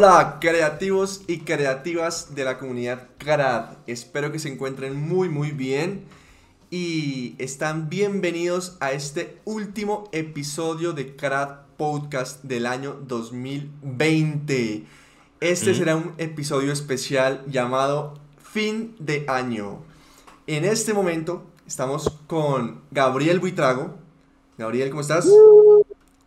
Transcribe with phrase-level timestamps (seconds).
[0.00, 3.78] Hola creativos y creativas de la comunidad CRAD.
[3.88, 6.04] Espero que se encuentren muy muy bien
[6.70, 14.84] y están bienvenidos a este último episodio de CRAD Podcast del año 2020.
[15.40, 19.80] Este será un episodio especial llamado Fin de Año.
[20.46, 23.96] En este momento estamos con Gabriel Buitrago.
[24.58, 25.28] Gabriel, ¿cómo estás?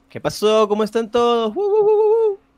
[0.09, 0.67] ¿Qué pasó?
[0.67, 1.53] ¿Cómo están todos?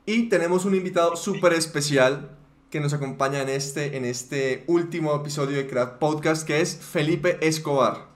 [0.06, 2.38] Y tenemos un invitado súper especial
[2.70, 7.38] que nos acompaña en este, en este último episodio de Craft Podcast, que es Felipe
[7.40, 8.08] Escobar.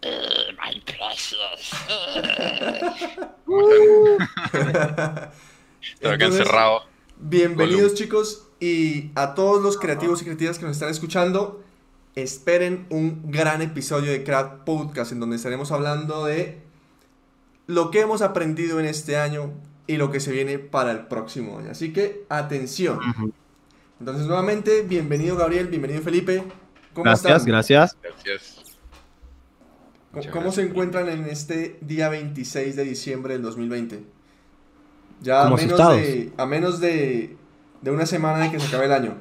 [0.00, 1.74] Eh, my precious.
[6.00, 6.84] Encerrado.
[7.18, 11.62] Bienvenidos chicos y a todos los creativos y creativas que nos están escuchando,
[12.14, 16.62] esperen un gran episodio de Craft Podcast en donde estaremos hablando de
[17.66, 19.52] lo que hemos aprendido en este año,
[19.86, 21.70] y lo que se viene para el próximo año.
[21.70, 22.98] Así que atención.
[24.00, 26.42] Entonces, nuevamente, bienvenido Gabriel, bienvenido Felipe.
[26.92, 27.46] ¿Cómo gracias, están?
[27.46, 27.96] gracias.
[28.02, 28.64] Gracias.
[30.32, 34.04] ¿Cómo, se encuentran en este día 26 de diciembre del 2020?
[35.20, 37.36] Ya a menos, de, a menos de,
[37.80, 39.14] de, una semana de que se acabe el año.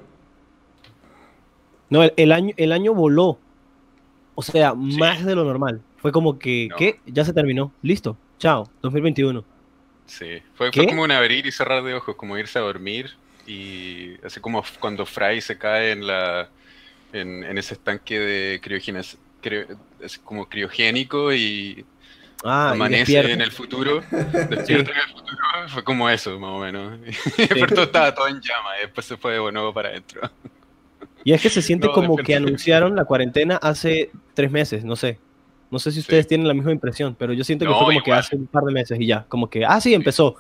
[1.89, 3.39] No, el, año, el año voló.
[4.36, 5.81] O sea, más de lo normal.
[5.97, 7.00] Fue como que, ¿qué?
[7.06, 7.72] Ya se terminó.
[7.81, 8.18] Listo.
[8.38, 8.69] Chao.
[8.81, 9.53] 2021.
[10.06, 13.12] Sí, fue, como un abrir y cerrar de ojos, como irse a dormir
[13.46, 16.50] y así como cuando Fry se cae en la
[17.12, 19.18] en, ese estanque de criogénesis,
[20.00, 21.86] es como criogénico y
[22.44, 24.03] ah, amanece en el futuro,
[24.50, 25.38] despierta en el futuro,
[25.68, 27.00] fue como eso más o menos.
[27.38, 30.22] Y todo estaba todo en llama y después se fue de nuevo para adentro.
[31.24, 35.20] Y es que se siente como que anunciaron la cuarentena hace tres meses, no sé.
[35.73, 38.13] No sé si ustedes tienen la misma impresión, pero yo siento que fue como que
[38.13, 40.35] hace un par de meses y ya, como que, ah, sí, empezó.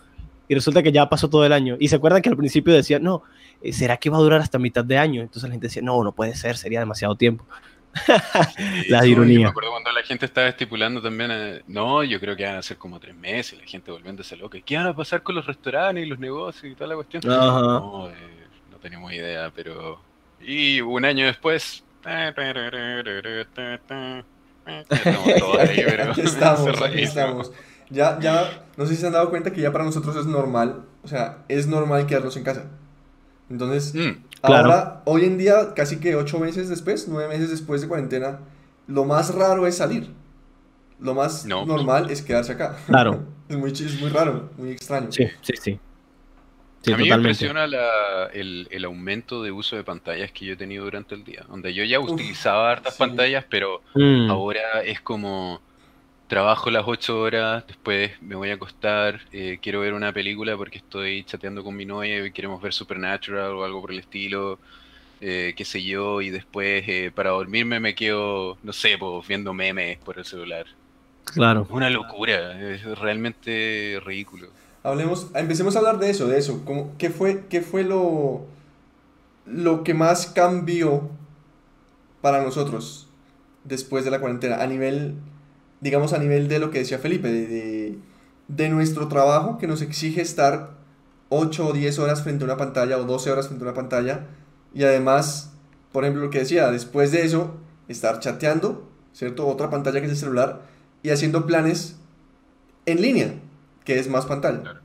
[0.47, 1.75] Y resulta que ya pasó todo el año.
[1.79, 3.23] Y se acuerdan que al principio decían, no,
[3.63, 5.23] eh, ¿será que va a durar hasta mitad de año?
[5.23, 7.45] Entonces la gente decía, no, no puede ser, sería demasiado tiempo.
[8.89, 9.39] la ironía.
[9.39, 12.61] me acuerdo cuando la gente estaba estipulando también, eh, no, yo creo que van a
[12.61, 14.59] ser como tres meses, la gente volviéndose loca.
[14.63, 17.23] ¿Qué van a pasar con los restaurantes y los negocios y toda la cuestión?
[17.25, 18.13] No, eh,
[18.71, 19.99] no tenemos idea, pero...
[20.39, 21.83] Y un año después...
[24.89, 27.51] Estamos todos ahí, pero estamos, estamos.
[27.89, 30.85] Ya, ya, no sé si se han dado cuenta que ya para nosotros es normal,
[31.03, 32.65] o sea, es normal quedarnos en casa.
[33.49, 37.87] Entonces, mm, ahora, hoy en día, casi que ocho meses después, nueve meses después de
[37.87, 38.39] cuarentena,
[38.87, 40.11] lo más raro es salir.
[40.99, 42.77] Lo más normal es quedarse acá.
[42.87, 43.25] Claro.
[43.49, 45.11] es, muy, es muy raro, muy extraño.
[45.11, 45.79] Sí, sí, sí
[46.91, 47.65] a mí me impresiona
[48.33, 51.45] el, aumento de uso de pantallas que yo he tenido durante el día.
[51.47, 54.29] Donde yo ya utilizaba hartas pantallas, pero mm.
[54.29, 55.61] ahora es como
[56.27, 60.79] trabajo las 8 horas, después me voy a acostar, eh, quiero ver una película porque
[60.79, 64.57] estoy chateando con mi novia y queremos ver Supernatural o algo por el estilo,
[65.21, 69.53] eh, qué sé yo, y después eh, para dormirme me quedo, no sé, pues, viendo
[69.53, 70.65] memes por el celular.
[71.23, 71.67] Claro.
[71.69, 74.47] Una locura, es realmente ridículo.
[74.83, 76.61] Hablemos, empecemos a hablar de eso, de eso.
[76.97, 78.45] ¿Qué fue, qué fue lo,
[79.45, 81.09] lo que más cambió
[82.21, 83.07] para nosotros
[83.63, 84.61] después de la cuarentena?
[84.61, 85.15] A nivel,
[85.79, 87.97] digamos, a nivel de lo que decía Felipe, de,
[88.49, 90.71] de, nuestro trabajo que nos exige estar
[91.29, 94.27] 8 o 10 horas frente a una pantalla o 12 horas frente a una pantalla.
[94.73, 95.53] Y además,
[95.93, 97.55] por ejemplo, lo que decía, después de eso,
[97.87, 99.47] estar chateando, ¿cierto?
[99.47, 100.63] Otra pantalla que es el celular
[101.03, 101.95] y haciendo planes
[102.85, 103.33] en línea
[103.83, 104.81] que es más pantalla.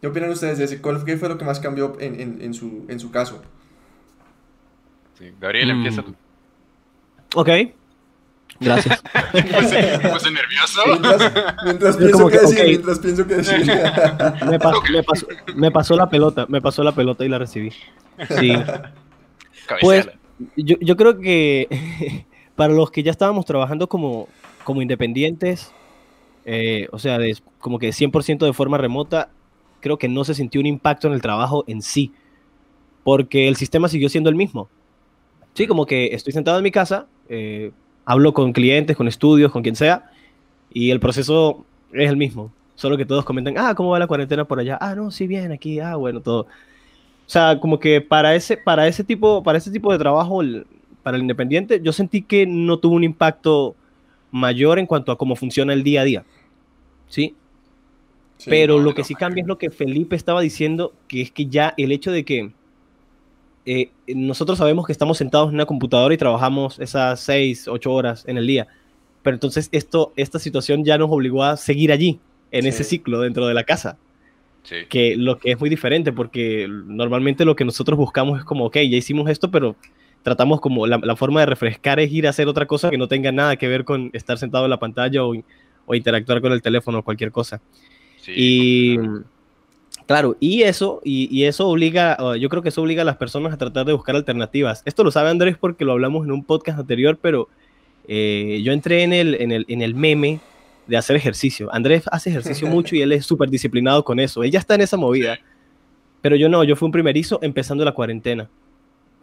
[0.00, 0.80] ¿Qué opinan ustedes de ese?
[0.80, 3.42] ¿Qué fue lo que más cambió en, su, en su caso?
[5.18, 5.32] Sí.
[5.40, 5.76] Gabriel, mm.
[5.76, 6.14] empieza tú.
[7.34, 7.48] Ok.
[8.60, 9.02] Gracias.
[9.32, 10.80] ¿Me puse, nervioso?
[11.64, 13.66] Mientras, pienso, que, decir, mientras pienso que decir.
[14.46, 14.82] me, pasó,
[15.54, 17.72] me, pasó, la pelota, me pasó la pelota y la recibí.
[18.38, 18.54] Sí.
[19.80, 20.08] Pues
[20.56, 22.26] yo, yo creo que
[22.56, 24.28] para los que ya estábamos trabajando como,
[24.64, 25.72] como independientes,
[26.44, 27.18] eh, o sea,
[27.58, 29.30] como que 100% de forma remota,
[29.80, 32.12] creo que no se sintió un impacto en el trabajo en sí,
[33.04, 34.68] porque el sistema siguió siendo el mismo.
[35.54, 37.72] Sí, como que estoy sentado en mi casa, eh,
[38.04, 40.10] hablo con clientes, con estudios, con quien sea,
[40.72, 42.52] y el proceso es el mismo.
[42.74, 44.78] Solo que todos comentan, ah, ¿cómo va la cuarentena por allá?
[44.80, 46.42] Ah, no, sí, bien, aquí, ah, bueno, todo.
[46.42, 50.40] O sea, como que para ese, para ese, tipo, para ese tipo de trabajo,
[51.02, 53.76] para el independiente, yo sentí que no tuvo un impacto
[54.30, 56.24] mayor en cuanto a cómo funciona el día a día.
[57.12, 57.34] ¿Sí?
[58.46, 61.74] Pero lo que sí cambia es lo que Felipe estaba diciendo, que es que ya
[61.76, 62.52] el hecho de que
[63.66, 68.24] eh, nosotros sabemos que estamos sentados en una computadora y trabajamos esas seis, ocho horas
[68.26, 68.66] en el día.
[69.22, 72.18] Pero entonces esto, esta situación ya nos obligó a seguir allí,
[72.50, 73.98] en ese ciclo dentro de la casa.
[74.88, 78.76] Que lo que es muy diferente, porque normalmente lo que nosotros buscamos es como, ok,
[78.76, 79.76] ya hicimos esto, pero
[80.22, 83.32] tratamos como la, forma de refrescar es ir a hacer otra cosa que no tenga
[83.32, 85.34] nada que ver con estar sentado en la pantalla o,
[85.86, 87.60] o interactuar con el teléfono o cualquier cosa.
[88.26, 88.96] y
[90.06, 90.36] claro.
[90.40, 93.86] y eso, y, eso obliga, yo creo que eso obliga a las personas a tratar
[93.86, 94.82] de buscar alternativas.
[94.84, 97.48] Esto lo sabe Andrés porque lo hablamos en un podcast anterior, pero
[98.08, 100.40] eh, yo entré en el, en, el, en el meme
[100.86, 101.72] de hacer ejercicio.
[101.72, 104.42] Andrés hace ejercicio mucho y él es súper disciplinado con eso.
[104.42, 105.38] Él ya está en esa movida.
[106.20, 108.48] Pero yo no, yo fui un primerizo empezando la cuarentena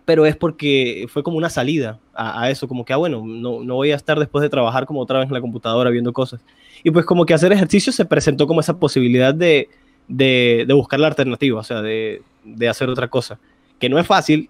[0.10, 3.76] pero es porque fue como una salida a, eso, como que, ah, bueno, no, no,
[3.76, 6.42] voy a estar después de trabajar como otra vez en la computadora viendo cosas.
[6.84, 9.70] Y pues como que hacer ejercicio se presentó como esa posibilidad de,
[10.08, 13.38] de, de buscar la alternativa, o sea, de, de, hacer otra cosa,
[13.78, 14.50] que no es fácil,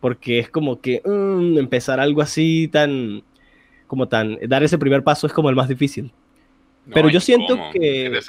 [0.00, 3.22] porque es como que mm, empezar algo así tan,
[3.86, 6.12] como tan, dar ese primer paso es como el más difícil.
[6.92, 8.20] pero yo siento que...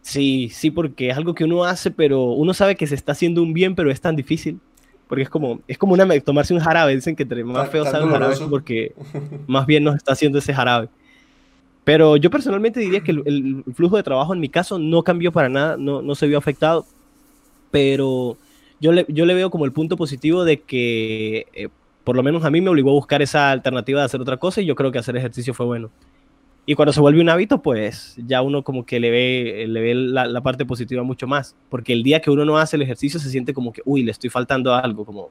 [0.00, 3.42] sí, sí, porque es algo que uno hace, pero uno sabe que se está haciendo
[3.42, 4.58] un bien, pero es tan difícil
[5.08, 6.94] porque es como, es como una, tomarse un jarabe.
[6.94, 8.92] Dicen que más feo sabe un jarabe porque
[9.46, 10.88] más bien nos está haciendo ese jarabe.
[11.84, 15.48] Pero yo personalmente diría que el, flujo de trabajo en mi caso no cambió para
[15.48, 16.84] nada, no, no se vio afectado.
[17.70, 18.36] Pero
[18.80, 21.68] yo le, yo le veo como el punto positivo de que, eh,
[22.02, 24.60] por lo menos a mí me obligó a buscar esa alternativa de hacer otra cosa
[24.60, 25.90] y yo creo que hacer ejercicio fue bueno.
[26.68, 29.94] Y cuando se vuelve un hábito, pues ya uno como que le ve, le ve
[29.94, 31.54] la, parte positiva mucho más.
[31.68, 34.10] Porque el día que uno no hace el ejercicio se siente como que, uy, le
[34.10, 35.30] estoy faltando algo, como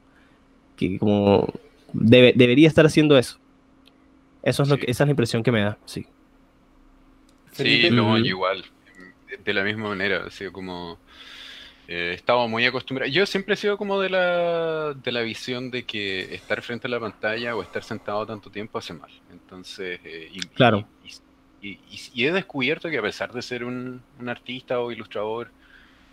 [0.76, 1.46] que como
[1.92, 3.38] debería estar haciendo eso.
[4.42, 6.06] Eso es lo que, esa es la impresión que me da, sí.
[7.52, 8.64] Sí, no, igual.
[9.44, 10.98] De la misma manera, ha sido como...
[11.88, 13.12] Eh, estaba muy acostumbrado.
[13.12, 16.90] Yo siempre he sido como de la, de la visión de que estar frente a
[16.90, 19.10] la pantalla o estar sentado tanto tiempo hace mal.
[19.30, 20.84] Entonces, eh, claro.
[21.04, 21.10] Y,
[22.14, 25.50] he descubierto que a pesar de ser un, artista o ilustrador,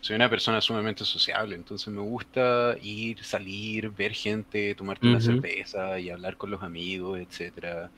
[0.02, 5.98] soy una persona sumamente sociable, entonces me gusta ir, salir, ver gente, tomarte una cerveza
[6.00, 7.90] y hablar con los amigos, etcétera.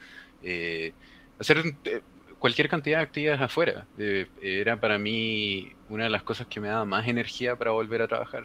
[0.44, 0.94] Eh,
[1.40, 2.02] hacer eh,
[2.38, 3.88] cualquier cantidad de actividades afuera.
[3.98, 8.04] Eh, era para mí una de las cosas que me daba más energía para volver
[8.04, 8.44] a trabajar.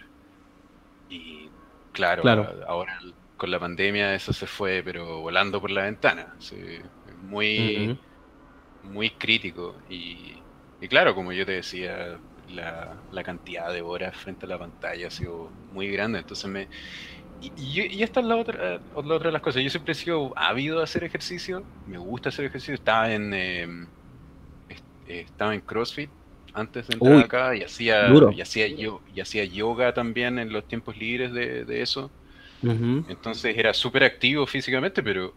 [1.10, 1.50] Y
[1.92, 2.22] claro,
[2.66, 2.98] ahora
[3.36, 6.34] con la pandemia eso se fue, pero volando por la ventana.
[7.22, 7.98] muy
[8.84, 9.76] muy crítico.
[9.88, 10.36] Y,
[10.88, 12.18] claro, como yo te decía,
[12.48, 16.18] la, cantidad de horas frente a la pantalla ha sido muy grande.
[16.18, 16.68] Entonces me.
[17.56, 19.62] Y, esta es la otra, la otra de las cosas.
[19.62, 21.62] Yo siempre he sido ávido de hacer ejercicio.
[21.86, 22.74] Me gusta hacer ejercicio.
[22.74, 23.34] Estaba en.
[23.34, 23.86] Em,
[25.06, 26.10] estaba en CrossFit
[26.54, 30.66] antes de entrar acá y hacía, y hacía, yo, y hacía yoga también en los
[30.66, 32.10] tiempos libres de, eso.
[32.62, 35.32] Entonces era súper activo físicamente, pero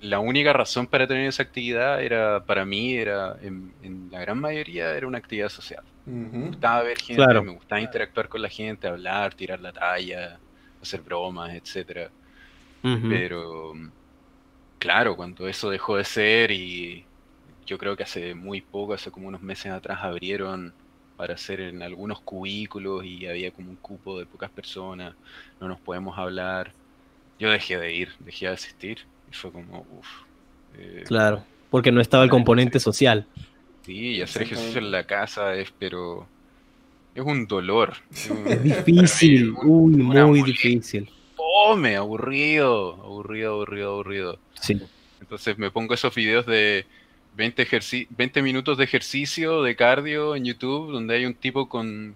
[0.00, 4.94] la única razón para tener esa actividad era, para mí, era, en, la gran mayoría,
[4.96, 5.82] era una actividad social.
[6.06, 10.38] Me gustaba ver gente, me gustaba interactuar con la gente, hablar, tirar la talla,
[10.80, 12.10] hacer bromas, etcétera.
[12.82, 13.74] Pero,
[14.78, 17.04] claro, cuando eso dejó de ser y
[17.66, 20.72] yo creo que hace muy poco, hace como unos meses atrás, abrieron
[21.16, 25.14] para hacer en algunos cubículos y había como un cupo de pocas personas,
[25.60, 26.72] no nos podemos hablar.
[27.38, 30.08] Yo dejé de ir, dejé de asistir y fue como, uff.
[30.76, 33.26] Eh, claro, porque no estaba el componente social.
[33.84, 36.26] Sí, y hacer ejercicio en la casa es, pero.
[37.14, 37.94] Es un dolor.
[38.12, 41.10] Es, difícil, uy, muy difícil.
[41.36, 44.38] Fome, aburrido, aburrido, aburrido, aburrido.
[44.60, 44.80] Sí.
[45.20, 46.86] Entonces me pongo esos videos de
[47.36, 47.66] 20,
[48.10, 52.14] 20 minutos de ejercicio, de cardio en YouTube, donde hay un tipo con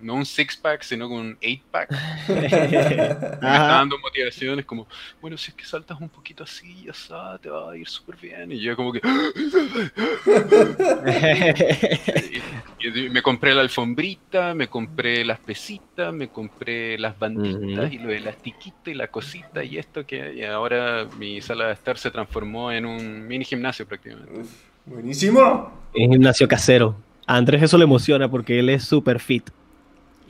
[0.00, 1.90] no un six pack, sino con un eight pack.
[2.28, 4.86] me está dando motivaciones como,
[5.20, 8.16] bueno, si es que saltas un poquito así, ya sabes, te va a ir súper
[8.16, 8.52] bien.
[8.52, 9.00] Y yo como que...
[12.78, 18.10] y, me compré la alfombrita, me compré las pesitas, me compré las banditas y lo
[18.10, 22.86] elastiquito y la cosita y esto que ahora mi sala de estar se transformó en
[22.86, 24.42] un mini gimnasio prácticamente.
[24.86, 25.72] buenísimo.
[25.94, 26.96] Un gimnasio casero.
[27.26, 29.50] A Andrés eso le emociona porque él es súper fit.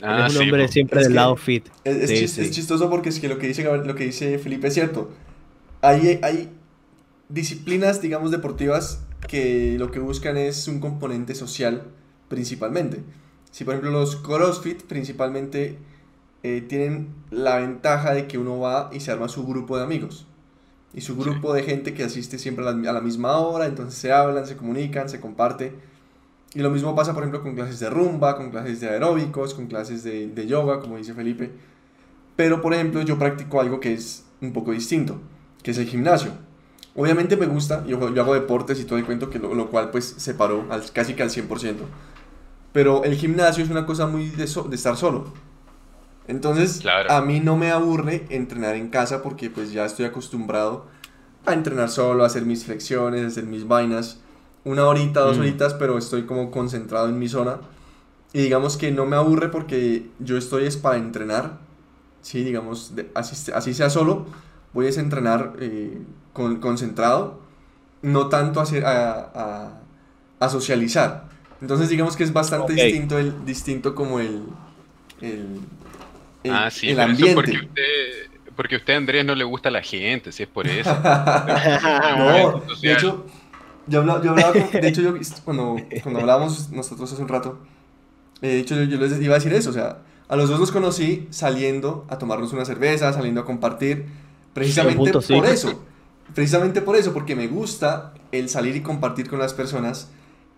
[0.02, 1.66] Ah, es un hombre siempre del lado fit.
[1.85, 5.11] Es, chistoso porque es que lo que dice, lo que dice Felipe es cierto.
[5.83, 6.50] Hay, hay
[7.28, 11.85] disciplinas, digamos, deportivas que lo que buscan es un componente social
[12.28, 13.02] principalmente.
[13.50, 15.78] Si por ejemplo los CrossFit principalmente
[16.42, 20.26] eh, tienen la ventaja de que uno va y se arma su grupo de amigos.
[20.92, 24.00] Y su grupo de gente que asiste siempre a la, a la misma hora, entonces
[24.00, 25.73] se hablan, se comunican, se comparte
[26.54, 29.66] y lo mismo pasa, por ejemplo, con clases de rumba, con clases de aeróbicos, con
[29.66, 31.50] clases de, de yoga, como dice Felipe.
[32.37, 35.21] Pero, por ejemplo, yo practico algo que es un poco distinto,
[35.62, 36.33] que es el gimnasio.
[36.97, 39.90] Obviamente me gusta, yo, yo hago deportes y todo el cuento, que lo, lo cual
[39.90, 41.75] pues se paró al, casi que al 100%.
[42.73, 45.33] pero el gimnasio es una cosa muy de, de estar solo.
[46.26, 50.87] Entonces, a mí no me aburre entrenar en casa porque pues ya estoy acostumbrado
[51.47, 54.21] a entrenar solo, a hacer mis flexiones, a hacer mis vainas.
[54.64, 55.40] Una horita, dos mm.
[55.40, 57.61] horitas, pero estoy como concentrado en mi zona.
[58.33, 61.59] Y digamos que no me aburre porque yo estoy es para entrenar.
[62.23, 64.26] Sí, digamos, así, así, sea solo,
[64.73, 65.99] voy a entrenar eh,
[66.33, 67.40] con, concentrado,
[68.02, 69.81] no tanto a,
[70.38, 71.29] a, socializar.
[71.61, 74.43] Entonces digamos que es bastante distinto, el, distinto como el,
[75.23, 75.61] el,
[76.50, 77.35] ah, sí, el ambiente.
[77.35, 80.95] porque usted, porque a usted, Andrés, no le gusta la gente, si es por eso.
[82.19, 83.25] no, de hecho,
[83.90, 87.59] yo hablaba, yo hablaba de hecho, yo, cuando, cuando hablábamos nosotros hace un rato,
[88.40, 90.61] eh, de hecho, yo, yo, les iba a decir eso, o sea, a los dos
[90.61, 94.06] los conocí saliendo a tomarnos una cerveza, saliendo a compartir,
[94.54, 95.82] precisamente por eso,
[96.35, 100.09] precisamente por eso, porque me gusta el salir y compartir con las personas,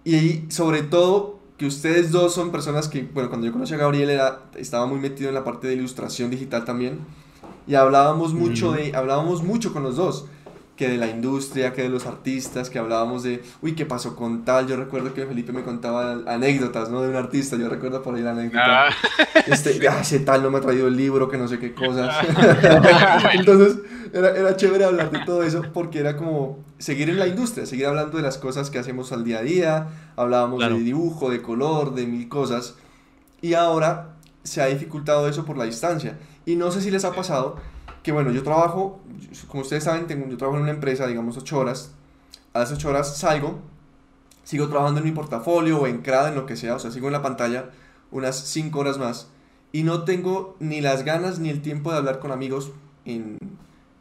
[0.05, 4.11] y sobre todo que ustedes dos son personas que, bueno, cuando yo conocí a Gabriel
[4.11, 7.01] era, estaba muy metido en la parte de ilustración digital también
[7.67, 10.27] y hablábamos mucho de, hablábamos mucho con los dos,
[10.77, 14.45] que de la industria, que de los artistas, que hablábamos de, uy, ¿qué pasó con
[14.45, 14.67] tal?
[14.67, 17.03] Yo recuerdo que Felipe me contaba anécdotas, ¿no?
[17.03, 18.89] De un artista, yo recuerdo por ahí la anécdota.
[18.89, 18.91] Ah.
[19.47, 22.15] Este, ah, ese tal no me ha traído el libro, que no sé qué cosas.
[23.35, 23.79] Entonces,
[24.13, 27.87] era, era chévere hablar de todo eso porque era como seguir en la industria, seguir
[27.87, 31.95] hablando de las cosas que hacemos al día a día, hablábamos de dibujo, de color,
[31.95, 32.77] de mil cosas.
[33.41, 34.15] Y ahora
[34.45, 36.19] se ha dificultado eso por la distancia.
[36.47, 37.57] Y no sé si les ha pasado
[38.03, 39.01] que, bueno, yo trabajo,
[39.49, 41.93] como ustedes saben, tengo, yo trabajo en una empresa, digamos, 8 horas.
[42.53, 43.61] A las 8 horas salgo,
[44.45, 47.07] sigo trabajando en mi portafolio o en CRAD, en lo que sea, o sea, sigo
[47.07, 47.71] en la pantalla
[48.11, 49.29] unas 5 horas más.
[49.73, 52.73] Y no tengo ni las ganas ni el tiempo de hablar con amigos
[53.05, 53.39] en,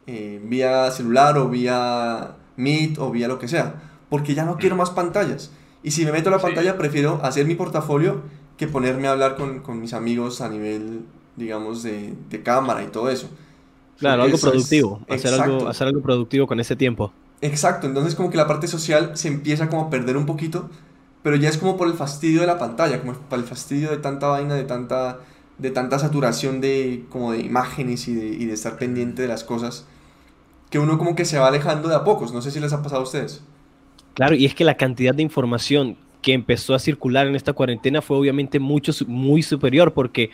[0.06, 3.74] eh, vía celular o vía Meet o vía lo que sea,
[4.10, 5.50] porque ya no quiero más pantallas.
[5.82, 8.22] Y si me meto a la pantalla, prefiero hacer mi portafolio
[8.56, 11.04] que ponerme a hablar con, con mis amigos a nivel,
[11.36, 13.30] digamos, de, de, cámara y todo eso.
[14.02, 17.12] Claro, algo productivo, hacer, algo, hacer algo productivo con ese tiempo.
[17.40, 20.68] Exacto, entonces como que la parte social se empieza como a perder un poquito,
[21.22, 23.98] pero ya es como por el fastidio de la pantalla, como por el fastidio de
[23.98, 25.20] tanta vaina, de tanta,
[25.58, 29.44] de tanta saturación de, como de imágenes y de, y de estar pendiente de las
[29.44, 29.86] cosas,
[30.68, 32.82] que uno como que se va alejando de a pocos, no sé si les ha
[32.82, 33.40] pasado a ustedes.
[34.14, 38.02] Claro, y es que la cantidad de información que empezó a circular en esta cuarentena
[38.02, 40.30] fue obviamente mucho, muy superior porque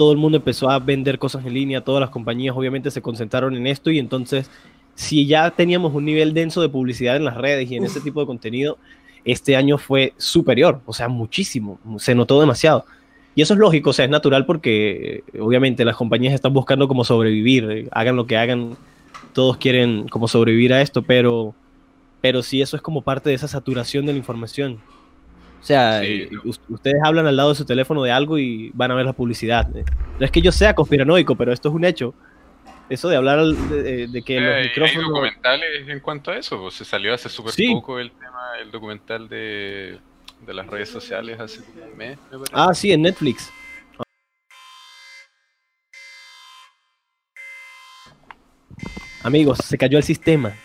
[0.00, 3.54] todo el mundo empezó a vender cosas en línea, todas las compañías obviamente se concentraron
[3.54, 4.50] en esto y entonces
[4.94, 8.18] si ya teníamos un nivel denso de publicidad en las redes y en ese tipo
[8.20, 8.78] de contenido,
[9.26, 12.86] este año fue superior, o sea, muchísimo, se notó demasiado.
[13.34, 17.04] Y eso es lógico, o sea, es natural porque obviamente las compañías están buscando cómo
[17.04, 18.78] sobrevivir, hagan lo que hagan,
[19.34, 21.54] todos quieren como sobrevivir a esto, pero,
[22.22, 24.78] pero sí, eso es como parte de esa saturación de la información.
[25.60, 26.30] O sea, eh,
[26.68, 29.68] ustedes hablan al lado de su teléfono de algo y van a ver la publicidad.
[29.68, 32.14] No es que yo sea conspiranoico, pero esto es un hecho.
[32.88, 35.04] Eso de hablar de, que los micrófonos...
[35.04, 36.58] Hay documentales en cuanto a eso.
[36.60, 40.00] Pues, se salió hace súper poco el tema, el documental de,
[40.46, 42.18] de las redes sociales hace un mes.
[42.52, 43.52] Ah, sí, en Netflix.
[49.22, 50.56] Amigos, se cayó el sistema.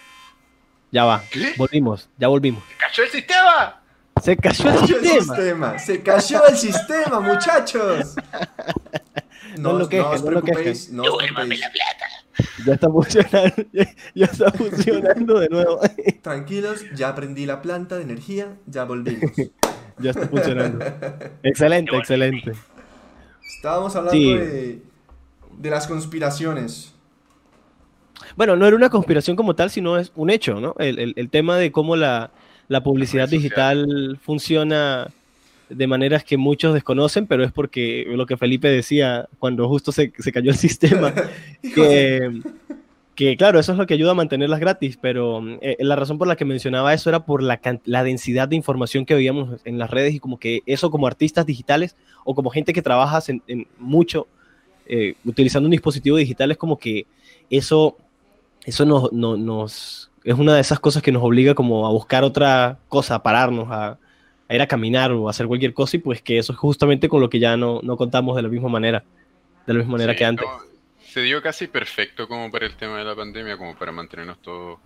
[0.90, 1.22] Ya va.
[1.58, 2.64] Volvimos, ya volvimos.
[2.70, 3.82] ¡Se cayó el sistema!
[4.22, 4.88] Se cayó el,
[5.22, 5.78] sistema.
[5.78, 8.16] Se cayó el sistema, muchachos.
[9.58, 10.90] No, no lo quejes, no, lo quejes.
[10.92, 12.06] No la plata.
[12.66, 13.56] Ya está funcionando,
[14.16, 15.80] ya, está funcionando de nuevo.
[16.22, 19.32] Tranquilos, ya aprendí la planta de energía, ya volvimos.
[20.00, 20.84] ya está funcionando.
[21.44, 22.52] Excelente, excelente.
[23.58, 24.82] Estábamos hablando de,
[25.58, 26.94] de las conspiraciones.
[28.36, 30.76] Bueno, no era una conspiración como tal, sino es un hecho, ¿no?
[30.80, 32.32] El, el, el tema de cómo la,
[32.68, 35.08] la publicidad digital funciona
[35.70, 40.12] de maneras que muchos desconocen, pero es porque lo que Felipe decía cuando justo se,
[40.12, 41.14] cayó el sistema,
[43.16, 46.28] que, claro, eso es lo que ayuda a mantenerlas gratis, pero eh, la razón por
[46.28, 49.90] la que mencionaba eso era por la, la, densidad de información que veíamos en las
[49.90, 51.96] redes y como que eso como artistas digitales
[52.26, 54.28] o como gente que trabaja en, mucho
[54.88, 57.08] eh, utilizando un dispositivo digital es como que
[57.50, 57.98] eso,
[58.66, 62.79] eso nos, nos es una de esas cosas que nos obliga como a buscar otra
[62.89, 64.00] cosa, a pararnos, a,
[64.50, 67.22] ir a caminar o a hacer cualquier cosa y pues que eso es justamente con
[67.22, 69.03] lo que ya no, no contamos de la misma manera,
[69.67, 70.48] de la misma manera que antes.
[71.03, 74.79] se dio casi perfecto como para el tema de la pandemia, como para mantenernos todos,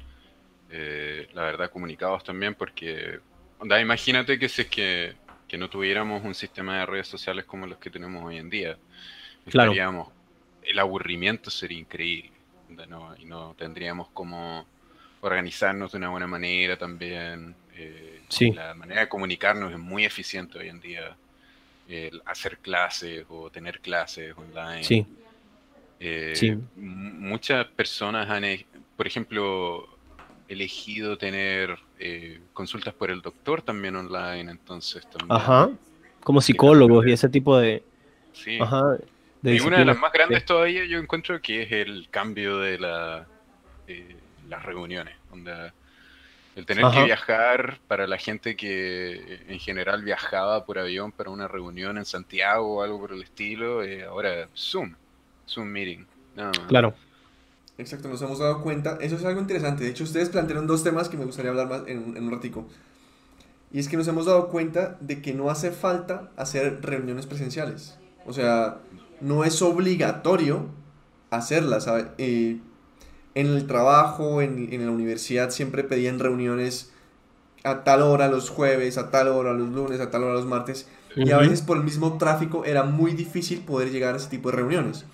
[0.72, 3.20] eh, la verdad, comunicados también, porque,
[3.60, 5.16] onda, imagínate que si es que,
[5.48, 8.78] que, no tuviéramos un sistema de redes sociales como los que tenemos hoy en día,
[9.46, 10.10] estaríamos,
[10.64, 12.32] el aburrimiento sería increíble,
[12.90, 13.16] ¿no?
[13.18, 14.68] y no tendríamos como
[15.22, 17.56] organizarnos de una buena manera también.
[17.76, 18.22] Eh,
[18.54, 21.16] La manera de comunicarnos es muy eficiente hoy en día.
[21.88, 24.84] el hacer clases o tener clases online.
[24.84, 25.06] Sí.
[26.00, 29.90] Eh, muchas personas han, e, por ejemplo,
[30.48, 35.32] elegido tener eh, consultas por el doctor también online, entonces también.
[35.32, 35.72] Ajá,
[36.24, 37.84] como psicólogos y ese tipo de...
[38.34, 38.60] Sí.
[38.62, 38.98] Ajá,
[39.44, 43.28] y una de las más grandes todavía yo encuentro que es el cambio de la,
[44.50, 45.72] las reuniones, donde
[46.56, 51.48] el tener que viajar para la gente que en general viajaba por avión para una
[51.48, 54.96] reunión en Santiago o algo por el estilo, eh, ahora Zoom,
[55.48, 56.06] Zoom Meeting.
[56.68, 56.94] Claro.
[57.78, 58.98] Exacto, nos hemos dado cuenta.
[59.00, 59.86] Eso es algo interesante.
[59.86, 62.68] De hecho, ustedes plantearon dos temas que me gustaría hablar más en, en un ratico.
[63.72, 67.98] Y es que nos hemos dado cuenta de que no hace falta hacer reuniones presenciales.
[68.26, 68.80] O sea,
[69.22, 70.68] no es obligatorio
[71.30, 71.88] hacerlas.
[72.18, 72.60] Eh,
[73.40, 76.92] en el trabajo, en, en, la universidad, siempre pedían reuniones
[77.64, 80.88] a tal hora los jueves, a tal hora los lunes, a tal hora los martes.
[81.16, 84.52] Y a veces por el mismo tráfico era muy difícil poder llegar a ese tipo
[84.52, 85.06] de reuniones.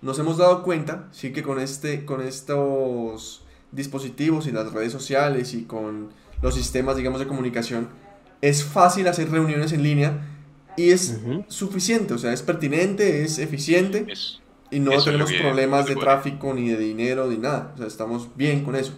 [0.00, 3.42] Nos hemos dado cuenta, sí que con, este, con estos
[3.72, 7.88] dispositivos y las redes sociales y con los sistemas, digamos, de comunicación,
[8.40, 10.28] es fácil hacer reuniones en línea
[10.76, 14.06] y es suficiente, o sea, es pertinente, es eficiente
[14.74, 18.64] y no tenemos problemas de tráfico ni de dinero ni nada, o sea, estamos bien
[18.64, 18.92] con eso.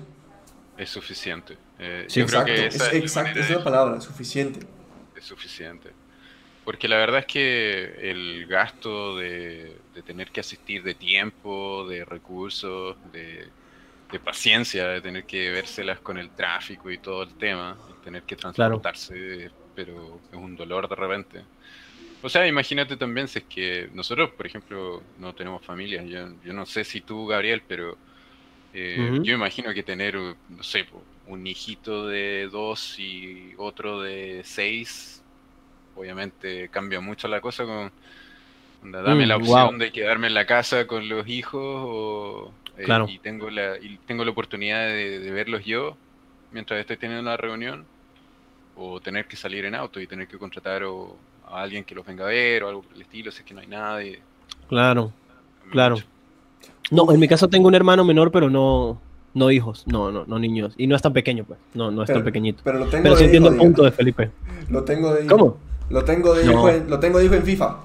[0.77, 1.57] Es suficiente.
[1.79, 4.61] Eh, sí, exacto, es, exacto, es la palabra, suficiente.
[5.15, 5.91] Es suficiente.
[6.65, 12.97] Porque la verdad es que el gasto de, tener que asistir de tiempo, de recursos,
[13.13, 13.49] de,
[14.25, 19.51] paciencia, de tener que vérselas con el tráfico y todo el tema, tener que transportarse,
[19.75, 21.45] pero es un dolor de repente.
[22.27, 26.03] O sea, imagínate también si es que nosotros, por ejemplo, no tenemos familia.
[26.03, 27.97] Yo, yo no sé si tú, Gabriel, pero
[28.75, 30.87] eh, yo imagino que tener, no sé,
[31.29, 35.23] un hijito de dos y otro de seis,
[35.95, 37.93] obviamente cambia mucho la cosa con...
[38.83, 43.19] Dame mm, la opción de quedarme en la casa con los hijos o, eh, y,
[43.19, 45.97] tengo la, y tengo la oportunidad de, de verlos yo
[46.51, 47.87] mientras estoy teniendo una reunión
[48.75, 52.05] o tener que salir en auto y tener que contratar o, a alguien que los
[52.05, 54.21] venga a ver o algo por el estilo, si es que no hay nadie.
[54.69, 55.13] Claro,
[55.71, 55.97] claro.
[56.91, 59.01] No, en mi caso tengo un hermano menor, pero no,
[59.35, 60.75] no hijos, no, no, no niños.
[60.77, 61.59] Y no es tan pequeño, pues.
[61.75, 62.63] No, no es tan pequeñito.
[62.65, 64.31] Pero, lo tengo pero sí entiendo el punto de Felipe.
[64.69, 65.37] Lo tengo de hijo.
[65.37, 65.59] ¿Cómo?
[65.91, 67.77] Lo tengo de hijo, en, lo tengo de hijo en FIFA.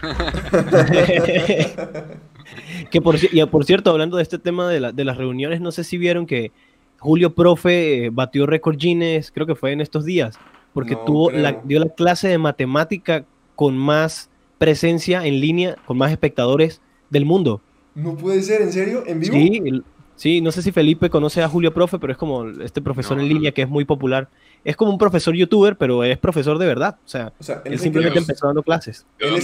[2.90, 5.72] que por, y por cierto, hablando de este tema de, la, de las reuniones, no
[5.72, 6.52] sé si vieron que
[6.98, 10.38] Julio Profe eh, batió récord Guinness, creo que fue en estos días,
[10.72, 13.24] porque tuvo la, dio la clase de matemática
[13.56, 17.60] con más presencia en línea, con más espectadores del mundo.
[17.94, 19.02] No puede ser, ¿en serio?
[19.06, 19.34] ¿En vivo?
[19.34, 19.82] Sí,
[20.16, 23.28] sí, no sé si Felipe conoce a Julio Profe, pero es como este profesor en
[23.28, 24.28] línea que es muy popular.
[24.64, 26.98] Es como un profesor youtuber, pero es profesor de verdad.
[27.04, 27.32] O sea,
[27.64, 29.06] él, simplemente empezó dando clases.
[29.18, 29.34] Él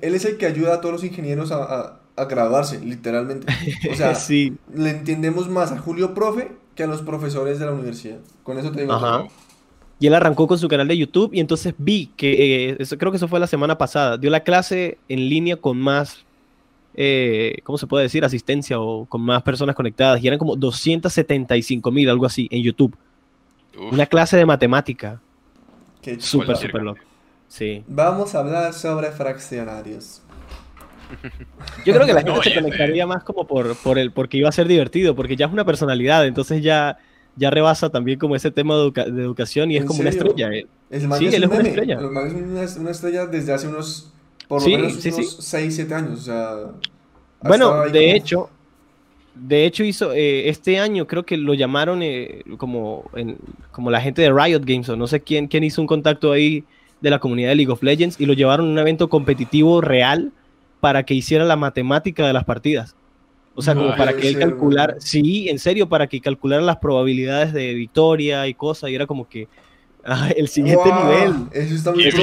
[0.00, 3.46] es, el que ayuda a todos los ingenieros a, a, graduarse, literalmente.
[3.90, 4.56] O sea, sí.
[4.74, 8.18] le entendemos más a Julio Profe que a los profesores de la universidad.
[8.42, 8.94] Con eso te digo.
[8.94, 9.26] Ajá.
[10.00, 13.12] Y él arrancó con su canal de YouTube y entonces vi que, eh, eso, creo
[13.12, 16.24] que eso fue la semana pasada, dio la clase en línea con más,
[16.94, 18.24] eh, ¿cómo se puede decir?
[18.24, 20.24] Asistencia o con más personas conectadas.
[20.24, 22.96] Y eran como 275 mil, algo así, en YouTube.
[23.92, 25.20] Una clase de matemática.
[26.18, 27.00] Súper, súper loco.
[27.48, 27.84] Sí.
[27.86, 30.22] Vamos a hablar sobre fraccionarios.
[31.84, 34.52] Yo creo que la gente se conectaría más como por, por el, porque iba a
[34.52, 36.98] ser divertido, porque ya es una personalidad, entonces ya,
[37.36, 40.50] ya rebasa también como ese tema de, educación y es como una estrella.
[40.52, 40.66] Eh.
[40.90, 42.00] sí, él es una estrella.
[42.62, 44.12] es una, estrella desde hace unos,
[44.48, 46.20] por lo menos unos 6, 7 años.
[46.20, 46.56] O sea,
[47.42, 48.50] bueno, de hecho,
[49.34, 53.38] de hecho hizo, eh, este año creo que lo llamaron eh, como, en,
[53.70, 56.64] como la gente de Riot Games o no sé quién, quién hizo un contacto ahí
[57.00, 60.32] de la comunidad de League of Legends y lo llevaron a un evento competitivo real
[60.80, 62.94] para que hiciera la matemática de las partidas.
[63.60, 67.52] O sea, como para que él calculara, sí, en serio, para que calculara las probabilidades
[67.52, 69.48] de victoria y cosas, y era como que
[70.02, 71.34] ah, el siguiente nivel.
[71.52, 72.22] Eso está muy Eso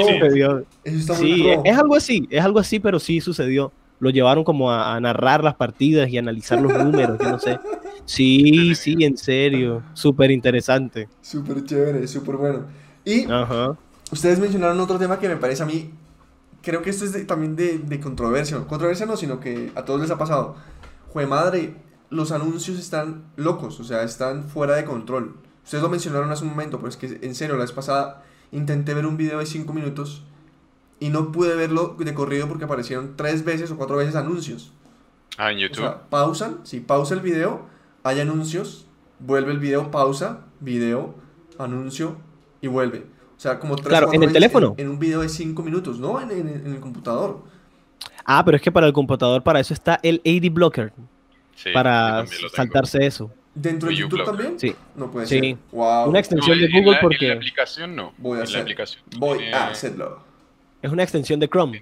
[0.83, 3.71] está sí, es algo así, es algo así, pero sí sucedió.
[3.99, 7.59] Lo llevaron como a, narrar las partidas y analizar los números, yo no sé.
[8.05, 11.09] Sí, sí, en serio, súper interesante.
[11.21, 12.65] Súper chévere, súper bueno.
[13.03, 13.27] Y
[14.11, 15.91] ustedes mencionaron otro tema que me parece a mí,
[16.61, 20.09] creo que esto es también de, de controversia, controversia no, sino que a todos les
[20.09, 20.55] ha pasado
[21.13, 21.75] Jue madre,
[22.09, 25.35] los anuncios están locos, o sea, están fuera de control.
[25.63, 28.93] Ustedes lo mencionaron hace un momento, pero es que en serio, la vez pasada intenté
[28.93, 30.23] ver un video de 5 minutos
[30.99, 34.71] y no pude verlo de corrido porque aparecieron tres veces o cuatro veces anuncios.
[35.37, 35.83] Ah, en YouTube.
[35.83, 37.65] O sea, pausan, si pausa el video,
[38.03, 38.87] hay anuncios,
[39.19, 41.13] vuelve el video, pausa, video,
[41.59, 42.17] anuncio
[42.61, 43.05] y vuelve.
[43.35, 44.73] O sea, como tres Claro, en el teléfono.
[44.77, 46.19] En, un video de cinco minutos, ¿no?
[46.19, 47.43] En, el computador.
[48.29, 50.91] Ah, pero es que para el computador, para eso está el AD Blocker.
[51.73, 53.31] para saltarse eso.
[53.55, 54.59] ¿Dentro de YouTube también?
[54.59, 54.75] Sí.
[54.95, 55.57] No puede ser.
[55.71, 56.09] Wow.
[56.09, 57.25] Una extensión de Google porque.
[57.25, 58.13] En la aplicación no.
[58.17, 58.57] Voy a hacer.
[58.57, 59.01] La aplicación.
[59.17, 60.19] Voy a hacerlo.
[60.81, 61.81] Es una extensión de Chrome.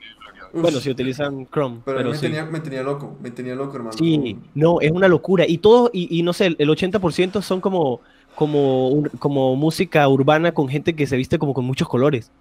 [0.54, 1.80] bueno, si utilizan Chrome.
[1.84, 3.98] Pero, me, tenía, me, tenía, loco, me tenía loco, hermano.
[3.98, 5.46] Sí, no, es una locura.
[5.48, 8.02] Y todo, y, y no sé, el 80% son como,
[8.36, 12.32] como, como música urbana con gente que se viste como con muchos colores.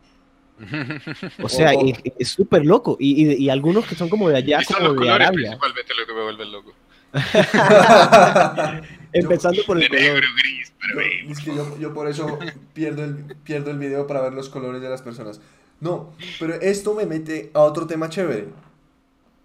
[1.42, 1.72] O sea,
[2.18, 2.96] es súper loco.
[3.00, 5.58] Y, y, y, algunos que son como de allá, como de Arabia.
[5.58, 6.72] Principalmente lo que me vuelve loco.
[9.12, 10.02] Empezando por el color.
[10.02, 12.38] negro, gris, pero es que yo, yo, por eso
[12.72, 13.14] pierdo el,
[13.44, 15.40] pierdo el video para ver los colores de las personas.
[15.80, 18.48] No, pero esto me mete a otro tema chévere.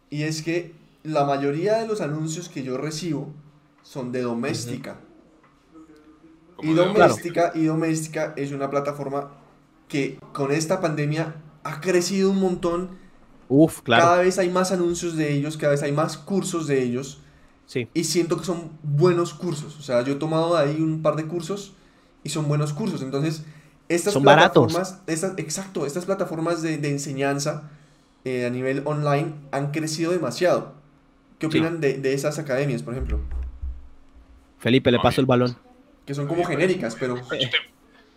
[0.10, 3.32] Y es que la mayoría de los anuncios que yo recibo
[3.84, 4.98] son de doméstica.
[6.62, 9.32] Y doméstica, y doméstica es una plataforma
[9.89, 12.91] que con esta pandemia ha crecido un montón.
[13.49, 14.04] Uf, claro.
[14.04, 17.19] Cada vez hay más anuncios de ellos, cada vez hay más cursos de ellos.
[17.65, 17.89] Sí.
[17.93, 19.78] Y siento que son buenos cursos.
[19.78, 21.73] O sea, yo he tomado ahí un par de cursos
[22.23, 23.02] y son buenos cursos.
[23.02, 23.43] Entonces,
[23.89, 27.69] estas son plataformas, Estas, exacto, estas plataformas de, de enseñanza
[28.23, 30.73] eh, a nivel online han crecido demasiado.
[31.39, 33.19] ¿Qué opinan de, de, esas academias, por ejemplo?
[34.58, 35.56] Felipe, le paso el balón.
[36.06, 37.15] Que son como genéricas, pero...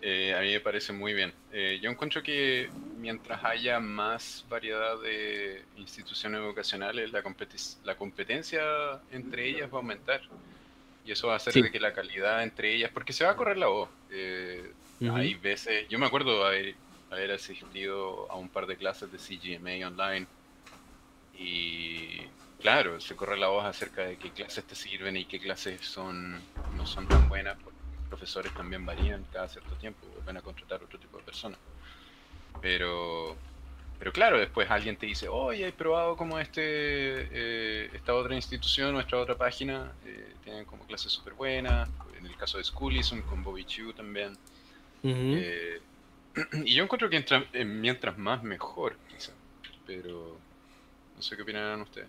[0.04, 1.32] Eh, a mí me parece muy bien.
[1.52, 7.22] Eh, yo encuentro que mientras haya más variedad de instituciones educacionales, la,
[7.84, 8.62] la competencia
[9.12, 10.22] entre ellas va a aumentar.
[11.04, 13.36] Y eso va a hacer de que la calidad entre ellas, porque se va a
[13.36, 13.88] correr la voz.
[14.10, 16.74] Eh, hay veces, yo me acuerdo haber,
[17.10, 20.26] haber asistido a un par de clases de CGMA online
[21.36, 22.20] y
[22.60, 26.40] claro, se corre la voz acerca de qué clases te sirven y qué clases son
[26.76, 27.56] no son tan buenas
[28.12, 31.58] profesores también varían cada cierto tiempo, vuelven a contratar otro tipo de personas.
[32.60, 33.34] Pero,
[33.98, 38.92] pero claro, después alguien te dice, oye, he probado como este, eh, esta otra institución,
[38.92, 43.42] nuestra otra página, eh, tienen como clases súper buenas, en el caso de Schoolism, con
[43.42, 44.36] Bobby Chu también.
[45.02, 45.80] Eh,
[46.64, 47.24] y yo encuentro que
[47.64, 49.32] mientras más mejor, quizá,
[49.86, 50.36] pero
[51.16, 52.08] no sé qué opinarán ustedes.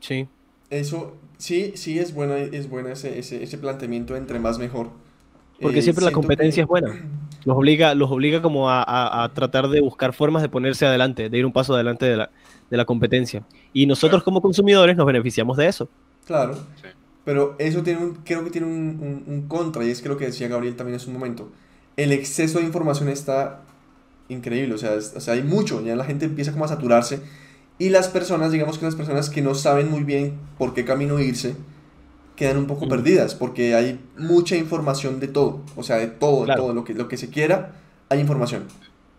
[0.00, 0.26] Sí.
[0.70, 5.03] Eso, sí, sí es buena, es buena ese, ese, ese planteamiento entre más mejor
[5.60, 6.94] porque siempre la competencia es buena.
[7.44, 11.46] Los obliga, los obliga como a, tratar de buscar formas de ponerse adelante, de ir
[11.46, 12.30] un paso adelante de la,
[12.70, 13.44] de la competencia.
[13.72, 15.88] Y nosotros como consumidores nos beneficiamos de eso.
[16.26, 16.56] Claro.
[17.24, 20.26] Pero eso tiene un, creo que tiene un, un, contra, y es que lo que
[20.26, 21.50] decía Gabriel también en un momento.
[21.96, 23.62] El exceso de información está
[24.28, 27.20] increíble, o sea, o sea, hay mucho, ya la gente empieza como a saturarse.
[27.78, 31.18] Y las personas, digamos que las personas que no saben muy bien por qué camino
[31.18, 31.56] irse,
[32.36, 36.54] quedan un poco perdidas porque hay mucha información de todo, o sea, de todo, de
[36.54, 37.72] todo lo que, lo que se quiera,
[38.08, 38.66] hay información.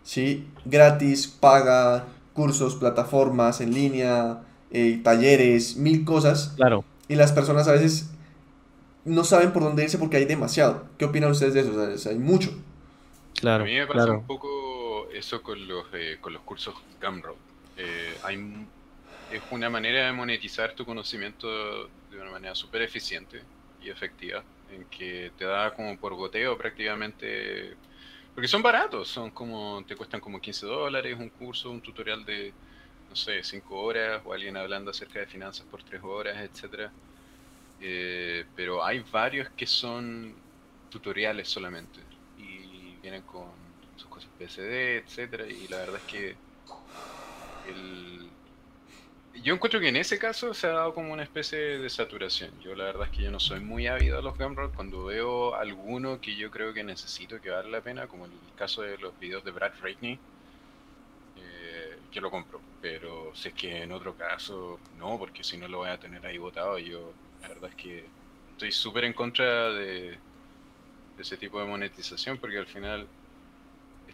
[0.02, 0.46] ¿sí?
[0.64, 6.54] Gratis, paga, cursos, plataformas en línea, eh, talleres, mil cosas.
[6.56, 6.84] Claro.
[7.08, 8.10] Y las personas a veces
[9.04, 10.84] no saben por dónde irse porque hay demasiado.
[10.98, 11.72] ¿Qué opinan ustedes de eso?
[11.72, 12.50] O sea, hay mucho.
[13.34, 13.64] Claro.
[13.64, 17.34] A mí me pasa un poco eso con los, eh, con los cursos Gumroad.
[17.76, 18.66] Eh, hay
[19.30, 21.48] es una manera de monetizar tu conocimiento
[22.16, 23.48] de una manera súper eficiente
[23.78, 27.78] y efectiva, en que te da como por goteo prácticamente,
[28.34, 32.56] porque son baratos, son como, te cuestan como 15 dólares un curso, un tutorial de,
[33.08, 36.94] no sé, 5 horas, o alguien hablando acerca de finanzas por 3 horas, etcétera.
[37.78, 40.42] Eh, pero hay varios que son
[40.88, 46.40] tutoriales solamente y vienen con sus cosas PSD, etcétera, y la verdad es que
[47.62, 48.35] el,
[49.42, 52.50] yo encuentro que en ese caso se ha dado como una especie de saturación.
[52.60, 54.72] Yo la verdad es que yo no soy muy ávido a los Gumroad.
[54.74, 58.82] Cuando veo alguno que yo creo que necesito, que vale la pena, como el caso
[58.82, 60.18] de los videos de Brad Frankney,
[61.36, 62.60] eh, yo lo compro.
[62.80, 66.24] Pero si es que en otro caso, no, porque si no lo voy a tener
[66.26, 66.78] ahí votado.
[66.78, 68.04] Yo la verdad es que
[68.52, 70.18] estoy súper en contra de,
[71.16, 73.06] de ese tipo de monetización, porque al final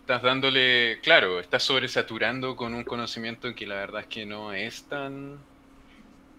[0.03, 4.83] estás dándole, claro, estás sobresaturando con un conocimiento que la verdad es que no es
[4.85, 5.38] tan,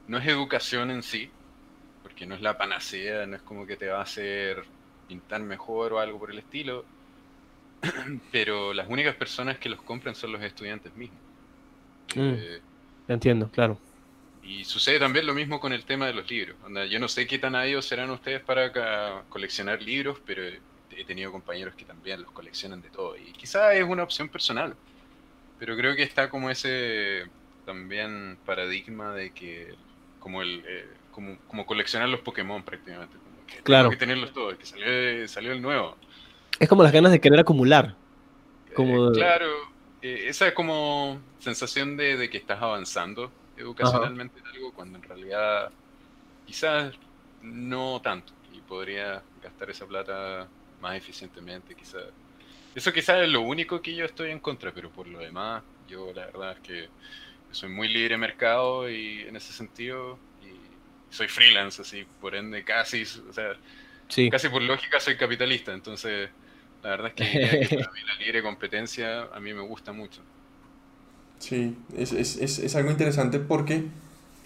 [0.08, 1.30] no es educación en sí,
[2.04, 4.65] porque no es la panacea, no es como que te va a hacer
[5.08, 6.84] pintar mejor o algo por el estilo,
[8.34, 11.21] pero las únicas personas que los compran son los estudiantes mismos.
[12.15, 12.62] Mm, eh,
[13.08, 13.80] entiendo, claro.
[14.43, 16.58] Y sucede también lo mismo con el tema de los libros.
[16.89, 20.43] yo no sé qué tan ávidos serán ustedes para coleccionar libros, pero
[20.97, 23.15] he tenido compañeros que también los coleccionan de todo.
[23.17, 24.75] Y quizá es una opción personal,
[25.60, 27.25] pero creo que está como ese
[27.65, 29.75] también paradigma de que,
[30.19, 33.15] como el eh, como, como, coleccionar los Pokémon prácticamente.
[33.63, 33.89] claro.
[33.89, 35.95] que tenerlos todos, que salió, salió el nuevo.
[36.60, 37.95] Es como las ganas de querer acumular.
[38.75, 39.12] Como...
[39.12, 39.47] claro,
[40.01, 45.71] esa es como sensación de, de que estás avanzando educacionalmente en algo cuando en realidad
[46.45, 46.93] quizás
[47.41, 50.47] no tanto y podría gastar esa plata
[50.84, 52.04] más eficientemente quizás.
[52.76, 56.12] Eso quizás es lo único que yo estoy en contra, pero por lo demás, yo
[56.13, 56.89] la verdad es que
[57.52, 63.04] soy muy libre mercado y en ese sentido y soy freelance, así, por ende casi,
[63.04, 63.54] o sea,
[64.30, 66.30] casi por lógica soy capitalista, entonces
[66.84, 70.22] la verdad es que, la libre competencia a mí me gusta mucho.
[71.39, 73.86] Sí, es, es, es, es algo interesante porque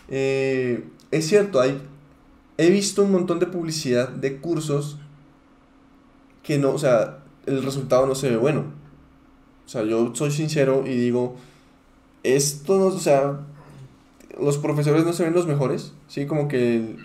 [0.09, 1.81] eh, es cierto, hay,
[2.57, 4.97] he visto un montón de publicidad de cursos
[6.47, 8.63] que no, o sea, el resultado no se ve bueno.
[9.65, 11.35] O sea, yo soy sincero y digo,
[12.23, 13.41] esto no, o sea,
[14.39, 16.25] los profesores no se ven los mejores, ¿sí?
[16.25, 16.95] Como que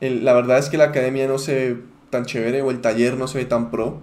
[0.00, 3.28] la verdad es que la academia no se ve tan chévere o el taller no
[3.28, 3.98] se ve tan pro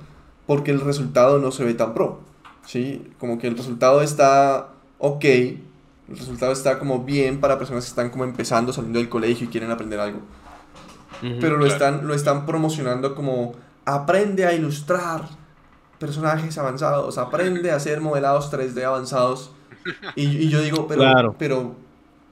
[0.46, 2.20] porque el resultado no se ve tan pro,
[2.64, 3.04] ¿sí?
[3.18, 8.12] Como que el resultado está ok, el resultado está como bien para personas que están
[8.12, 10.20] como empezando, saliendo del colegio y quieren aprender algo.
[11.42, 15.28] pero lo, están, lo están promocionando como aprende a ilustrar
[16.00, 19.52] personajes avanzados, aprende a hacer modelados 3D avanzados.
[20.16, 21.76] Y, y yo digo, pero, pero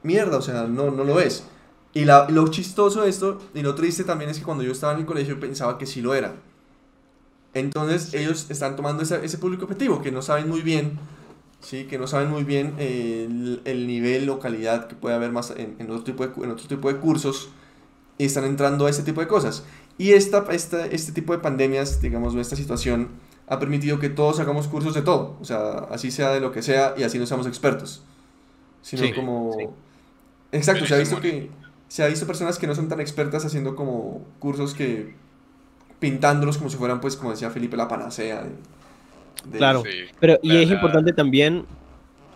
[0.02, 1.46] mierda, o sea, no, no lo es.
[1.92, 4.94] Y la, lo chistoso de esto, y lo triste también es que cuando yo estaba
[4.94, 6.32] en el colegio pensaba que sí lo era.
[7.52, 10.98] Entonces ellos están tomando ese, ese público objetivo, que no saben muy bien
[11.62, 11.84] ¿sí?
[11.84, 15.76] que no saben muy bien eh, el, nivel o calidad que puede haber más en,
[15.90, 17.50] otro tipo de, en otro tipo de cursos
[18.18, 19.64] y están entrando a ese tipo de cosas.
[20.02, 23.10] Y esta, esta, este tipo de pandemias, digamos, esta situación
[23.46, 26.60] ha permitido que todos hagamos cursos de todo, o sea, así sea de lo que
[26.60, 28.02] sea y así no seamos expertos,
[28.80, 29.76] sino como...
[30.50, 31.50] Exacto, se ha visto que
[31.86, 35.14] se ha visto personas que no son tan expertas haciendo como cursos que
[36.00, 38.44] pintándolos como si fueran, pues, como decía Felipe, la panacea.
[39.52, 39.84] Claro,
[40.18, 41.64] pero y es importante también...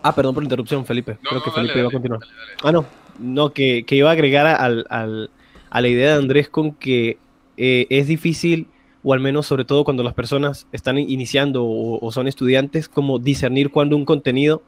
[0.03, 1.17] Ah, perdón por la interrupción, Felipe.
[1.21, 2.21] Creo que Felipe iba a continuar.
[2.63, 2.85] ah, no,
[3.19, 5.29] no, que, que iba a agregar al, al,
[5.69, 7.17] a la idea de Andrés con que
[7.57, 8.67] eh, es difícil,
[9.03, 13.71] o al menos sobre todo cuando las personas están iniciando o, son estudiantes, como discernir
[13.71, 14.63] cuando un contenido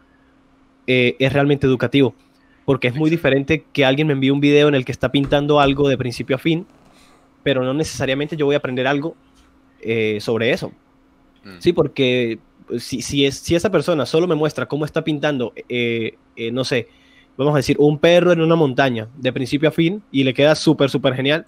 [0.88, 2.13] eh, es realmente educativo.
[2.65, 5.60] Porque es muy diferente que alguien me envíe un video en el que está pintando
[5.60, 6.67] algo de principio a fin,
[7.43, 9.15] pero no necesariamente yo voy a aprender algo
[9.82, 10.71] eh, sobre eso.
[11.43, 11.60] Mm.
[11.60, 15.54] Sí, porque pues, si, si, es, si esa persona solo me muestra cómo está pintando,
[15.69, 16.88] eh, eh, no sé,
[17.38, 20.54] vamos a decir, un perro en una montaña de principio a fin y le queda
[20.56, 21.45] súper, súper genial,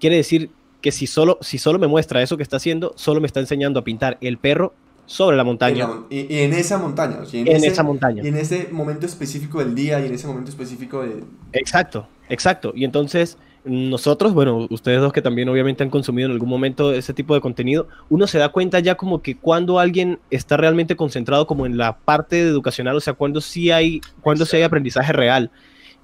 [0.00, 0.50] quiere decir
[0.84, 3.80] que si solo, si solo me muestra eso que está haciendo, solo me está enseñando
[3.80, 4.74] a pintar el perro
[5.06, 5.88] sobre la montaña.
[6.10, 7.20] y, en esa montaña.
[7.32, 8.22] en, esa montaña.
[8.22, 11.24] Y en ese momento específico del día y en ese momento específico de...
[11.54, 12.74] Exacto, exacto.
[12.76, 17.14] Y entonces nosotros, bueno, ustedes dos que también obviamente han consumido en algún momento ese
[17.14, 21.46] tipo de contenido, uno se da cuenta ya como que cuando alguien está realmente concentrado
[21.46, 25.50] como en la parte educacional, o sea, cuando sí hay, cuando sí hay aprendizaje real.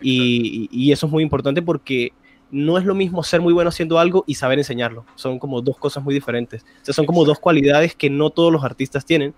[0.02, 2.12] Y, eso es muy importante porque
[2.50, 5.04] no es lo mismo ser muy bueno haciendo algo y saber enseñarlo.
[5.14, 6.62] Son como dos cosas muy diferentes.
[6.62, 9.34] O sea, son como dos cualidades que no todos los artistas tienen.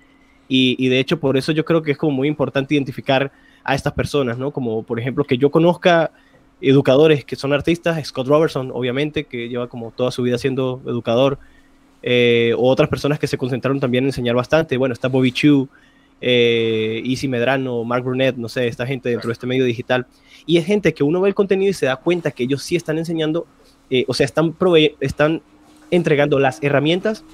[0.49, 3.33] Y, de hecho, por eso yo creo que es como muy importante identificar
[3.65, 4.51] a estas personas, ¿no?
[4.51, 6.13] Como, por ejemplo, que yo conozca
[6.61, 11.39] educadores que son artistas, Scott Robertson, obviamente, que lleva como toda su vida siendo educador,
[12.03, 14.77] eh, o otras personas que se concentraron también en enseñar bastante.
[14.77, 15.69] Bueno, está Bobby Chu,
[16.21, 20.07] eh, Easy Medrano, Mark Burnett, no sé, esta gente dentro de este medio digital.
[20.47, 22.77] Y es gente que uno ve el contenido y se da cuenta que ellos sí
[22.77, 23.47] están enseñando,
[23.91, 24.55] eh, o sea, están,
[25.01, 25.43] están
[25.91, 27.25] entregando las herramientas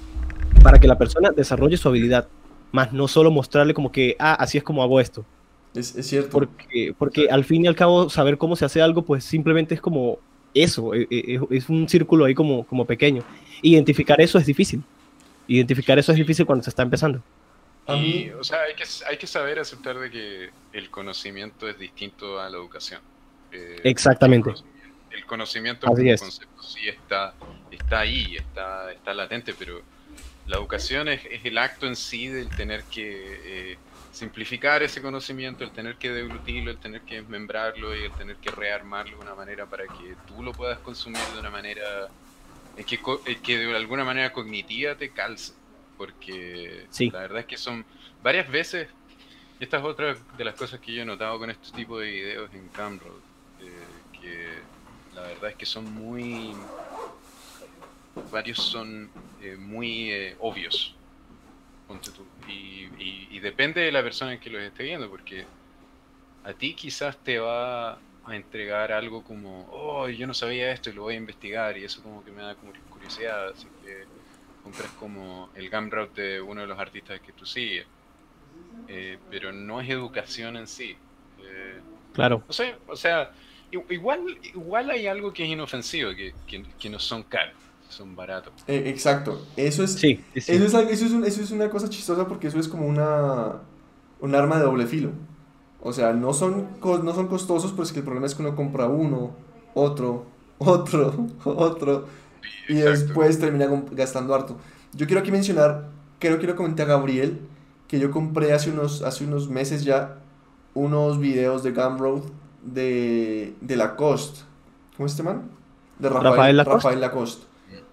[0.63, 2.27] para que la persona desarrolle su habilidad,
[2.71, 5.25] más no solo mostrarle como que, ah, así es como hago esto.
[5.73, 6.29] Es, cierto.
[6.29, 9.81] Porque, porque al fin y al cabo, saber cómo se hace algo, pues simplemente es
[9.81, 10.19] como
[10.53, 13.23] eso, e, e, es, un círculo ahí como, como pequeño.
[13.61, 14.83] Identificar eso es difícil.
[15.47, 17.21] Identificar eso es difícil cuando se está empezando.
[17.95, 22.39] Y, o sea, hay que, hay que saber aceptar de que el conocimiento es distinto
[22.39, 23.01] a la educación.
[23.51, 24.53] Eh, Exactamente.
[25.11, 27.33] El conocimiento, como concepto sí está,
[27.71, 29.81] está ahí, está, está latente, pero
[30.47, 33.77] la educación es, es el acto en sí del tener que eh,
[34.11, 38.51] simplificar ese conocimiento, el tener que deglutirlo, el tener que desmembrarlo y el tener que
[38.51, 42.09] rearmarlo de una manera para que tú lo puedas consumir de una manera
[42.85, 42.99] que,
[43.41, 45.53] que de alguna manera cognitiva te calce.
[45.99, 47.85] Porque la verdad es que son
[48.23, 48.87] varias veces,
[49.59, 52.09] y esta es otra de las cosas que yo he notado con este tipo de
[52.09, 53.21] videos en Camroad,
[53.59, 54.63] eh, que
[55.13, 56.55] la verdad es que son muy,
[58.31, 60.95] varios son eh, muy eh, obvios
[62.47, 65.45] y, depende de la persona en que los esté viendo, porque
[66.43, 70.93] a ti quizás te va a entregar algo como, oh, yo no sabía esto y
[70.93, 73.67] lo voy a investigar, y eso como que me da como curiosidad, así
[74.71, 77.85] que compras como el Gumroad de uno de los artistas que tú sigues.
[79.29, 80.95] pero no es educación en sí.
[82.13, 82.43] claro.
[82.47, 83.31] O sea, o sea
[83.71, 86.33] igual, igual hay algo que es inofensivo, que,
[86.77, 87.55] que, no son caros
[87.89, 88.53] son baratos.
[88.67, 89.47] exacto.
[89.57, 92.85] Eso es, sí, Eso, es, eso, es es una cosa chistosa porque eso es como
[92.85, 93.61] una,
[94.19, 95.11] un arma de doble filo.
[95.81, 98.55] O sea, no son, no son costosos, pero es que el problema es que uno
[98.55, 99.35] compra uno,
[99.73, 100.27] otro,
[100.59, 102.07] otro, otro,
[102.67, 104.57] y después termina gastando harto.
[104.93, 107.39] Yo quiero aquí mencionar, creo que lo comenté a Gabriel,
[107.87, 110.19] que yo compré hace unos, hace unos meses ya
[110.73, 112.21] unos videos de Gumroad
[112.63, 114.41] de, de Lacoste.
[114.95, 115.49] ¿Cómo es este man?
[115.97, 117.45] De Rafael, Rafael Lacoste.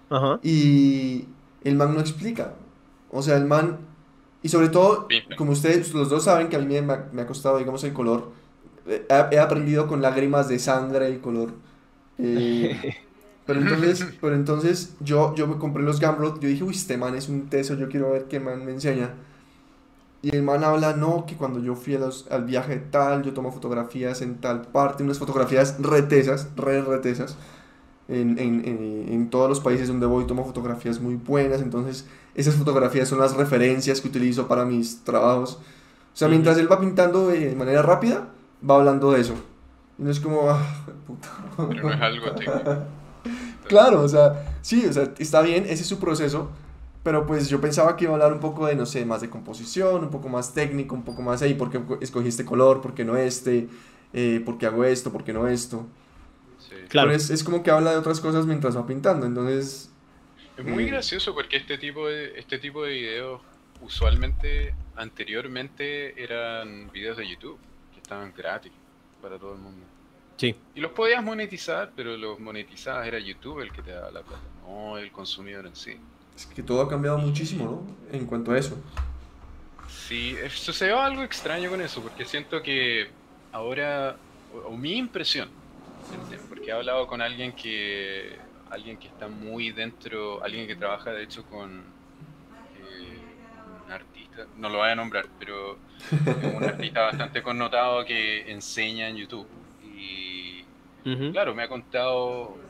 [0.09, 0.39] Ajá.
[0.43, 1.25] Y
[1.63, 2.53] el man no explica.
[3.09, 3.77] O sea, el man
[4.41, 5.07] y sobre todo,
[5.37, 8.31] como ustedes los dos saben que a mí me, me ha costado, digamos, el color.
[8.87, 11.53] He, aprendido con lágrimas de sangre el color.
[12.17, 12.95] Eh,
[13.47, 16.39] pero entonces, pero entonces yo, yo me compré los Gamrot.
[16.39, 19.11] Yo dije, uy, este man es un teso, yo quiero ver qué man me enseña.
[20.21, 21.97] Y el man habla, no, que cuando yo fui
[22.29, 27.37] al viaje tal, yo tomo fotografías en tal parte, unas fotografías retesas, re retesas
[28.07, 28.65] en, en,
[29.09, 33.35] en, todos los países donde voy tomo fotografías muy buenas, entonces esas fotografías son las
[33.35, 35.59] referencias que utilizo para mis trabajos.
[36.13, 38.29] O sea, mientras él va pintando de manera rápida,
[38.67, 39.35] va hablando de eso.
[39.99, 40.65] Y no es como, ah,
[41.05, 41.29] puta.
[41.69, 42.25] Pero no es algo
[43.67, 46.51] claro, o sea, sí, o sea, está bien, ese es su proceso,
[47.03, 49.29] pero pues yo pensaba que iba a hablar un poco de, no sé, más de
[49.29, 52.81] composición, un poco más técnico, un poco más ahí, ¿por qué escogí este color?
[52.81, 53.67] ¿Por qué no este?
[54.13, 55.11] Eh, ¿Por qué hago esto?
[55.11, 55.85] ¿Por qué no esto?
[56.89, 57.11] Claro.
[57.11, 59.89] es, es, como que habla de otras cosas mientras va pintando, entonces...
[60.57, 60.87] Es muy mm.
[60.87, 63.41] gracioso porque este tipo de, este tipo de videos
[63.81, 67.57] usualmente, anteriormente, eran videos de YouTube,
[67.93, 68.71] que estaban gratis
[69.21, 69.85] para todo el mundo.
[70.37, 70.55] Sí.
[70.75, 74.43] Y los podías monetizar, pero los monetizabas era YouTube el que te daba la plata,
[74.65, 75.97] no el consumidor en sí.
[76.35, 78.17] Es que todo ha cambiado muchísimo, ¿no?
[78.17, 78.77] En cuanto a eso.
[79.89, 83.09] Sí, sucedió algo extraño con eso, porque siento que
[83.51, 84.15] ahora,
[84.65, 85.49] o mi impresión,
[86.47, 88.37] porque he hablado con alguien que
[88.69, 93.19] alguien que está muy dentro, alguien que trabaja de hecho con eh,
[93.85, 95.77] un artista, no lo voy a nombrar, pero
[96.55, 99.47] un artista bastante connotado que enseña en YouTube.
[99.97, 100.69] Y
[101.31, 102.63] claro, me ha contado,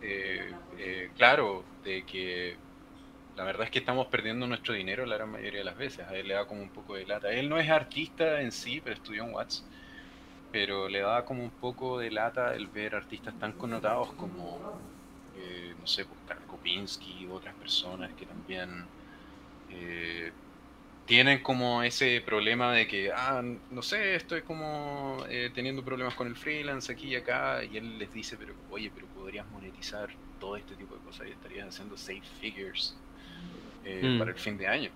[0.00, 2.60] eh, eh, claro, de que
[3.34, 6.06] la verdad es que estamos perdiendo nuestro dinero la gran mayoría de las veces.
[6.08, 7.32] A él le da como un poco de lata.
[7.32, 9.68] Él no es artista en sí, pero estudió en Watts
[10.50, 14.68] pero le da como un poco de lata el ver artistas tan connotados como,
[15.32, 18.90] eh, no sé, pues, Kopinski y otras personas que también
[19.68, 20.32] eh,
[21.06, 26.26] tienen como ese problema de que, ah, no sé, estoy como eh, teniendo problemas con
[26.26, 30.08] el freelance aquí y acá, y él les dice, pero oye, pero podrías monetizar
[30.40, 32.96] todo este tipo de cosas y estarías haciendo safe figures
[33.84, 34.18] mm.
[34.18, 34.90] para el fin de año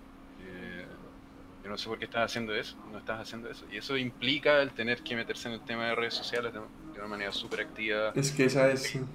[1.69, 3.65] no sé por qué estás haciendo eso, no estás haciendo eso.
[3.71, 6.61] Y eso implica el tener que meterse en el tema de redes sociales de,
[6.99, 8.13] una manera súper activa.
[8.17, 8.93] Es que esa es...
[8.93, 9.07] Tener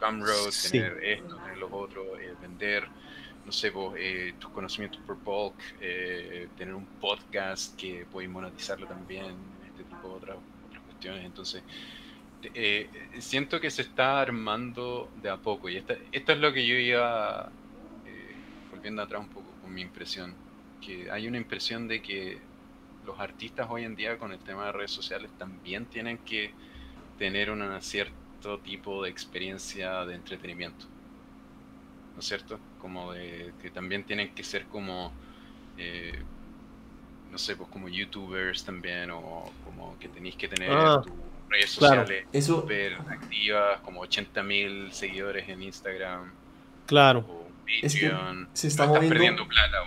[0.00, 2.88] Gumroad, tener esto, tener los otros, eh, vender,
[3.44, 8.86] no sé, vos, eh, tus conocimientos por bulk, eh, tener un podcast que puedes monetizarlo
[8.86, 9.34] también,
[9.66, 10.36] este tipo de otras,
[10.68, 11.24] otras cuestiones.
[11.24, 11.62] Entonces,
[13.18, 15.68] siento que se está armando de a poco.
[15.68, 17.50] Y esta, esto es lo que yo iba
[18.70, 20.34] volviendo atrás un poco con mi impresión
[20.82, 22.38] que hay una impresión de que
[23.06, 26.52] los artistas hoy en día con el tema de redes sociales también tienen que
[27.18, 30.86] tener un cierto tipo de experiencia de entretenimiento.
[32.14, 32.58] ¿No es cierto?
[32.80, 35.12] Como de que también tienen que ser como,
[35.78, 36.22] eh,
[37.30, 41.12] no sé, pues como youtubers también, o como que tenéis que tener ah, tus
[41.48, 46.30] redes sociales súper activas, como 80.000 seguidores en Instagram.
[46.86, 47.20] Claro.
[47.20, 47.42] O
[47.80, 48.48] Patreon.
[48.52, 49.78] se está moviendo, perdiendo plata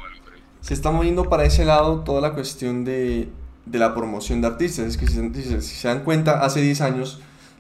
[0.66, 3.30] se está moviendo para ese lado toda la cuestión de,
[3.68, 4.88] de la promoción de artistas.
[4.88, 7.20] Es que si, se dan cuenta, hace 10 años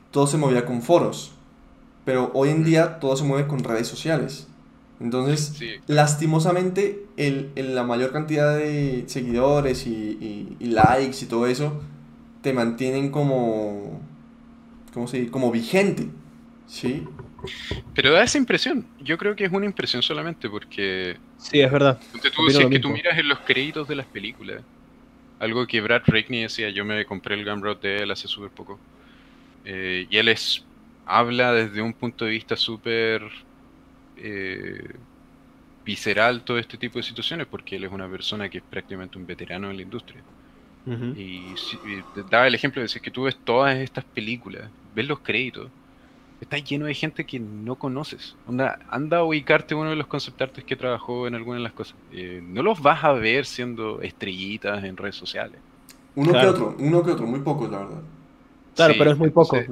[0.09, 1.31] todo se movía con foros,
[2.03, 4.47] pero hoy en día todo se mueve con redes sociales.
[4.99, 11.81] Entonces, lastimosamente, el, la mayor cantidad de seguidores y, y, likes y todo eso
[12.41, 14.01] te mantienen como,
[14.93, 15.31] ¿cómo se dice?
[15.31, 16.07] como vigente,
[16.67, 17.03] ¿sí?
[17.93, 18.85] Pero da esa impresión.
[18.99, 21.17] Yo creo que es una impresión solamente porque.
[21.37, 21.99] Sí, es verdad.
[22.33, 24.61] Tú, si que tú miras en los créditos de las películas,
[25.39, 28.79] algo que Brad Rickney decía, yo me compré el Gumroad de él hace súper poco.
[29.65, 30.63] Eh, y él es,
[31.05, 33.21] habla desde un punto de vista súper
[34.17, 34.95] eh,
[35.83, 39.25] visceral todo este tipo de situaciones, porque él es una persona que es prácticamente un
[39.25, 40.21] veterano en la industria.
[40.87, 41.55] y,
[42.29, 45.69] da el ejemplo de decir que tú ves todas estas películas, ves los créditos
[46.41, 48.35] está lleno de gente que no conoces.
[48.47, 51.73] Anda, anda a ubicarte uno de los concept artists que trabajó en alguna de las
[51.73, 51.95] cosas.
[52.11, 55.59] Eh, no los vas a ver siendo estrellitas en redes sociales.
[56.15, 58.01] Uno que otro, uno que otro, muy pocos, la verdad.
[58.75, 59.55] Claro, pero es muy poco.
[59.55, 59.67] Eh,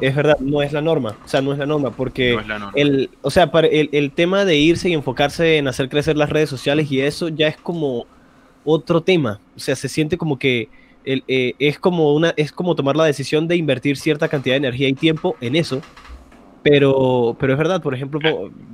[0.00, 1.16] es, verdad, no es la norma.
[1.24, 2.38] O sea, no es la norma, porque
[2.74, 6.28] el, o sea, para el, el, tema de irse y enfocarse en hacer crecer las
[6.28, 8.06] redes sociales y eso ya es como
[8.64, 9.40] otro tema.
[9.56, 10.68] O sea, se siente como que
[11.04, 14.58] el, eh, es como una, es como tomar la decisión de invertir cierta cantidad de
[14.58, 15.80] energía y tiempo en eso.
[16.62, 18.20] Pero, pero es verdad, por ejemplo,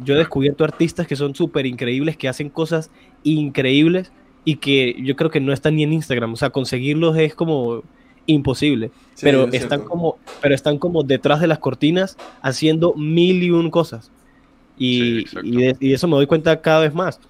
[0.04, 2.90] yo he descubierto artistas que son súper increíbles, que hacen cosas
[3.24, 4.12] increíbles
[4.44, 6.32] y que yo creo que no están ni en Instagram.
[6.32, 7.82] O sea, conseguirlos es como
[8.26, 8.90] imposible.
[9.20, 14.10] pero, están como, pero están como detrás de las cortinas haciendo mil y un cosas.
[14.78, 17.20] Y, y, eso me doy cuenta cada vez más.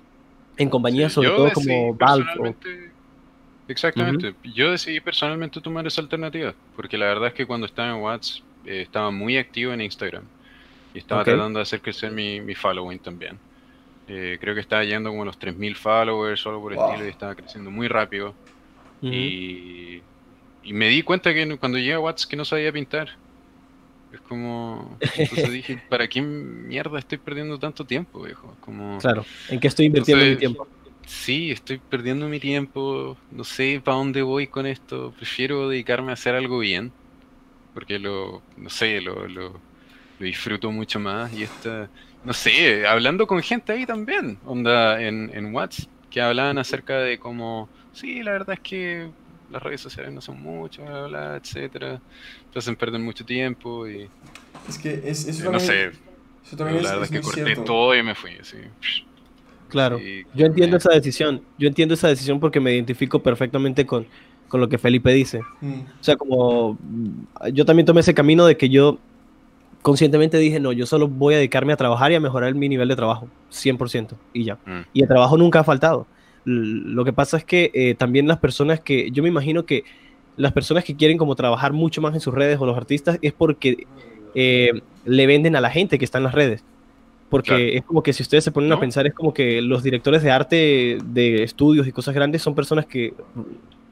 [0.57, 2.55] En compañías, sobre todo como Valve.
[3.67, 4.35] Exactamente.
[4.55, 6.55] Yo decidí personalmente tomar esa alternativa.
[6.77, 10.25] Porque la verdad es que cuando estaba en WhatsApp eh, estaba muy activo en Instagram.
[10.93, 13.39] Y estaba tratando de hacer crecer mi, mi following también.
[14.09, 17.11] Eh, creo que estaba yendo como los 3.000 followers o algo por el estilo y
[17.11, 18.35] estaba creciendo muy rápido.
[19.01, 20.03] Y
[20.63, 23.17] y me di cuenta que cuando llegué a Watts que no sabía pintar.
[24.13, 24.99] Es como.
[25.17, 28.57] Entonces dije, ¿para qué mierda estoy perdiendo tanto tiempo, viejo?
[28.61, 30.69] Como, claro, ¿en qué estoy invirtiendo mi tiempo?
[31.07, 33.17] Sí, estoy perdiendo mi tiempo.
[33.31, 35.13] No sé para dónde voy con esto.
[35.17, 36.93] Prefiero dedicarme a hacer algo bien.
[37.75, 38.43] Porque lo.
[38.57, 39.61] No sé, lo, lo,
[40.19, 41.33] disfruto mucho más.
[41.33, 41.89] Y esta.
[42.23, 44.39] No sé, hablando con gente ahí también.
[44.45, 45.89] Onda en, en Watts.
[46.11, 47.69] Que hablaban acerca de cómo.
[47.93, 49.11] Sí, la verdad es que
[49.51, 52.01] las redes sociales no son mucho, bla, bla, etcétera.
[52.47, 54.09] Entonces perder mucho tiempo y...
[54.69, 55.91] Es que es, eso también, no sé,
[56.45, 58.59] eso también la verdad es, que corté todo y me fui así.
[59.69, 60.01] Claro,
[60.35, 64.07] yo entiendo esa decisión, yo entiendo esa decisión porque me identifico perfectamente con,
[64.49, 65.41] con lo que Felipe dice.
[65.61, 65.81] Mm.
[66.01, 66.77] O sea, como
[67.53, 68.99] yo también tomé ese camino de que yo
[69.83, 72.89] conscientemente dije, no, yo solo voy a dedicarme a trabajar y a mejorar mi nivel
[72.89, 74.59] de trabajo, 100%, y ya.
[74.67, 74.81] Mm.
[74.93, 76.07] Y el trabajo nunca ha faltado.
[76.51, 79.85] Lo que pasa es que eh, también las personas que, yo me imagino que
[80.37, 83.33] las personas que quieren como trabajar mucho más en sus redes o los artistas es
[83.33, 83.87] porque
[84.35, 86.65] eh, le venden a la gente que está en las redes.
[87.29, 90.23] Porque es como que si ustedes se ponen a pensar, es como que los directores
[90.25, 93.15] de arte, de estudios y cosas grandes son personas que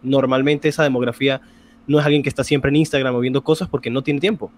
[0.02, 1.40] normalmente esa demografía
[1.86, 4.50] no es alguien que está siempre en Instagram o viendo cosas porque no tiene tiempo.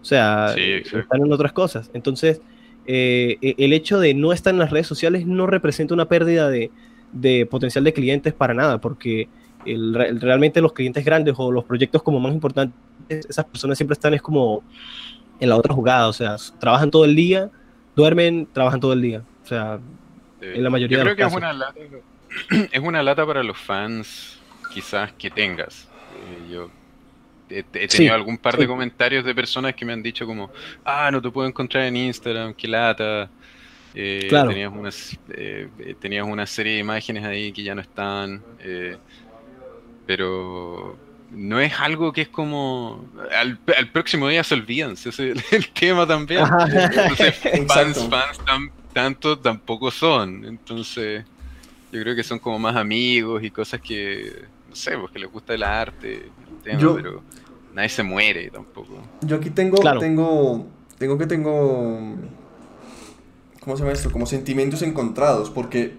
[0.00, 1.90] O sea, están en otras cosas.
[1.92, 2.40] Entonces,
[2.86, 6.48] eh, e, el hecho de no estar en las redes sociales no representa una pérdida
[6.48, 6.70] de,
[7.12, 9.28] de potencial de clientes para nada, porque
[9.64, 12.76] realmente los clientes grandes o los proyectos como más importantes,
[13.08, 14.62] esas personas siempre están es como
[15.38, 17.50] en la otra jugada, o sea, trabajan todo el día,
[17.96, 19.80] duermen, trabajan todo el día, o sea,
[20.40, 21.80] en la mayoría de los creo que Es una, lata,
[22.72, 24.38] es una lata para los fans
[24.72, 25.88] quizás que tengas.
[26.14, 26.70] Eh, yo
[27.50, 30.50] he, tenido algún par de comentarios de personas que me han dicho como,
[30.84, 33.28] ah, no te puedo encontrar en Instagram, qué lata.
[33.94, 35.68] Eh, tenías, unas, eh,
[36.00, 38.96] tenías una serie de imágenes ahí que ya no están, eh,
[40.06, 40.96] pero
[41.32, 43.04] no es algo que es como
[43.36, 43.58] al,
[43.92, 45.18] próximo día se olvidan, ese es
[45.52, 46.44] el, tema también.
[46.72, 47.36] Entonces,
[47.68, 48.38] fans, fans
[48.92, 50.44] tanto tampoco son.
[50.44, 51.24] Entonces,
[51.92, 55.54] yo creo que son como más amigos y cosas que, no sé, porque les gusta
[55.54, 56.28] el arte,
[56.62, 57.22] pero
[57.74, 59.02] nadie se muere tampoco.
[59.22, 60.66] Yo aquí tengo, tengo,
[60.98, 62.16] tengo que tengo
[63.60, 64.10] ¿cómo se llama esto?
[64.10, 65.94] Como sentimientos encontrados, porque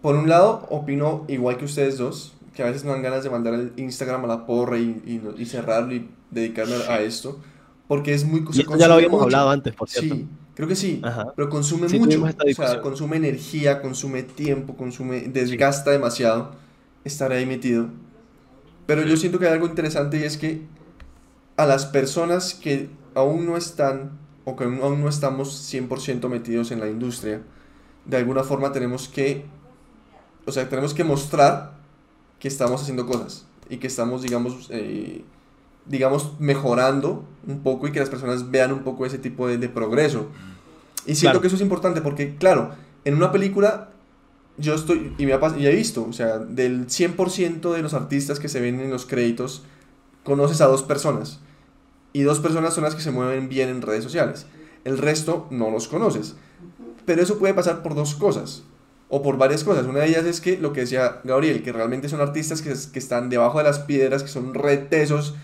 [0.00, 3.30] por un lado opino igual que ustedes dos, que a veces no dan ganas de
[3.30, 7.40] mandar el Instagram a la porra y, y, cerrarlo y dedicarme a esto,
[7.88, 8.44] porque es muy...
[8.52, 10.14] ya lo habíamos hablado antes, por cierto.
[10.14, 11.00] Sí, creo que sí,
[11.36, 16.52] pero consume mucho, o sea, consume energía, consume tiempo, consume, desgasta demasiado
[17.04, 17.88] estar ahí metido.
[18.86, 20.62] Pero yo siento que hay algo interesante y es que
[21.56, 26.80] a las personas que aún no están o que aún no estamos 100% metidos en
[26.80, 27.42] la industria,
[28.04, 29.44] de alguna forma tenemos que,
[30.46, 31.74] o sea, tenemos que mostrar
[32.40, 35.22] que estamos haciendo cosas y que estamos, digamos, eh,
[35.86, 40.26] digamos, mejorando un poco y que las personas vean un poco ese tipo de, progreso.
[41.06, 42.70] Y siento que eso es importante porque, claro,
[43.04, 43.90] en una película
[44.58, 48.38] yo estoy, y me ha, y he visto, o sea, del 100% de los artistas
[48.38, 49.62] que se ven en los créditos,
[50.24, 51.40] conoces a dos personas
[52.12, 54.46] y dos personas son las que se mueven bien en redes sociales.
[54.84, 56.36] El resto no los conoces.
[57.04, 58.62] Pero eso puede pasar por dos cosas,
[59.08, 59.86] o por varias cosas.
[59.86, 62.98] Una de ellas es que lo que decía Gabriel, que realmente son artistas que, que
[62.98, 65.34] están debajo de las piedras, que son retesos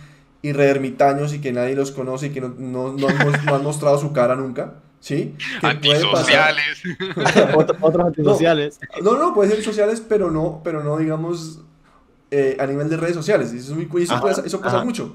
[0.43, 4.13] y ermitaños y que nadie los conoce y que no, no, no, han, mostrado su
[4.13, 4.75] cara nunca.
[5.01, 5.37] ¿Sí?
[5.63, 6.83] antisociales.
[7.81, 8.81] Otros antisociales.
[9.03, 11.61] No, no, puede ser sociales, pero no, pero no digamos,
[12.31, 13.53] eh, a nivel de redes sociales.
[13.53, 15.15] Eso, eso, eso pasa mucho.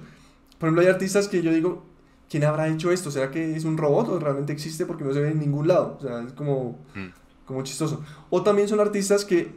[0.58, 1.84] Por ejemplo, hay artistas que yo digo,
[2.30, 3.12] ¿quién habrá hecho esto?
[3.12, 5.98] ¿Será que es un robot o realmente existe porque no se ve en ningún lado?
[6.00, 7.46] O sea, es como, mm.
[7.46, 8.04] como chistoso.
[8.30, 9.54] O también son artistas que,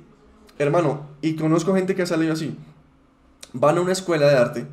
[0.58, 2.56] hermano, y conozco gente que ha salido así,
[3.52, 4.66] van a una escuela de arte,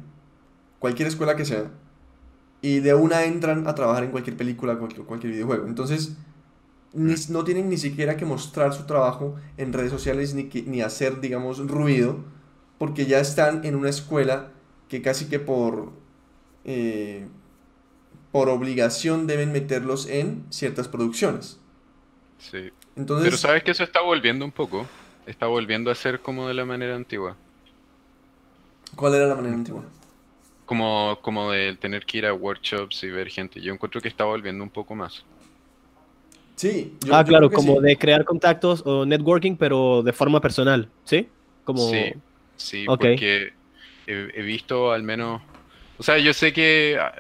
[0.80, 1.72] cualquier escuela que sea,
[2.62, 5.68] y de una entran a trabajar en cualquier película, cualquier, cualquier videojuego.
[5.68, 6.18] Entonces,
[6.94, 11.60] no tienen ni siquiera que mostrar su trabajo en redes sociales ni, ni hacer, digamos,
[11.68, 12.18] ruido,
[12.78, 14.52] porque ya están en una escuela
[14.88, 15.92] que casi que por,
[16.66, 17.28] eh,
[18.32, 21.60] por obligación deben meterlos en ciertas producciones.
[22.40, 22.72] Sí.
[22.96, 24.88] Entonces, Pero sabes que eso está volviendo un poco.
[25.26, 27.38] Está volviendo a ser como de la manera antigua.
[28.96, 29.84] ¿Cuál era la manera antigua?
[30.66, 33.62] Como, como de tener que ir a workshops y ver gente.
[33.62, 35.24] Yo encuentro que está volviendo un poco más.
[36.56, 36.94] Sí.
[37.12, 41.28] ah, claro, como de crear contactos o networking, pero de forma personal, ¿sí?
[41.64, 41.90] Como...
[41.90, 42.14] Sí,
[42.56, 43.54] sí porque
[44.06, 45.42] he, visto al menos...
[46.04, 47.14] O sea, yo sé que ah,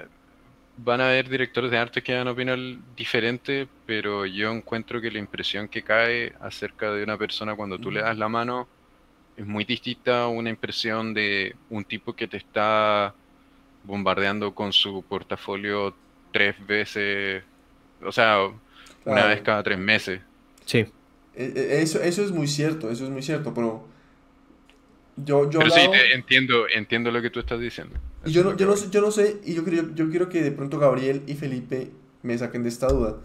[0.75, 2.59] van a haber directores de arte que van a opinar
[2.97, 7.91] diferente, pero yo encuentro que la impresión que cae acerca de una persona cuando tú
[7.91, 8.67] le das la mano
[9.37, 13.15] es muy distinta a una impresión de un tipo que te está
[13.85, 15.95] bombardeando con su portafolio
[16.33, 17.41] tres veces,
[18.03, 18.49] o sea,
[19.05, 20.19] una vez cada tres meses.
[20.65, 20.79] Sí.
[21.35, 23.87] E, e, eso, eso es muy cierto, eso es muy cierto, pero
[25.15, 27.97] yo, yo pero sí, entiendo, entiendo lo que tú estás diciendo.
[28.25, 30.51] Y yo no, yo, no, yo no sé, y yo, quiero, yo quiero que de
[30.51, 33.17] pronto Gabriel y Felipe me saquen de esta duda.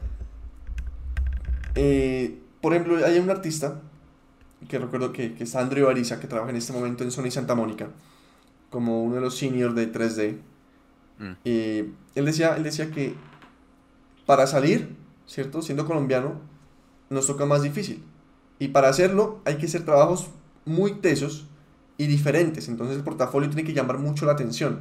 [1.75, 3.81] Eh, por ejemplo, hay un artista
[4.69, 7.55] que recuerdo que, que es Andrew Ariza, que trabaja en este momento en Sony Santa
[7.55, 7.91] Mónica,
[8.71, 10.37] como uno de los seniors de 3D.
[11.19, 11.33] Mm.
[11.45, 13.15] Eh, él, decía, él decía que
[14.27, 14.97] para salir,
[15.27, 15.63] ¿cierto?
[15.63, 16.41] Siendo colombiano,
[17.09, 18.03] nos toca más difícil.
[18.59, 20.29] Y para hacerlo hay que hacer trabajos
[20.65, 21.47] muy tesos
[21.99, 22.69] y diferentes.
[22.69, 24.81] Entonces el portafolio tiene que llamar mucho la atención.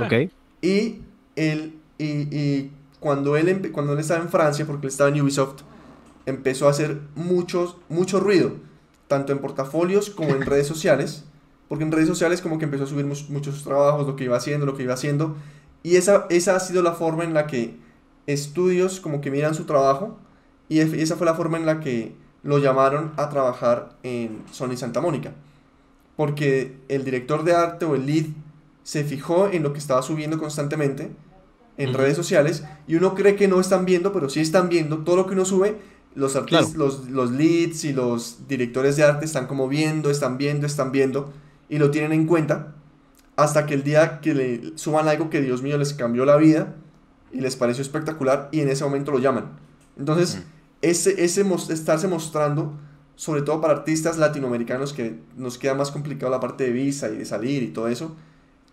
[0.00, 0.30] Ok.
[0.60, 1.02] Y,
[1.36, 5.62] él, y, cuando, él, cuando él estaba en Francia, porque él estaba en Ubisoft,
[6.26, 8.52] empezó a hacer mucho, mucho ruido,
[9.06, 11.24] tanto en portafolios como en redes sociales,
[11.68, 14.66] porque en redes sociales como que empezó a subir muchos trabajos, lo que iba haciendo,
[14.66, 15.36] lo que iba haciendo,
[15.82, 17.76] y esa, esa ha sido la forma en la que
[18.26, 20.18] estudios como que miran su trabajo,
[20.68, 25.00] y esa fue la forma en la que lo llamaron a trabajar en Sony Santa
[25.00, 25.32] Mónica,
[26.18, 28.24] porque el director de arte o el lead
[28.82, 31.12] se fijó en lo que estaba subiendo constantemente
[31.76, 35.14] en redes sociales, y uno cree que no están viendo, pero sí están viendo todo
[35.14, 35.76] lo que uno sube.
[36.16, 40.66] Los artistas, los, los leads y los directores de arte están como viendo, están viendo,
[40.66, 41.32] están viendo
[41.68, 42.74] y lo tienen en cuenta
[43.36, 46.74] hasta que el día que le suban algo que Dios mío les cambió la vida
[47.32, 49.50] y les pareció espectacular y en ese momento lo llaman.
[49.96, 50.42] Entonces,
[50.82, 52.72] ese, ese estarse mostrando,
[53.18, 57.16] sobre todo para artistas latinoamericanos que nos queda más complicado la parte de visa y
[57.16, 58.14] de salir y todo eso,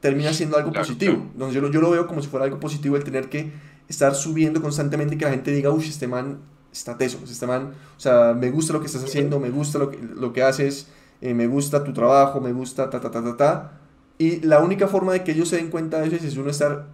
[0.01, 1.13] termina siendo algo positivo.
[1.33, 3.51] Entonces, yo, yo lo veo como si fuera algo positivo el tener que
[3.89, 6.41] estar subiendo constantemente y que la gente diga, uy, este man
[6.71, 9.89] está teso, este man, o sea, me gusta lo que estás haciendo, me gusta lo
[9.89, 10.89] que, lo que haces,
[11.21, 13.71] eh, me gusta tu trabajo, me gusta ta, ta, ta, ta, ta.
[14.19, 16.85] Y la única forma de que ellos se den cuenta de eso es uno estar,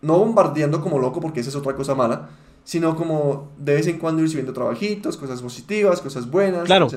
[0.00, 2.28] no bombardeando como loco, porque esa es otra cosa mala,
[2.64, 6.88] sino como de vez en cuando ir subiendo trabajitos, cosas positivas, cosas buenas, claro.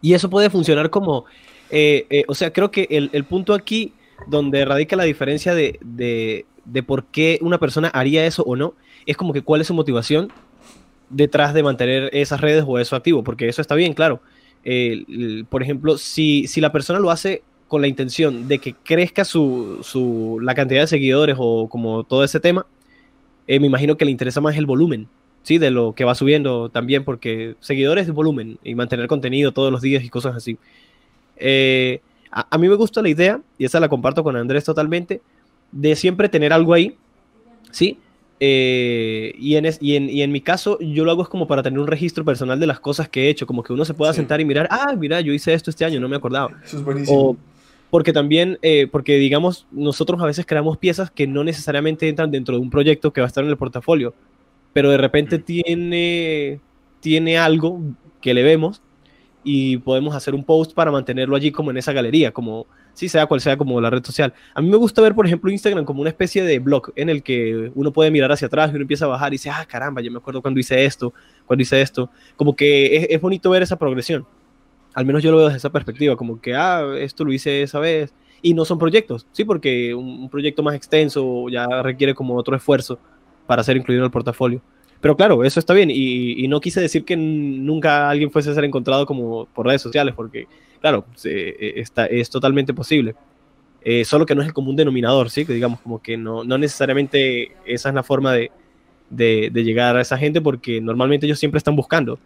[0.00, 1.24] Y eso puede funcionar como,
[1.70, 3.92] eh, eh, o sea, creo que el, el, punto aquí
[4.26, 8.74] donde radica la diferencia de, de, de por qué una persona haría eso o no,
[9.06, 10.32] es como que cuál es su motivación
[11.10, 14.20] detrás de mantener esas redes o eso activo, porque eso está bien, claro.
[15.48, 19.78] por ejemplo, si, si la persona lo hace con la intención de que crezca su,
[19.82, 22.66] su, la cantidad de seguidores o como todo ese tema,
[23.48, 25.08] eh, me imagino que le interesa más el volumen,
[25.42, 25.58] ¿sí?
[25.58, 29.82] De lo que va subiendo también, porque seguidores de volumen y mantener contenido todos los
[29.82, 30.58] días y cosas así.
[31.36, 35.20] Eh, a, a, mí me gusta la idea, y esa la comparto con Andrés totalmente,
[35.72, 36.94] de siempre tener algo ahí,
[37.70, 37.98] ¿sí?
[38.40, 41.62] Eh, y, en y, en, y, en, mi caso, yo lo hago es como para
[41.62, 44.12] tener un registro personal de las cosas que he hecho, como que uno se pueda
[44.12, 46.52] sentar y mirar, ah, mira, yo hice esto este año, no me acordaba.
[46.64, 47.36] Eso es buenísimo.
[47.90, 52.56] Porque también, eh, porque digamos, nosotros a veces creamos piezas que no necesariamente entran dentro
[52.56, 54.14] de un proyecto que va a estar en el portafolio,
[54.72, 56.60] pero de repente tiene,
[57.00, 57.80] tiene algo
[58.20, 58.82] que le vemos
[59.44, 62.66] y podemos hacer un post para mantenerlo allí como en esa galería, como
[62.98, 64.34] sí, sea cual sea como la red social.
[64.54, 67.22] A mí me gusta ver, por ejemplo, Instagram como una especie de blog en el
[67.22, 70.02] que uno puede mirar hacia atrás y uno empieza a bajar y dice, ah, caramba,
[70.02, 71.14] yo me acuerdo cuando hice esto,
[71.46, 72.10] cuando hice esto.
[72.36, 74.26] Como que es, bonito ver esa progresión.
[74.98, 77.78] Al menos yo lo veo desde esa perspectiva, como que, ah, esto lo hice esa
[77.78, 78.12] vez.
[78.42, 82.98] Y no son proyectos, sí, porque un, proyecto más extenso ya requiere como otro esfuerzo
[83.46, 84.60] para ser incluido en el portafolio.
[85.00, 85.88] Pero claro, eso está bien.
[85.92, 90.14] Y, no quise decir que nunca alguien fuese a ser encontrado como por redes sociales,
[90.16, 90.48] porque
[90.80, 93.14] claro, eh, está, es totalmente posible.
[93.82, 95.46] eh, solo que no es el común denominador, ¿sí?
[95.46, 98.50] Que digamos, como que no, no necesariamente esa es la forma de,
[99.10, 102.18] de, llegar a esa gente porque normalmente ellos siempre están buscando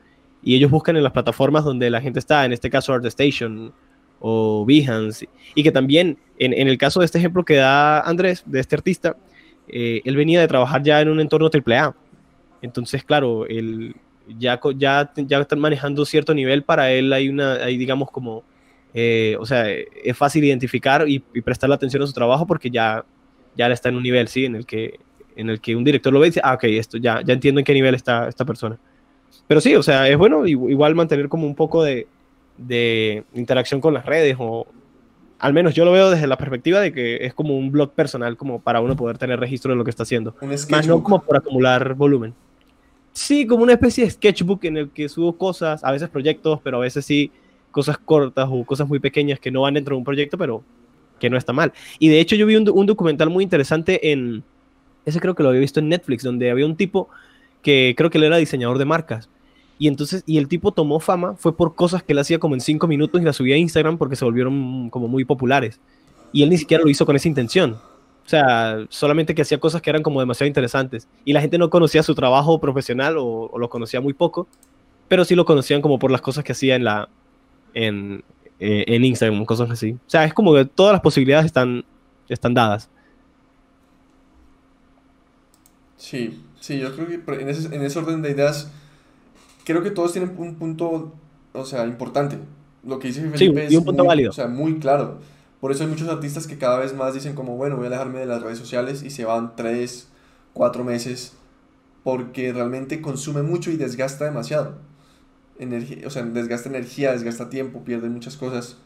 [0.42, 3.72] y ellos buscan en las plataformas donde la gente está, en este caso ArtStation
[4.20, 8.42] o Behance, y que también en, en el caso de este ejemplo que da Andrés,
[8.46, 9.16] de este artista,
[9.68, 11.94] eh, él venía de trabajar ya en un entorno AAA.
[12.62, 13.96] Entonces, claro, él
[14.38, 18.44] ya, ya, ya están manejando cierto nivel, para él hay una, hay digamos como
[18.94, 23.04] eh, o sea, es fácil identificar y, y prestarle atención a su trabajo porque ya,
[23.56, 24.44] ya está en un nivel, ¿sí?
[24.44, 25.00] En el que,
[25.34, 27.60] en el que un director lo ve y dice, ah, ok, esto ya, ya entiendo
[27.60, 28.78] en qué nivel está esta persona.
[29.46, 32.06] Pero sí, o sea, es bueno igual mantener como un poco de,
[32.56, 34.66] de interacción con las redes o
[35.42, 38.36] al menos yo lo veo desde la perspectiva de que es como un blog personal
[38.36, 40.36] como para uno poder tener registro de lo que está haciendo.
[40.70, 42.32] Más no como por acumular volumen.
[43.12, 46.76] Sí, como una especie de sketchbook en el que subo cosas, a veces proyectos, pero
[46.78, 47.32] a veces sí
[47.72, 50.62] cosas cortas o cosas muy pequeñas que no van dentro de un proyecto, pero
[51.18, 51.72] que no está mal.
[51.98, 54.44] Y de hecho yo vi un, documental muy interesante en,
[55.04, 57.08] ese creo que lo había visto en Netflix, donde había un tipo
[57.62, 59.28] que creo que él era diseñador de marcas.
[59.78, 62.60] Y entonces, y el tipo tomó fama, fue por cosas que él hacía como en
[62.60, 65.80] cinco minutos y las subía a Instagram porque se volvieron como muy populares.
[66.32, 67.78] Y él ni siquiera lo hizo con esa intención.
[68.24, 71.08] O sea, solamente que hacía cosas que eran como demasiado interesantes.
[71.24, 74.46] Y la gente no conocía su trabajo profesional o, o lo conocía muy poco,
[75.08, 77.08] pero sí lo conocían como por las cosas que hacía en la,
[77.74, 78.22] en,
[78.60, 79.92] eh, en Instagram, cosas así.
[79.92, 81.84] O sea, es como que todas las posibilidades están,
[82.28, 82.88] están dadas.
[85.96, 88.70] Sí, sí, yo creo que en ese, en ese orden de ideas,
[89.64, 91.12] creo que todos tienen un punto,
[91.52, 92.38] o sea, importante.
[92.84, 94.30] Lo que dice Felipe es un punto muy, válido.
[94.30, 95.18] O sea, muy claro.
[95.60, 98.20] Por eso hay muchos artistas que cada vez más dicen como, bueno, voy a alejarme
[98.20, 100.08] de las redes sociales y se van tres,
[100.52, 101.34] cuatro meses
[102.02, 104.76] porque realmente consume mucho y desgasta demasiado
[105.58, 108.76] energía, o sea, desgasta energía, desgasta tiempo, pierde muchas cosas.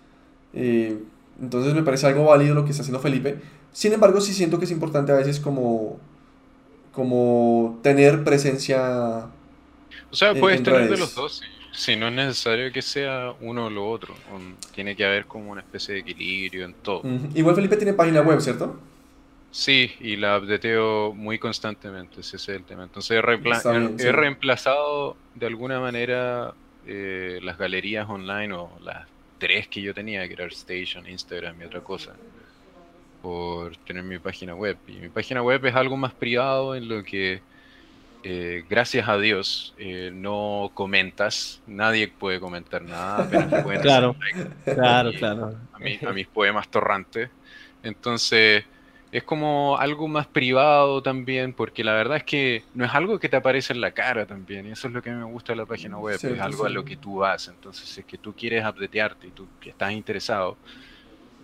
[0.53, 0.99] Eh,
[1.41, 3.41] entonces me parece algo válido lo que está haciendo Felipe.
[3.73, 5.99] Sin embargo, sí siento que es importante a veces como,
[6.97, 9.27] como tener presencia.
[10.11, 11.43] O sea, puedes tener de los dos,
[11.73, 14.15] Si no es necesario que sea uno o lo otro.
[14.75, 17.03] Tiene que haber como una especie de equilibrio en todo.
[17.35, 18.81] Igual Felipe tiene página web, ¿cierto?
[19.51, 22.85] Sí, y la updateo muy constantemente, ese es el tema.
[22.85, 26.55] Entonces he, reemplazado de alguna manera
[26.87, 29.07] eh, las galerías online o las
[29.39, 32.15] tres que yo tenía, que era Station, Instagram y otra cosa,
[33.27, 34.77] por tener mi página web.
[34.87, 37.43] Y mi página web es algo más privado en lo que,
[38.23, 44.15] eh, gracias a Dios, eh, no comentas, nadie puede comentar nada, apenas claro,
[44.65, 45.57] claro, claro.
[45.73, 47.29] A, a mis poemas torrantes.
[47.83, 48.63] Entonces
[49.11, 53.29] es como algo más privado también, porque la verdad es que no es algo que
[53.29, 55.67] te aparece en la cara también, y eso es lo que me gusta de la
[55.67, 59.27] página web, es algo a lo que tú vas, entonces es que tú quieres updatearte
[59.27, 60.57] y tú estás interesado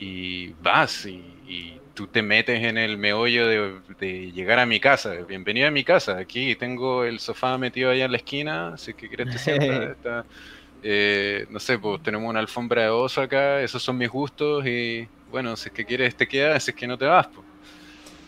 [0.02, 5.68] y vas y, tú te metes en el meollo de, llegar a mi casa, bienvenido
[5.68, 9.30] a mi casa, aquí tengo el sofá metido allá en la esquina, si que quieres
[9.30, 10.24] te sientas,
[10.82, 15.06] eh, no sé, pues tenemos una alfombra de oso acá, esos son mis gustos y
[15.30, 17.46] bueno, si es que quieres te quedas, si es que no te vas, pues.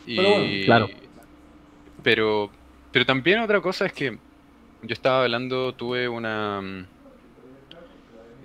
[0.07, 0.89] Pero claro.
[2.03, 2.51] Pero,
[2.93, 4.11] pero también otra cosa es que
[4.83, 6.87] yo estaba hablando, tuve una, mm,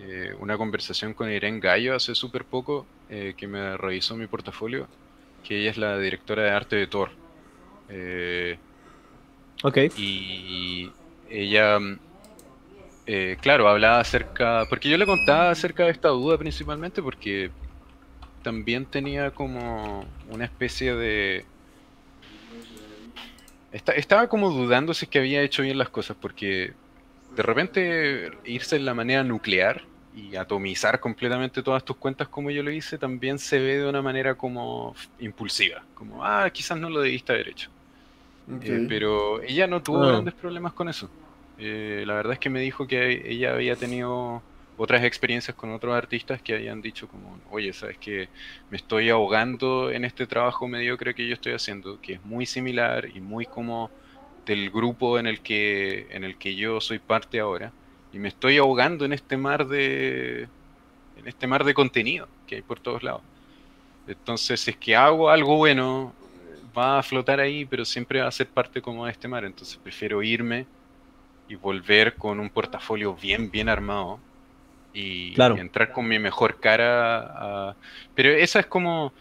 [0.01, 4.87] eh, una conversación con Irene Gallo hace súper poco, eh, que me revisó mi portafolio,
[5.43, 7.09] que ella es la directora de arte de Thor.
[7.89, 8.57] Eh,
[9.61, 9.77] ok.
[9.97, 10.89] Y
[11.29, 11.99] ella, mm,
[13.41, 17.51] claro, hablaba acerca, porque yo le contaba acerca de esta duda principalmente porque
[18.41, 21.45] también tenía como una especie de...
[23.73, 26.73] estaba como dudando si es que había hecho bien las cosas, porque
[27.35, 29.88] de repente irse en la manera nuclear
[30.19, 34.01] y atomizar completamente todas tus cuentas como yo lo hice, también se ve de una
[34.01, 37.69] manera como impulsiva, como, ah, quizás no lo debiste haber hecho.
[38.61, 40.07] Eh, pero ella no tuvo ah.
[40.07, 41.09] grandes problemas con eso.
[41.59, 44.41] Eh, la verdad es que me dijo que ella había tenido
[44.77, 48.29] otras experiencias con otros artistas que hayan dicho como, oye, sabes que
[48.69, 53.09] me estoy ahogando en este trabajo mediocre que yo estoy haciendo, que es muy similar
[53.13, 53.91] y muy como
[54.45, 57.71] del grupo en el que en el que yo soy parte ahora
[58.13, 60.47] y me estoy ahogando en este mar de
[61.17, 63.21] en este mar de contenido que hay por todos lados.
[64.07, 66.13] Entonces, si es que hago algo bueno,
[66.75, 69.77] va a flotar ahí, pero siempre va a ser parte como de este mar, entonces
[69.77, 70.65] prefiero irme
[71.47, 74.19] y volver con un portafolio bien bien armado
[74.93, 77.75] y, entrar con mi mejor cara.
[78.15, 79.13] Pero esa es como,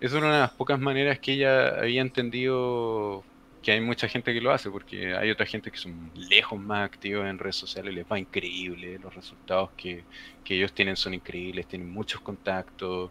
[0.00, 3.24] es una de las pocas maneras que ella había entendido
[3.62, 6.84] que hay mucha gente que lo hace, porque hay otra gente que son lejos más
[6.84, 10.04] activos en redes sociales, les va increíble, los resultados que,
[10.46, 13.10] ellos tienen son increíbles, tienen muchos contactos,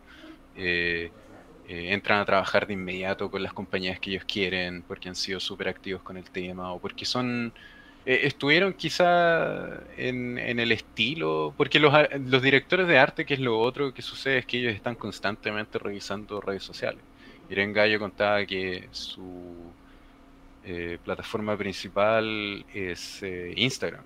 [0.55, 1.09] eh,
[1.67, 5.39] eh, entran a trabajar de inmediato con las compañías que ellos quieren, porque han sido
[5.39, 7.51] súper activos con el tema, o porque son
[8.05, 11.93] eh, estuvieron quizá en, el estilo, porque los,
[12.27, 15.79] los, directores de arte, que es lo otro que sucede, es que ellos están constantemente
[15.79, 17.01] revisando redes sociales.
[17.49, 19.71] Irene Gallo contaba que su
[20.63, 24.03] eh, plataforma principal es eh, Instagram.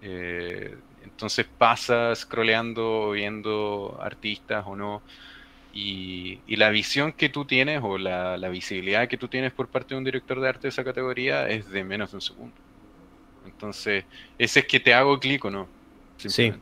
[0.00, 5.02] entonces pasa scrolleando, viendo artistas o no.
[5.74, 9.98] Y, la visión que tú tienes o la, visibilidad que tú tienes por parte de
[9.98, 12.54] un director de arte de esa categoría es de menos de un segundo.
[13.46, 14.04] Entonces,
[14.38, 15.68] ese es que te hago clic o no.
[16.16, 16.52] Sí.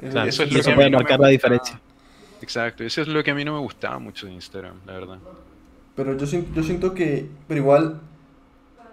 [0.00, 1.80] Eso, es lo que puede marcar la diferencia.
[2.42, 5.18] Exacto, eso es lo que a mí no me gustaba mucho de Instagram, la verdad.
[5.94, 8.00] Pero yo, yo siento que, pero igual,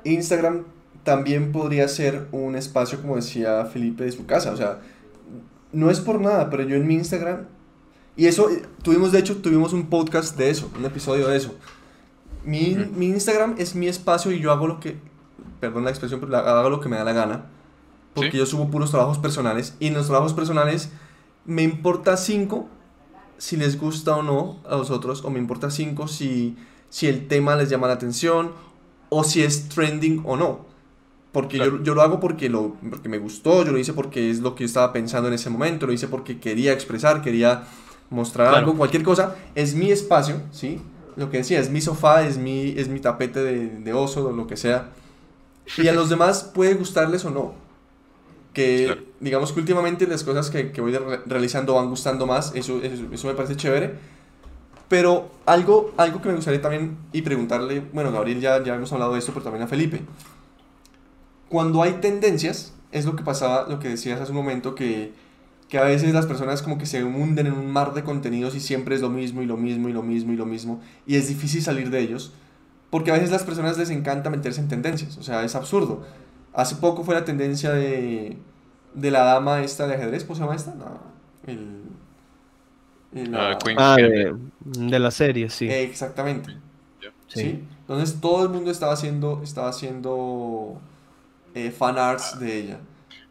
[0.03, 0.63] Instagram
[1.03, 4.51] también podría ser un espacio, como decía Felipe, de su casa.
[4.51, 4.79] O sea,
[5.71, 7.45] no es por nada, pero yo en mi Instagram
[8.19, 8.49] y eso,
[8.83, 11.55] tuvimos, de hecho, tuvimos un podcast de eso, un episodio de eso.
[12.43, 14.97] Mi, mi Instagram es mi espacio y yo hago lo que,
[15.61, 17.45] perdón la expresión, pero hago lo que me da la gana.
[18.13, 19.73] Porque yo subo puros trabajos personales.
[19.79, 20.91] Y en los trabajos personales
[21.45, 22.67] me importa cinco
[23.37, 25.23] si les gusta o no a vosotros.
[25.23, 26.57] O me importa cinco si,
[26.89, 28.51] si el tema les llama la atención.
[29.09, 30.65] O si es trending o no.
[31.31, 34.39] Porque yo, yo, lo hago porque, lo, porque me gustó, yo lo hice porque es
[34.39, 37.65] lo que yo estaba pensando en ese momento, lo hice porque quería expresar, quería
[38.09, 40.81] mostrar algo, cualquier cosa, es mi espacio, ¿sí?
[41.15, 44.31] Lo que decía, es mi sofá, es mi, es mi tapete de, de oso, o
[44.31, 44.89] lo que sea.
[45.77, 47.53] Y a los demás puede gustarles o no.
[48.53, 53.27] Que digamos que últimamente las cosas que, que voy realizando van gustando más, eso, eso,
[53.27, 53.93] me parece chévere.
[54.89, 59.13] Pero algo, algo que me gustaría también y preguntarle, bueno, Gabriel ya, ya hemos hablado
[59.13, 60.01] de esto, pero también a Felipe.
[61.47, 65.13] Cuando hay tendencias, es lo que pasaba, lo que decías hace un momento, que
[65.69, 68.59] que a veces las personas como que se hunden en un mar de contenidos y
[68.59, 71.27] siempre es lo mismo y lo mismo y lo mismo y lo mismo y es
[71.27, 72.33] difícil salir de ellos
[72.89, 76.01] porque a veces las personas les encanta meterse en tendencias, o sea, es absurdo.
[76.53, 78.35] Hace poco fue la tendencia de,
[78.95, 80.73] de la dama esta de ajedrez, ¿cómo se llama esta?
[80.73, 80.99] No,
[81.45, 81.83] el,
[83.35, 85.67] ah, ah de, de, la serie, sí.
[85.69, 86.55] exactamente.
[87.27, 87.63] Sí.
[87.81, 90.79] Entonces todo el mundo estaba haciendo, estaba haciendo
[91.53, 92.79] eh, fan arts de ella.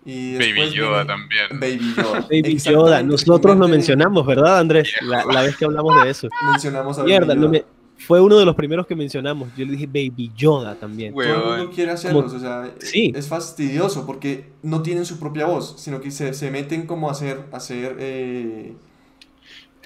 [0.04, 1.46] Baby Yoda también.
[1.52, 2.20] Baby Yoda.
[2.22, 3.02] Baby Yoda.
[3.02, 4.94] Nosotros lo mencionamos, ¿verdad, Andrés?
[5.02, 6.28] La, la, vez que hablamos de eso.
[6.50, 7.64] Mencionamos a Mierda, Baby Yoda.
[7.98, 9.50] fue uno de los primeros que mencionamos.
[9.56, 11.12] Yo le dije Baby Yoda también.
[11.12, 13.12] Todo el mundo quiere hacerlos, o sea, sí.
[13.14, 17.12] es fastidioso porque no tienen su propia voz, sino que se, se meten como a
[17.12, 18.74] hacer, hacer eh...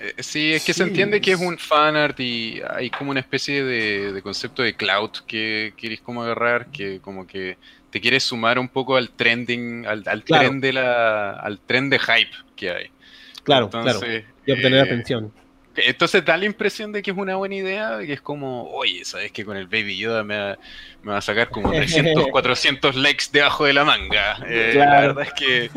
[0.02, 3.62] Eh, sí, es que se entiende que es un fanart y hay como una especie
[3.62, 7.56] de, de concepto de cloud que quieres como agarrar, que como que
[7.90, 12.00] te quieres sumar un poco al trending, al, al tren de la, al tren de
[12.00, 12.86] hype que hay.
[13.44, 14.00] Claro, claro.
[14.44, 15.32] Y obtener eh, atención.
[15.76, 19.30] Entonces da la impresión de que es una buena idea, que es como, oye, sabes
[19.30, 20.58] que con el Baby Yoda me va,
[21.02, 24.38] me va a sacar como 300, 400 likes debajo de la manga.
[24.48, 25.70] Eh, la verdad es que,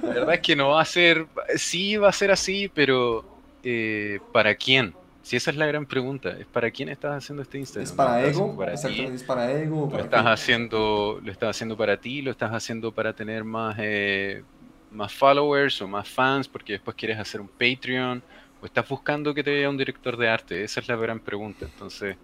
[0.00, 3.33] la verdad es que no va a ser, sí va a ser así, pero
[3.64, 4.94] eh, ¿para quién?
[5.22, 7.84] Si esa es la gran pregunta, ¿es para quién estás haciendo este Instagram?
[7.84, 8.56] ¿Es para ego?
[8.58, 9.88] Para Exactamente, ¿es para ego?
[9.90, 12.20] ¿Lo, estás haciendo, ¿Lo estás haciendo para ti?
[12.20, 14.42] ¿Lo estás haciendo para tener más, eh,
[14.90, 16.46] más followers o más fans?
[16.46, 18.22] Porque después quieres hacer un Patreon.
[18.60, 20.62] ¿O estás buscando que te vea un director de arte?
[20.62, 21.64] Esa es la gran pregunta.
[21.64, 22.16] Entonces,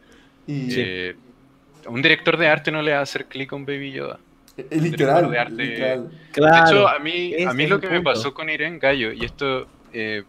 [0.46, 1.16] eh,
[1.86, 4.18] un director de arte no le va a hacer clic a un Baby Yoda.
[4.58, 6.10] Es literal, de, arte, literal.
[6.34, 9.66] de hecho, a mí, a mí lo que me pasó con Irene Gallo, y esto...
[9.94, 10.22] Eh,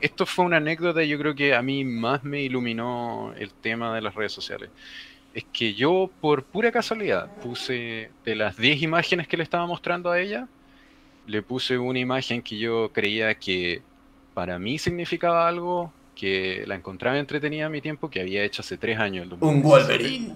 [0.00, 4.00] esto fue una anécdota, yo creo que a mí más me iluminó el tema de
[4.00, 4.70] las redes sociales.
[5.34, 10.10] Es que yo, por pura casualidad, puse de las 10 imágenes que le estaba mostrando
[10.10, 10.48] a ella,
[11.26, 13.82] le puse una imagen que yo creía que
[14.34, 18.76] para mí significaba algo, que la encontraba entretenida a mi tiempo, que había hecho hace
[18.76, 19.28] 3 años.
[19.40, 20.34] Un Wolverine.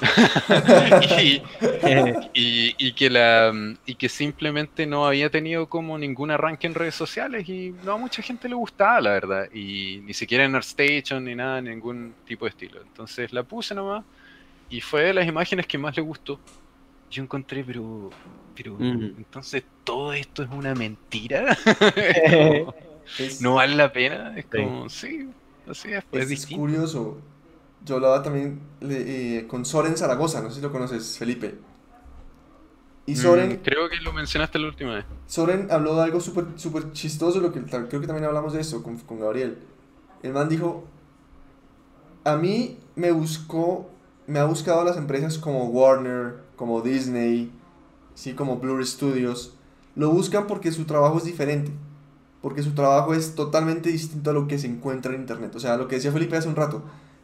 [2.34, 3.52] y, que la,
[3.86, 7.98] y que simplemente no había tenido como ningún arranque en redes sociales y no a
[7.98, 9.48] mucha gente le gustaba, la verdad.
[9.52, 12.80] Y ni siquiera en ArtStation ni nada, ningún tipo de estilo.
[12.82, 14.04] Entonces la puse nomás
[14.70, 16.40] y fue de las imágenes que más le gustó.
[17.10, 18.10] Yo encontré, pero,
[18.56, 21.56] pero entonces todo esto es una mentira.
[23.40, 24.34] no, vale la pena.
[24.36, 25.28] Es como, sí,
[25.68, 26.04] así es.
[26.12, 27.20] es curioso
[27.84, 31.54] yo hablaba también eh, con Soren Zaragoza, no sé si lo conoces, Felipe.
[33.06, 33.54] Y Soren...
[33.54, 35.04] Mm, creo que lo mencionaste la última vez.
[35.26, 38.82] Soren habló de algo súper super chistoso, lo que creo que también hablamos de eso
[38.82, 39.58] con, con Gabriel.
[40.22, 40.84] El man dijo,
[42.24, 43.90] a mí me buscó,
[44.26, 47.50] me ha buscado las empresas como Warner, como Disney,
[48.14, 49.54] sí, como Blur Studios.
[49.96, 51.72] Lo buscan porque su trabajo es diferente.
[52.40, 55.54] porque su trabajo es totalmente distinto a lo que se encuentra en internet.
[55.54, 56.82] O sea, lo que decía Felipe hace un rato,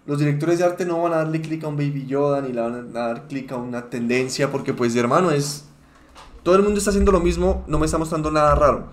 [0.09, 2.63] los directores de arte no van a darle clic a un Baby Yoda ni le
[2.63, 5.67] van a dar clic a una tendencia, porque pues hermano es...
[6.43, 8.89] Todo el mundo está haciendo lo mismo, no me está mostrando nada raro.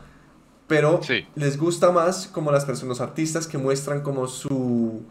[0.67, 0.99] Pero
[1.35, 5.03] les gusta más como las personas, los artistas que muestran como su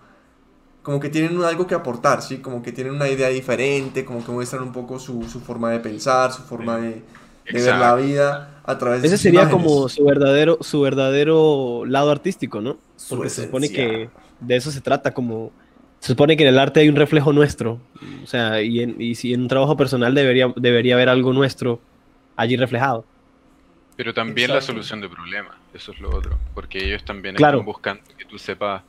[0.82, 2.38] como que tienen algo que aportar, ¿sí?
[2.38, 5.80] Como que tienen una idea diferente, como que muestran un poco su, su forma de
[5.80, 7.02] pensar, su forma de,
[7.50, 12.60] ver la vida a través de Ese sería como su verdadero, su verdadero lado artístico,
[12.60, 12.76] ¿no?
[13.08, 15.50] Porque se supone que de eso se trata, como
[16.04, 17.80] se supone que en el arte hay un reflejo nuestro,
[18.22, 21.80] o sea, y, en, y si en un trabajo personal debería, debería haber algo nuestro
[22.36, 23.06] allí reflejado.
[23.96, 28.02] Pero también la solución de problemas, eso es lo otro, porque ellos también están buscando
[28.18, 28.82] que tú sepas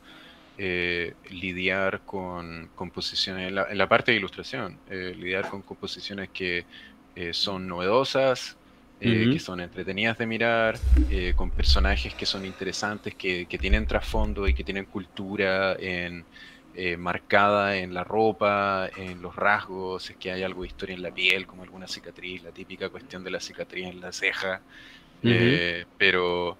[0.58, 6.66] eh, lidiar con composiciones, en la, parte de ilustración, eh, lidiar con composiciones que
[7.16, 8.58] eh, son novedosas,
[9.00, 10.78] que son entretenidas de mirar,
[11.38, 16.26] con personajes que son interesantes, que, tienen trasfondo y que tienen cultura en,
[16.98, 21.12] marcada en la ropa, en los rasgos, es que hay algo de historia en la
[21.12, 24.62] piel, como alguna cicatriz, la típica cuestión de la cicatriz en la ceja.
[25.98, 26.58] pero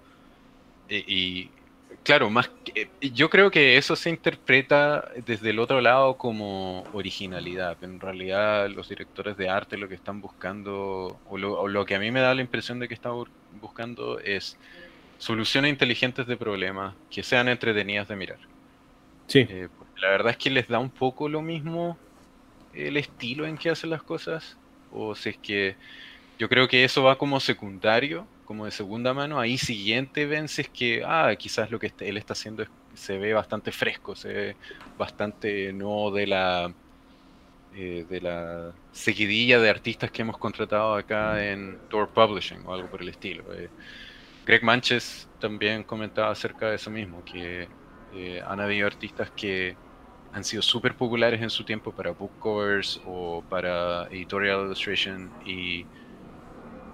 [0.88, 1.50] y,
[2.06, 2.48] Claro, más
[3.00, 7.76] yo creo que eso se interpreta desde el otro lado como originalidad.
[7.80, 11.98] Pero en realidad los directores de arte lo que están buscando, o lo, que a
[11.98, 13.24] mí me da la impresión de que están
[13.60, 14.56] buscando es
[15.18, 18.38] soluciones inteligentes de problemas que sean entretenidas de mirar.
[19.26, 19.40] Sí.
[19.40, 19.66] Eh,
[20.00, 21.98] la verdad es que les da un poco lo mismo
[22.74, 24.56] el estilo en que hacen las cosas.
[24.92, 25.76] O si es que
[26.38, 30.68] yo creo que eso va como secundario como de segunda mano, ahí siguiente ven es
[30.70, 34.56] que, ah, quizás lo que él está haciendo se ve bastante fresco, se ve
[34.96, 36.72] bastante no de la
[37.74, 42.88] eh, de la seguidilla de artistas que hemos contratado acá en Door Publishing o algo
[42.88, 43.44] por el estilo.
[43.52, 43.68] Eh,
[44.46, 47.68] Greg Manches también comentaba acerca de eso mismo, que
[48.14, 49.76] eh, han habido artistas que
[50.36, 55.86] han sido súper populares en su tiempo para book covers o para editorial illustration y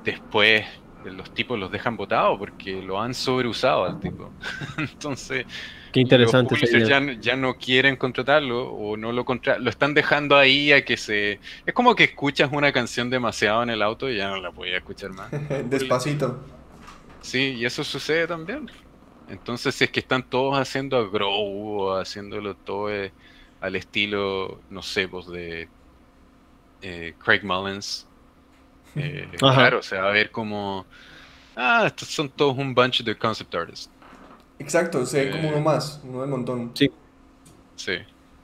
[0.05, 0.65] después
[1.05, 4.31] los tipos los dejan votados porque lo han sobreusado al tipo.
[4.79, 5.45] Entonces,
[5.91, 6.57] Qué interesante.
[6.57, 10.85] Los ya, ya, no quieren contratarlo o no lo contra lo están dejando ahí a
[10.85, 11.41] que se...
[11.67, 14.77] Es como que escuchas una canción demasiado en el auto y ya no la puedes
[14.77, 15.29] escuchar más.
[15.69, 16.39] Despacito.
[17.21, 18.71] Sí, y eso sucede también.
[19.29, 23.13] Entonces, si es que están todos haciendo a grow o haciéndolo todo eh,
[23.63, 25.69] al estilo, no sé, pues de
[26.83, 28.07] eh, Craig Mullins,
[28.97, 30.85] eh, claro, se va a ver como.
[31.55, 33.91] Ah, estos son todos un bunch de concept artists.
[34.59, 36.73] Exacto, se ve como uno eh, más, uno del montón.
[36.75, 36.91] Sí.
[37.77, 37.95] Sí.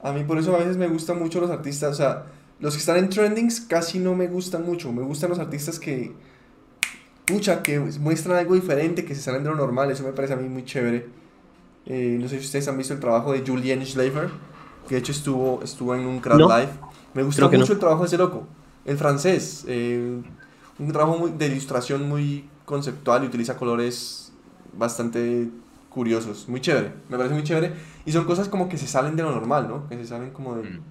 [0.01, 2.25] A mí por eso a veces me gustan mucho los artistas, o sea,
[2.59, 4.91] los que están en trendings casi no me gustan mucho.
[4.91, 6.13] Me gustan los artistas que.
[7.25, 10.37] Pucha, que muestran algo diferente, que se salen de lo normal, eso me parece a
[10.37, 11.05] mí muy chévere.
[11.85, 14.29] Eh, no sé si ustedes han visto el trabajo de Julian Schlafer,
[14.89, 16.71] que de hecho estuvo, estuvo en un Crowd Live.
[17.13, 18.47] Me gusta mucho el trabajo de ese loco,
[18.85, 19.63] el francés.
[19.67, 20.19] Eh,
[20.79, 24.33] un trabajo de ilustración muy conceptual y utiliza colores
[24.75, 25.47] bastante
[25.89, 27.73] curiosos, muy chévere, me parece muy chévere.
[28.05, 29.87] Y son cosas como que se salen de lo normal, ¿no?
[29.87, 30.81] Que se salen como del...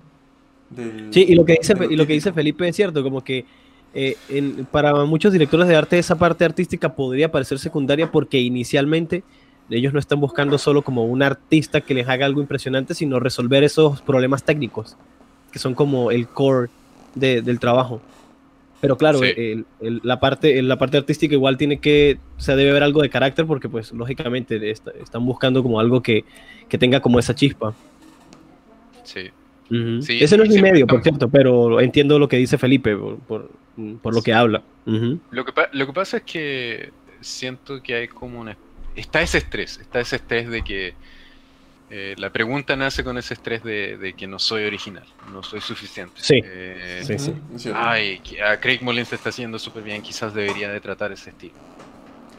[0.70, 1.12] Mm.
[1.12, 3.46] sí, y lo que dice, y lo que dice Felipe es cierto, como que
[3.94, 4.16] eh,
[4.70, 9.24] para muchos directores de arte esa parte artística podría parecer secundaria porque inicialmente
[9.71, 13.64] ellos no están buscando solo como un artista que les haga algo impresionante, sino resolver
[13.64, 14.97] esos problemas técnicos,
[15.53, 16.71] que son como el core
[17.14, 18.01] del trabajo.
[18.81, 19.21] Pero claro,
[19.81, 23.45] la, parte, la parte artística igual tiene que, o sea, debe haber algo de carácter
[23.45, 26.25] porque pues lógicamente están buscando como algo que,
[26.79, 27.75] tenga como esa chispa.
[29.03, 29.31] Sí.
[30.09, 32.97] Ese no es mi medio, por cierto, pero entiendo lo que dice Felipe
[33.27, 33.51] por,
[34.14, 34.62] lo que habla.
[34.87, 38.57] lo, que, lo que pasa es que siento que hay como una...
[38.99, 40.94] Está ese estrés, está ese estrés de que
[41.90, 46.14] eh, la pregunta nace con ese estrés de, que no soy original, no soy suficiente.
[46.16, 46.42] Sí.
[46.44, 47.18] Eh,
[47.57, 51.55] sí, Ay, a Craig Mullins está haciendo súper bien, quizás debería de tratar ese estilo.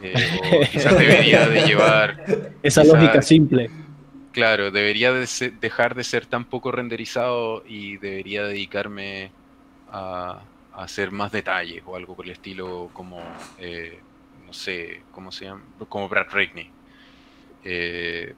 [0.02, 0.14] Eh,
[0.52, 2.24] o quizás debería de llevar...
[2.62, 3.70] Esa lógica simple.
[4.32, 5.26] Claro, debería de
[5.60, 9.32] dejar de ser tan poco renderizado y debería dedicarme
[9.90, 10.42] a,
[10.74, 13.20] hacer más detalles o algo por el estilo como,
[14.50, 15.62] no sé, ¿cómo se llama?
[15.88, 16.68] Como Brad Rigney.
[17.62, 18.34] Eh,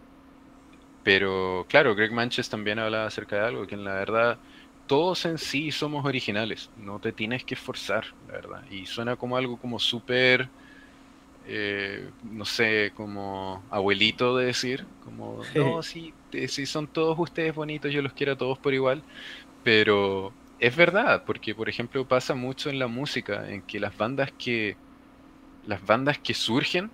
[1.02, 4.38] pero claro, Greg Manches también habla acerca de algo, que en la verdad
[4.86, 8.64] todos en sí somos originales, no te tienes que esforzar, la verdad.
[8.70, 10.50] Y suena como algo como súper,
[11.46, 16.14] eh, no sé, como abuelito de decir, como, no, sí,
[16.48, 19.02] sí, son todos ustedes bonitos, yo los quiero a todos por igual,
[19.62, 24.32] pero es verdad, porque por ejemplo pasa mucho en la música, en que las bandas
[24.38, 24.76] que,
[25.66, 26.90] las bandas que surgen,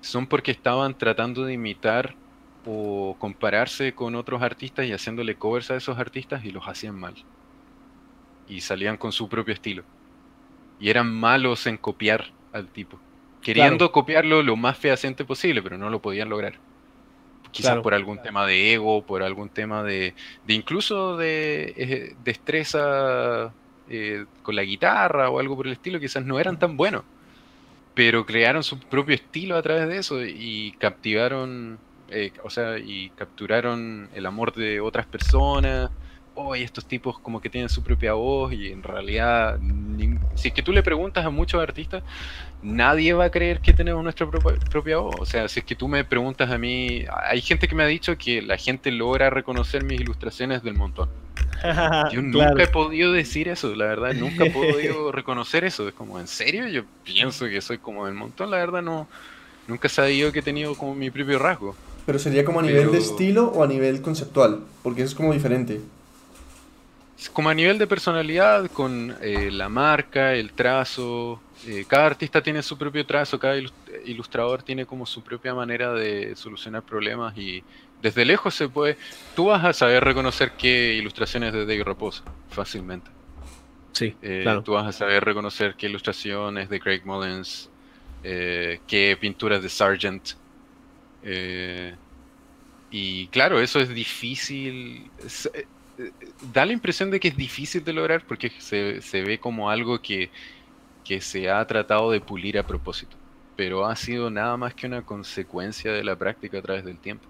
[0.00, 2.14] son porque estaban tratando de imitar
[2.64, 7.14] o compararse con otros artistas y haciéndole covers a esos artistas y los hacían mal.
[8.48, 9.84] Y salían con su propio estilo.
[10.80, 12.98] Y eran malos en copiar al tipo.
[13.40, 16.54] Queriendo copiarlo lo más fehaciente posible, pero no lo podían lograr.
[17.52, 20.14] Quizás por algún tema de ego, por algún tema de,
[20.46, 23.52] de incluso de eh, destreza
[23.88, 27.04] eh, con la guitarra o algo por el estilo, quizás no eran tan buenos.
[27.96, 31.80] Pero crearon su propio estilo a través de eso y captivaron,
[32.10, 35.90] eh, o sea, y capturaron el amor de otras personas
[36.36, 39.58] hoy estos tipos como que tienen su propia voz y en realidad,
[40.34, 42.02] si es que tú le preguntas a muchos artistas,
[42.62, 45.20] nadie va a creer que tenemos nuestra propia, voz.
[45.20, 47.86] O sea, si es que tú me preguntas a mí, hay gente que me ha
[47.86, 51.08] dicho que la gente logra reconocer mis ilustraciones del montón.
[52.12, 55.88] Yo nunca he podido decir eso, la verdad, nunca he podido reconocer eso.
[55.88, 56.68] Es como, ¿en serio?
[56.68, 59.08] Yo pienso que soy como del montón, la verdad no,
[59.66, 61.74] nunca he sabido que he tenido como mi propio rasgo.
[62.04, 65.32] Pero sería como a nivel de estilo o a nivel conceptual, porque eso es como
[65.32, 65.80] diferente
[67.32, 72.62] como a nivel de personalidad, con eh, la marca, el trazo, eh, cada artista tiene
[72.62, 73.56] su propio trazo, cada
[74.04, 77.64] ilustrador tiene como su propia manera de solucionar problemas y
[78.02, 78.98] desde lejos se puede,
[79.34, 83.10] tú vas a saber reconocer qué ilustraciones de Dave Raposa fácilmente.
[83.92, 84.62] Sí, eh, claro.
[84.62, 87.70] Tú vas a saber reconocer qué ilustraciones de Craig Mullins,
[88.22, 90.32] qué pinturas de Sargent.
[92.90, 95.10] y claro, eso es difícil
[96.52, 100.30] da la impresión de que es difícil de lograr porque se, ve como algo que,
[101.20, 103.16] se ha tratado de pulir a propósito,
[103.56, 107.26] pero ha sido nada más que una consecuencia de la práctica a través del tiempo.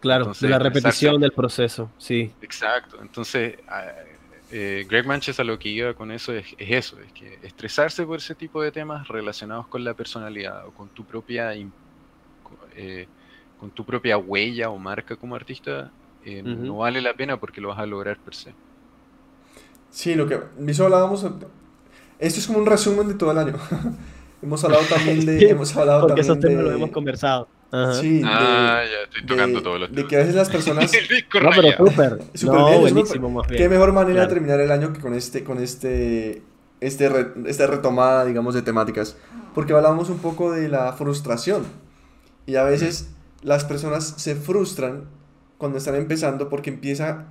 [0.00, 2.32] Claro, de la repetición del proceso, sí.
[2.40, 3.58] Exacto, entonces
[4.50, 8.18] eh, Greg Manches a lo que iba con eso es, eso, es que estresarse por
[8.18, 11.52] ese tipo de temas relacionados con la personalidad o con tu propia...
[12.74, 13.06] Eh,
[13.58, 15.90] con tu propia huella o marca como artista
[16.24, 18.54] eh, no vale la pena porque lo vas a lograr per se.
[19.90, 21.24] Sí, lo que eso hablábamos.
[22.18, 23.54] Esto es como un resumen de todo el año.
[24.42, 25.38] hemos hablado también de.
[25.50, 27.48] hemos hablado porque esos temas lo hemos conversado.
[28.00, 30.90] Sí, ah, ya estoy tocando todos los De que a veces las personas.
[30.92, 32.18] no, pero súper.
[32.42, 33.62] No, buenísimo, más bien.
[33.62, 36.42] Qué mejor manera de terminar el año que con este, con este,
[36.80, 37.08] este,
[37.46, 39.16] esta retomada, digamos, de temáticas.
[39.54, 41.64] Porque hablábamos un poco de la frustración.
[42.46, 43.10] Y a veces
[43.42, 45.04] las personas se frustran
[45.60, 47.28] cuando están empezando porque empieza,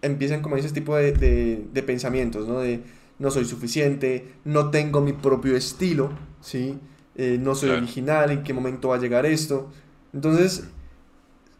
[0.00, 2.60] empiezan como ese tipo de, de, pensamientos, ¿no?
[2.60, 2.84] De
[3.18, 6.78] no soy suficiente, no tengo mi propio estilo, ¿sí?
[7.16, 9.72] Eh, no soy original, ¿en qué momento va a llegar esto?
[10.14, 10.68] Entonces,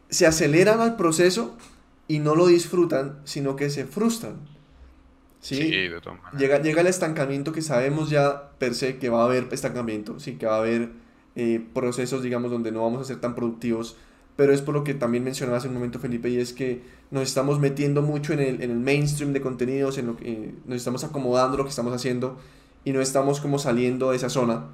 [0.08, 1.56] se aceleran al proceso
[2.06, 4.36] y no lo disfrutan, sino que se frustran.
[5.40, 5.58] ¿sí?
[5.58, 6.00] de
[6.38, 10.36] llega, llega el estancamiento que sabemos ya per se que va a haber estancamiento, ¿sí?
[10.36, 10.90] que va a haber
[11.34, 13.96] eh, procesos, digamos, donde no vamos a ser tan productivos
[14.38, 16.80] pero es por lo que también mencionaba hace un momento Felipe, y es que
[17.10, 20.54] nos estamos metiendo mucho en el, en el mainstream de contenidos, en lo que eh,
[20.64, 22.36] nos estamos acomodando lo que estamos haciendo
[22.84, 24.66] y no estamos como saliendo de esa zona.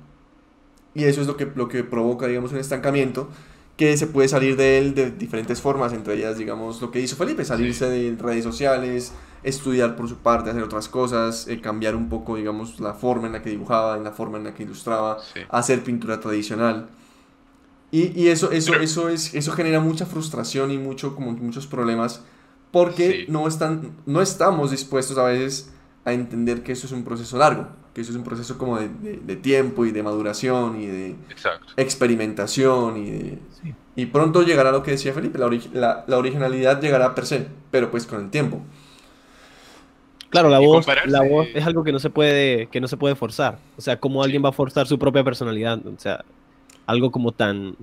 [0.94, 3.30] Y eso es lo que, lo que provoca, digamos, un estancamiento
[3.78, 7.16] que se puede salir de él de diferentes formas, entre ellas, digamos, lo que hizo
[7.16, 9.12] Felipe, salirse de redes sociales,
[9.44, 13.32] estudiar por su parte, hacer otras cosas, eh, cambiar un poco, digamos, la forma en
[13.32, 15.16] la que dibujaba, en la forma en la que ilustraba,
[15.48, 16.86] hacer pintura tradicional.
[17.94, 22.24] Y, y eso, eso, eso, es, eso genera mucha frustración y mucho, como muchos problemas
[22.72, 25.72] porque no, están, no estamos dispuestos a veces
[26.04, 28.88] a entender que eso es un proceso largo, que eso es un proceso como de,
[28.88, 31.14] de, tiempo y de maduración y de
[31.76, 33.38] experimentación y
[33.94, 37.92] Y pronto llegará lo que decía Felipe, la, la, la, originalidad llegará per se, pero
[37.92, 38.60] pues con el tiempo.
[40.30, 43.14] Claro, la voz, la voz es algo que no se puede que no se puede
[43.14, 43.58] forzar.
[43.76, 45.78] O sea, cómo alguien va a forzar su propia personalidad.
[45.86, 46.24] O sea,
[46.86, 47.76] algo como tan,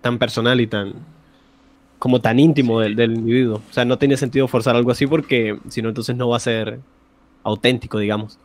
[0.00, 0.94] tan personal y tan
[1.98, 3.62] como tan íntimo del, del, individuo.
[3.70, 6.40] O sea, no tiene sentido forzar algo así porque si no, entonces no va a
[6.40, 6.80] ser
[7.42, 8.38] auténtico, digamos.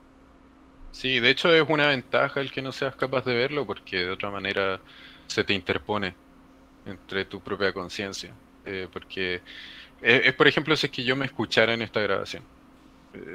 [0.92, 4.12] Sí, de hecho es una ventaja el que no seas capaz de verlo porque de
[4.12, 4.80] otra manera
[5.28, 6.16] se te interpone
[6.86, 8.34] entre tu propia conciencia.
[8.66, 9.42] Eh, porque
[10.02, 12.59] es, por ejemplo, si es que yo me escuchara en esta grabación eh,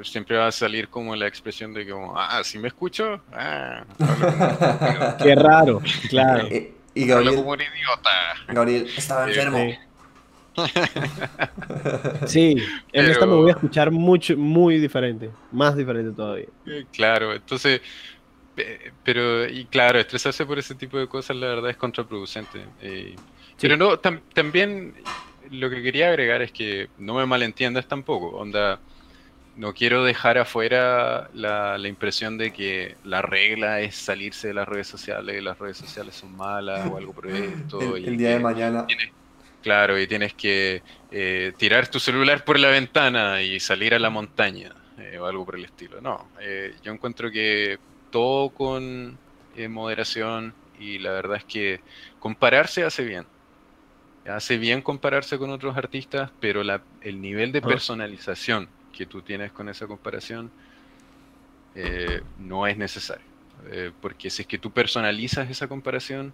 [0.03, 3.85] siempre va a salir como la expresión de como, ah, si me escucho, ah,
[5.23, 6.47] Qué raro, claro.
[6.51, 8.11] Eh, y Gabriel, como un idiota.
[8.49, 9.77] Gabriel estaba enfermo.
[12.27, 12.57] Sí,
[12.93, 16.47] en esta me voy a escuchar mucho, muy diferente, más diferente todavía.
[16.67, 17.81] Eh, claro, entonces,
[19.03, 22.61] pero, y claro, estresarse por ese tipo de cosas la verdad es contraproducente.
[23.61, 24.95] Pero no, también
[25.51, 28.79] lo que quería agregar es que no me malentiendas tampoco, onda
[29.57, 34.89] no quiero dejar afuera la, impresión de que la regla es salirse de las redes
[34.89, 37.97] sociales, las redes sociales son malas o algo por esto.
[37.97, 38.87] el, día de mañana.
[39.63, 44.11] claro, y tienes que eh, tirar tu celular por la ventana y salir a la
[44.11, 46.01] montaña eh, o algo por el estilo.
[46.01, 47.79] No, eh, yo encuentro que
[48.11, 49.19] todo con
[49.69, 51.81] moderación y la verdad es que
[52.19, 53.25] compararse hace bien.
[54.27, 56.63] Hace bien compararse con otros artistas, pero
[57.03, 60.51] el nivel de personalización que tú tienes con esa comparación
[61.75, 63.27] eh, no es necesario.
[63.71, 66.33] Eh, porque si es que tú personalizas esa comparación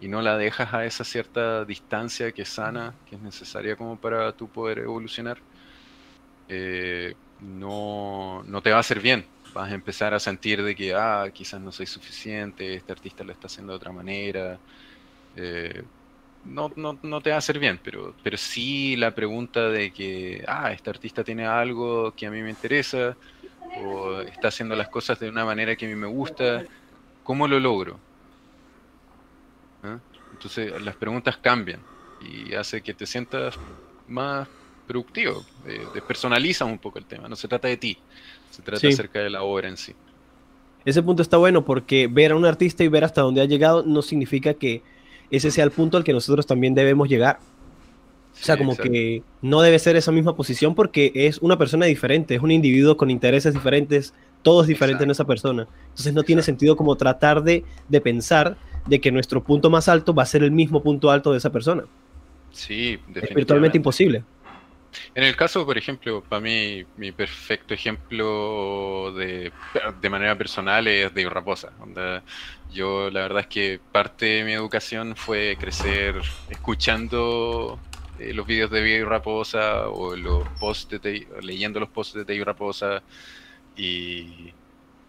[0.00, 3.96] y no la dejas a esa cierta distancia que es sana, que es necesaria como
[3.96, 5.38] para tú poder evolucionar,
[6.48, 9.26] eh, no, te va a hacer bien.
[9.54, 13.32] Vas a empezar a sentir de que, ah, quizás no soy suficiente, este artista lo
[13.32, 14.58] está haciendo de otra manera
[16.44, 20.44] no, no, no, te va a hacer bien, pero, pero sí la pregunta de que,
[20.46, 23.16] ah, este artista tiene algo que a mí me interesa,
[23.80, 26.64] o está haciendo las cosas de una manera que a mí me gusta,
[27.22, 27.98] ¿cómo lo logro?
[29.82, 29.98] ¿Ah?
[30.32, 31.80] Entonces las preguntas cambian
[32.20, 33.58] y hace que te sientas
[34.08, 34.48] más
[34.86, 37.98] productivo, eh, despersonaliza un poco el tema, no se trata de ti,
[38.50, 39.94] se trata acerca de la obra en sí.
[40.84, 43.84] Ese punto está bueno porque ver a un artista y ver hasta dónde ha llegado
[43.84, 44.82] no significa que
[45.32, 47.40] ese sea el punto al que nosotros también debemos llegar.
[48.34, 52.34] O sea, como que no debe ser esa misma posición porque es una persona diferente,
[52.34, 55.68] es un individuo con intereses diferentes, todo es diferente en esa persona.
[55.90, 57.64] Entonces no tiene sentido como tratar de,
[58.02, 58.56] pensar
[58.86, 61.50] de que nuestro punto más alto va a ser el mismo punto alto de esa
[61.50, 61.84] persona.
[62.50, 63.28] Sí, definitivamente.
[63.28, 64.24] Es virtualmente imposible.
[65.14, 69.52] En el caso, por ejemplo, para mí, mi perfecto ejemplo de,
[70.00, 71.72] de manera personal es de Raposa.
[72.70, 77.78] yo, la verdad es que parte de mi educación fue crecer escuchando
[78.18, 82.44] eh, los vídeos de Diego Raposa o los posts de, leyendo los posts de Diego
[82.44, 83.02] Raposa
[83.76, 84.52] y,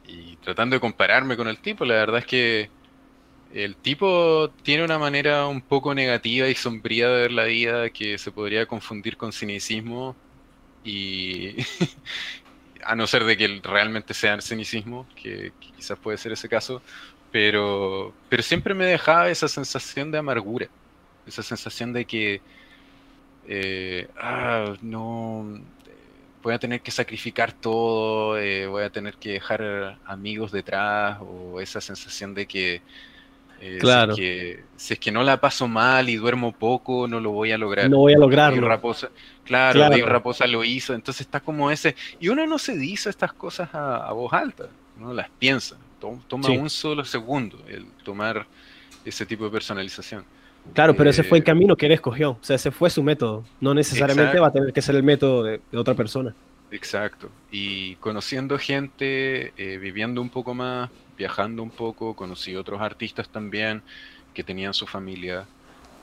[0.05, 1.85] y tratando de compararme con el tipo.
[1.85, 2.71] La verdad es que
[3.53, 8.17] el tipo tiene una manera un poco negativa y sombría de ver la vida que
[8.17, 10.15] se podría confundir con cinicismo
[10.83, 11.55] y
[12.83, 16.81] a no ser de que realmente sea cinicismo, que, quizás puede ser ese caso,
[17.31, 20.67] pero, pero siempre me dejaba esa sensación de amargura,
[21.27, 22.41] esa sensación de que
[23.47, 25.61] eh, ah, no
[26.41, 31.61] voy a tener que sacrificar todo, eh, voy a tener que dejar amigos detrás, o
[31.61, 32.81] esa sensación de que
[33.65, 34.13] eh, claro.
[34.13, 37.31] Si es, que, si es, que, no la paso mal y duermo poco, no lo
[37.31, 37.89] voy a lograr.
[37.89, 38.67] No voy a lograrlo.
[38.67, 39.09] Raposa,
[39.45, 40.05] claro, claro.
[40.05, 40.93] Raposa lo hizo.
[40.93, 41.95] Entonces está como ese.
[42.19, 44.67] Y uno no se dice estas cosas a, voz alta,
[44.99, 45.77] no las piensa.
[46.27, 48.45] Toma un solo segundo el tomar
[49.05, 50.25] ese tipo de personalización.
[50.73, 52.31] Claro, pero ese fue el eh, camino que él escogió.
[52.31, 53.45] O sea, ese fue su método.
[53.61, 56.35] No necesariamente va a tener que ser el método de, otra persona.
[56.69, 57.29] Exacto.
[57.49, 63.83] Y conociendo gente, eh, viviendo un poco más, viajando un poco, conocí otros artistas también
[64.33, 65.49] que tenían su familia,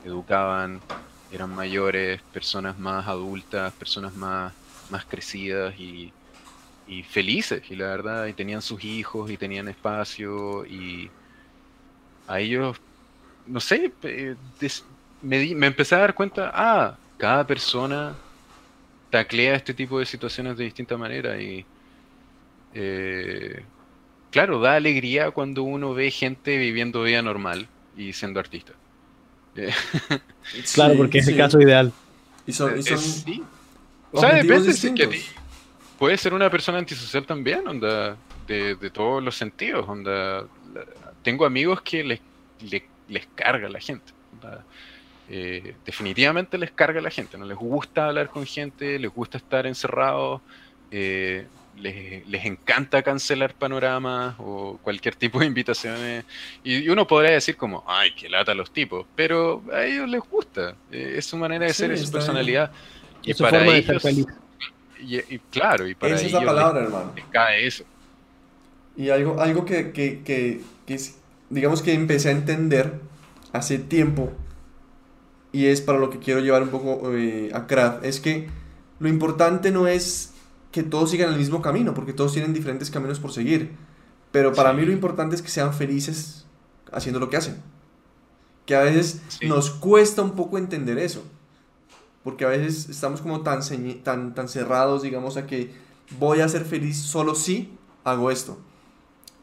[0.01, 0.85] educaban,
[1.29, 4.55] eran mayores, personas más adultas, personas más,
[4.87, 6.15] más crecidas y,
[7.05, 11.13] felices, y la verdad, y tenían sus hijos y tenían espacio y
[12.27, 12.77] a ellos,
[13.45, 13.97] no sé,
[15.21, 18.21] me, me empecé a dar cuenta, ah, cada persona
[19.09, 21.69] taclea este tipo de situaciones de distinta manera y
[22.71, 23.67] eh,
[24.31, 28.73] claro, da alegría cuando uno ve gente viviendo vida normal y siendo artista.
[30.73, 31.91] claro, porque es el caso ideal.
[32.47, 32.97] Y son, y son
[34.11, 35.21] O sea, depende si que
[35.99, 38.17] puede ser una persona antisocial también, onda,
[38.47, 40.45] de, todos los sentidos, onda.
[41.21, 42.19] Tengo amigos que les,
[43.07, 44.11] les, carga la gente.
[45.29, 49.67] Eh, definitivamente les carga la gente, no les gusta hablar con gente, les gusta estar
[49.67, 50.41] encerrados.
[50.89, 51.45] Eh,
[51.81, 56.25] les, encanta cancelar panoramas o cualquier tipo de invitaciones.
[56.63, 60.75] Y, uno podría decir como, ay, que lata los tipos, pero a ellos les gusta.
[60.91, 62.71] Eh, es su manera de ser, es su personalidad.
[63.23, 64.03] Y para ellos...
[65.03, 67.13] Y, claro, y para ellos palabra, hermano.
[67.31, 67.83] cae eso.
[68.95, 70.61] Y algo, algo que, que, que,
[71.49, 72.99] digamos que empecé a entender
[73.51, 74.31] hace tiempo,
[75.51, 78.47] y es para lo que quiero llevar un poco eh, a Kraft, es que
[78.99, 80.30] lo importante no es
[80.71, 83.75] que todos sigan el mismo camino, porque todos tienen diferentes caminos por seguir.
[84.31, 86.45] Pero para mí lo importante es que sean felices
[86.91, 87.61] haciendo lo que hacen.
[88.65, 91.23] Que a veces nos cuesta un poco entender eso.
[92.23, 93.61] Porque a veces estamos como tan,
[94.03, 95.73] tan, tan cerrados, digamos, a que
[96.19, 98.57] voy a ser feliz solo si hago esto.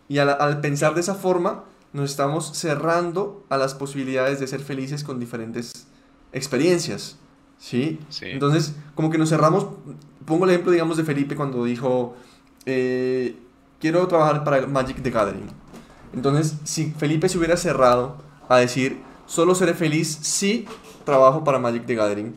[0.09, 4.61] Y al, al pensar de esa forma, nos estamos cerrando a las posibilidades de ser
[4.61, 5.87] felices con diferentes
[6.33, 7.19] experiencias.
[7.59, 7.99] ¿Sí?
[8.23, 9.67] Entonces, como que nos cerramos.
[10.25, 12.17] Pongo el ejemplo, digamos, de Felipe cuando dijo:
[12.67, 13.37] eh,
[13.81, 15.49] Quiero trabajar para Magic the Gathering.
[16.15, 18.19] Entonces, si Felipe se hubiera cerrado
[18.49, 20.67] a decir: Solo seré feliz si
[21.05, 22.35] trabajo para Magic the Gathering,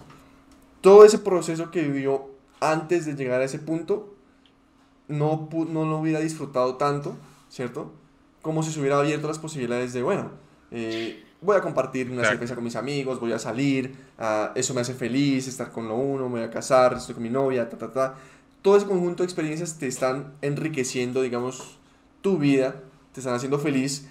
[0.81, 2.29] todo ese proceso que vivió
[2.59, 4.13] antes de llegar a ese punto,
[5.07, 7.17] no, no lo hubiera disfrutado tanto,
[7.49, 7.91] ¿cierto?
[8.41, 10.31] Como si se hubiera abierto las posibilidades de, bueno,
[10.71, 14.81] eh, voy a compartir una cerveza con mis amigos, voy a salir, uh, eso me
[14.81, 17.77] hace feliz, estar con lo uno, me voy a casar, estoy con mi novia, ta,
[17.77, 18.15] ta, ta.
[18.61, 21.77] Todo ese conjunto de experiencias te están enriqueciendo, digamos,
[22.21, 22.75] tu vida,
[23.11, 24.07] te están haciendo feliz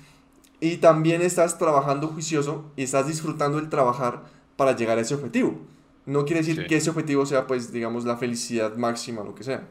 [0.59, 4.25] y también estás trabajando juicioso y estás disfrutando el trabajar
[4.57, 5.59] para llegar a ese objetivo.
[6.07, 9.63] No quiere decir que ese objetivo sea, pues, digamos, la felicidad máxima, lo que sea.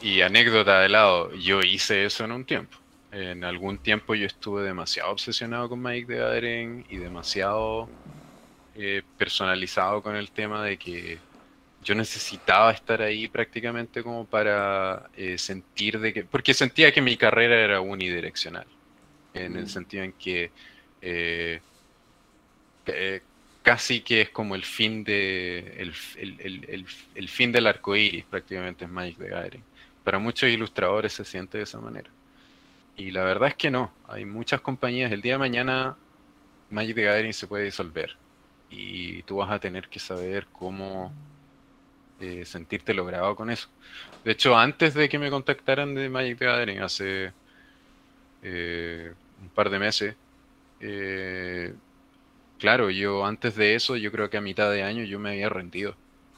[0.00, 2.76] Y anécdota de lado, yo hice eso en un tiempo.
[3.12, 7.86] En algún tiempo yo estuve demasiado obsesionado con Mike de Gathering y demasiado
[8.74, 11.18] eh, personalizado con el tema de que
[11.84, 17.18] yo necesitaba estar ahí prácticamente como para eh, sentir de que, porque sentía que mi
[17.18, 18.66] carrera era unidireccional,
[19.34, 19.68] en el mm.
[19.68, 20.50] sentido en que
[21.02, 21.60] eh,
[23.62, 28.86] casi que es como el fin de el, el, el, fin del arco iris prácticamente
[28.86, 29.64] es Magic the Gathering.
[30.02, 32.10] Para muchos ilustradores se siente de esa manera.
[32.96, 33.92] Y la verdad es que no.
[34.08, 35.12] Hay muchas compañías.
[35.12, 35.96] El día de mañana
[36.70, 38.16] Magic the Gathering se puede disolver.
[38.70, 41.12] Y tú vas a tener que saber cómo
[42.20, 43.68] eh, sentirte logrado con eso.
[44.24, 47.32] De hecho, antes de que me contactaran de Magic the Gathering, hace
[48.42, 49.12] eh,
[49.42, 50.16] un par de meses,
[50.80, 51.74] eh,
[52.58, 55.48] claro, yo antes de eso, yo creo que a mitad de año yo me había
[55.48, 55.96] rendido.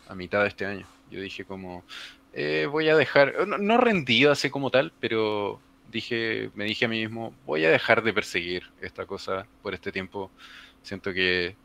[0.08, 0.86] A mitad de este año.
[1.10, 1.84] Yo dije como,
[2.70, 5.60] voy a dejar, no, no rendido así como tal, pero
[5.94, 9.92] dije, me dije a mí mismo, voy a dejar de perseguir esta cosa por este
[9.92, 10.30] tiempo.
[10.82, 11.56] Siento que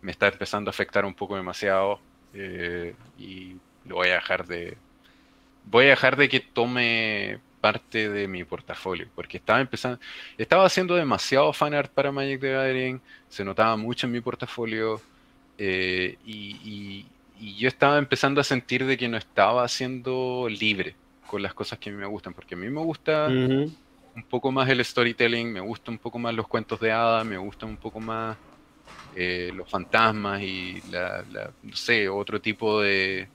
[0.00, 2.00] me está empezando a afectar un poco demasiado
[2.32, 4.76] eh, y lo voy a dejar de...
[5.64, 9.98] Voy a dejar de que tome parte de mi portafolio, porque estaba empezando,
[10.38, 15.00] estaba haciendo demasiado fanart para Magic the Gathering, se notaba mucho en mi portafolio
[15.58, 17.06] eh, y,
[17.40, 20.94] y, yo estaba empezando a sentir de que no estaba siendo libre
[21.34, 24.52] con las cosas que a mí me gustan, porque a mí me gusta un poco
[24.52, 27.76] más el storytelling, me gusta un poco más los cuentos de hadas, me gusta un
[27.76, 28.36] poco más
[29.16, 31.24] eh, los fantasmas y la,
[31.60, 33.26] no sé, otro tipo de,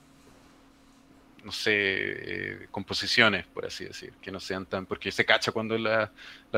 [1.44, 5.76] no sé, eh, composiciones, por así decir, que no sean tan, porque se cacha cuando
[5.76, 6.10] las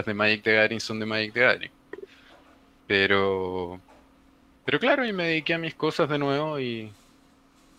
[0.07, 1.73] de Magic the Gathering son de Magic the Gathering.
[2.87, 3.81] Pero,
[4.65, 6.93] pero claro, y me dediqué a mis cosas de nuevo y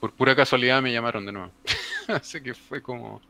[0.02, 1.52] por pura casualidad me llamaron de nuevo.
[2.10, 3.22] Así que fue como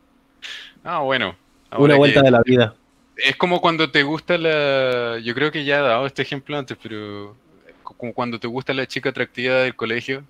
[0.86, 1.34] Ah, bueno.
[1.78, 2.74] Una vuelta de la vida.
[3.16, 5.18] Es como cuando te gusta la.
[5.20, 7.34] Yo creo que ya he dado este ejemplo antes, pero.
[7.82, 10.24] Como cuando te gusta la chica atractiva del colegio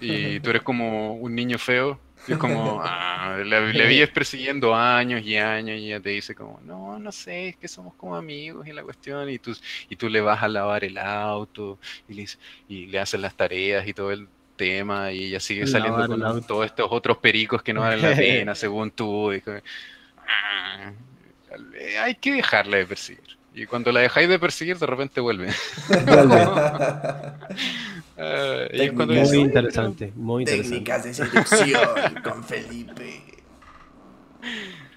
[0.00, 1.98] y tú eres como un niño feo.
[2.28, 6.60] Y es como, ah, le, vives persiguiendo años y años y ella te dice como,
[6.64, 9.28] no, no sé, es que somos como amigos y la cuestión.
[9.30, 9.56] Y tú,
[9.88, 12.26] y tú le vas a lavar el auto y le,
[12.68, 16.66] y le haces las tareas y todo el tema y ella sigue saliendo con todos
[16.66, 19.30] estos otros pericos que no valen la pena, según tú.
[20.26, 20.92] Ah,
[22.00, 23.36] hay que dejarla de perseguir.
[23.54, 25.48] Y cuando la dejáis de perseguir, de repente vuelve.
[28.16, 30.70] Muy interesante, muy interesante.
[30.70, 33.20] Técnicas de seducción con Felipe.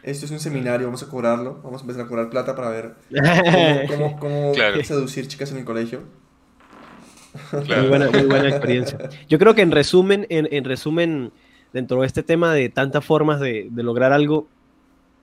[0.03, 1.59] Esto es un seminario, vamos a cobrarlo.
[1.61, 2.95] Vamos a empezar a cobrar plata para ver
[3.87, 4.53] cómo, cómo,
[4.83, 6.03] seducir chicas en el colegio.
[7.51, 8.97] Muy, buena, experiencia.
[9.27, 11.31] Yo creo que en resumen, en, resumen,
[11.73, 14.47] dentro de este tema de tantas formas de, lograr algo,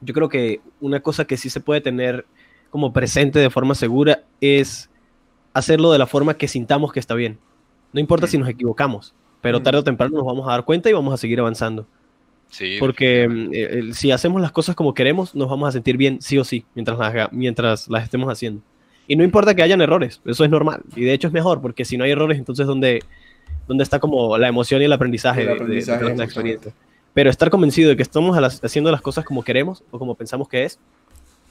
[0.00, 2.26] yo creo que una cosa que sí se puede tener
[2.70, 4.90] como presente de forma segura es
[5.54, 7.38] hacerlo de la forma que sintamos que está bien.
[7.92, 10.92] No importa si nos equivocamos, pero tarde o temprano nos vamos a dar cuenta y
[10.92, 11.86] vamos a seguir avanzando.
[12.78, 16.64] Porque si hacemos las cosas como queremos, nos vamos a sentir bien sí o sí
[16.74, 18.62] mientras mientras las estemos haciendo.
[19.08, 20.82] Y no importa que hayan errores, eso es normal.
[20.94, 23.02] Y de hecho es mejor, porque si no hay errores, entonces ¿dónde,
[23.68, 25.46] dónde está como la emoción y el aprendizaje, de,
[26.16, 26.72] la experiencia?
[27.14, 30.64] Pero estar convencido de que estamos haciendo las cosas como queremos o como pensamos que
[30.64, 30.78] es,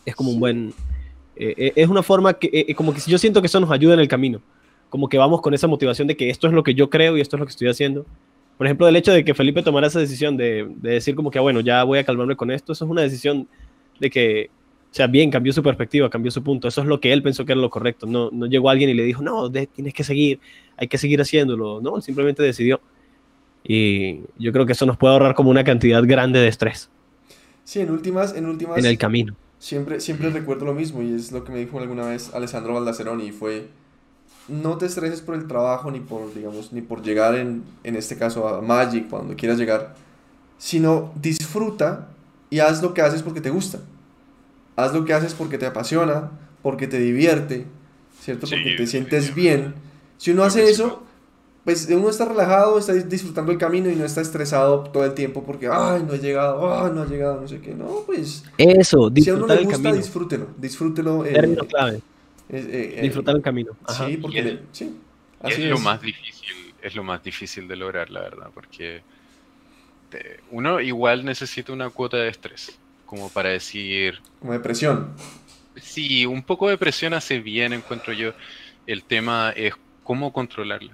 [0.06, 0.74] es como un buen...
[1.38, 3.94] Eh, eh, es una forma que, eh, como que yo siento que eso nos ayuda
[3.96, 4.42] en el camino.
[4.90, 7.22] Como que vamos con esa motivación de que esto es lo que yo creo y
[7.22, 8.06] esto es lo que estoy haciendo.
[8.58, 11.40] Por ejemplo, el hecho de que Felipe tomara esa decisión de, de decir como que,
[11.40, 13.48] ah, bueno, ya voy a calmarme con esto, eso es una decisión
[14.00, 14.50] de que
[14.96, 16.70] sea, bien, cambió su perspectiva, cambió su punto.
[16.70, 18.06] Eso es lo que él pensó que era lo correcto.
[18.08, 20.40] No, no llegó alguien y le dijo, no, tienes que seguir,
[20.78, 21.82] hay que seguir haciéndolo.
[21.82, 22.80] No, simplemente decidió.
[23.62, 26.90] Y yo creo que eso nos puede ahorrar como una cantidad grande de estrés.
[27.66, 28.78] Sí, en últimas, en últimas.
[28.78, 29.36] En el camino.
[29.60, 33.26] Siempre, siempre recuerdo lo mismo y es lo que me dijo alguna vez Alessandro Baldaceroni
[33.26, 33.68] y fue,
[34.48, 38.18] no te estreses por el trabajo ni por, digamos, ni por llegar en, en este
[38.18, 39.96] caso a Magic, cuando quieras llegar,
[40.58, 42.08] sino disfruta
[42.50, 43.80] y haz lo que haces porque te gusta.
[44.76, 46.32] Haz lo que haces porque te apasiona,
[46.62, 47.66] porque te divierte,
[48.22, 48.48] ¿cierto?
[48.48, 49.76] Porque te sientes bien.
[50.18, 51.06] Si uno hace eso,
[51.66, 55.44] pues uno está relajado, está disfrutando el camino y no está estresado todo el tiempo
[55.44, 57.74] porque, ay, no he llegado, ay, no ha llegado, no sé qué.
[57.74, 58.44] No, pues...
[58.58, 61.26] Eso, disfrutar si a uno le gusta, disfrútelo, disfrútelo.
[61.26, 62.02] Eh, clave.
[62.50, 63.72] Eh, eh, disfrutar el camino.
[63.98, 64.60] Sí, porque...
[64.72, 64.96] sí,
[65.44, 69.02] es, lo más difícil, es lo más difícil de lograr, la verdad, porque
[70.52, 72.78] uno igual necesita una cuota de estrés,
[73.16, 74.20] como para decir...
[74.40, 75.14] Como depresión.
[75.82, 78.34] Sí, un poco de presión hace bien, encuentro yo.
[78.88, 79.74] El tema es
[80.04, 80.92] cómo controlarla.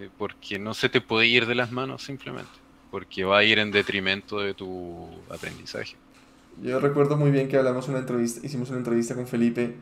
[0.00, 2.50] Eh, porque no se te puede ir de las manos simplemente.
[2.90, 5.96] Porque va a ir en detrimento de tu aprendizaje.
[6.62, 9.76] Yo recuerdo muy bien que hablamos una entrevista, hicimos una entrevista con Felipe.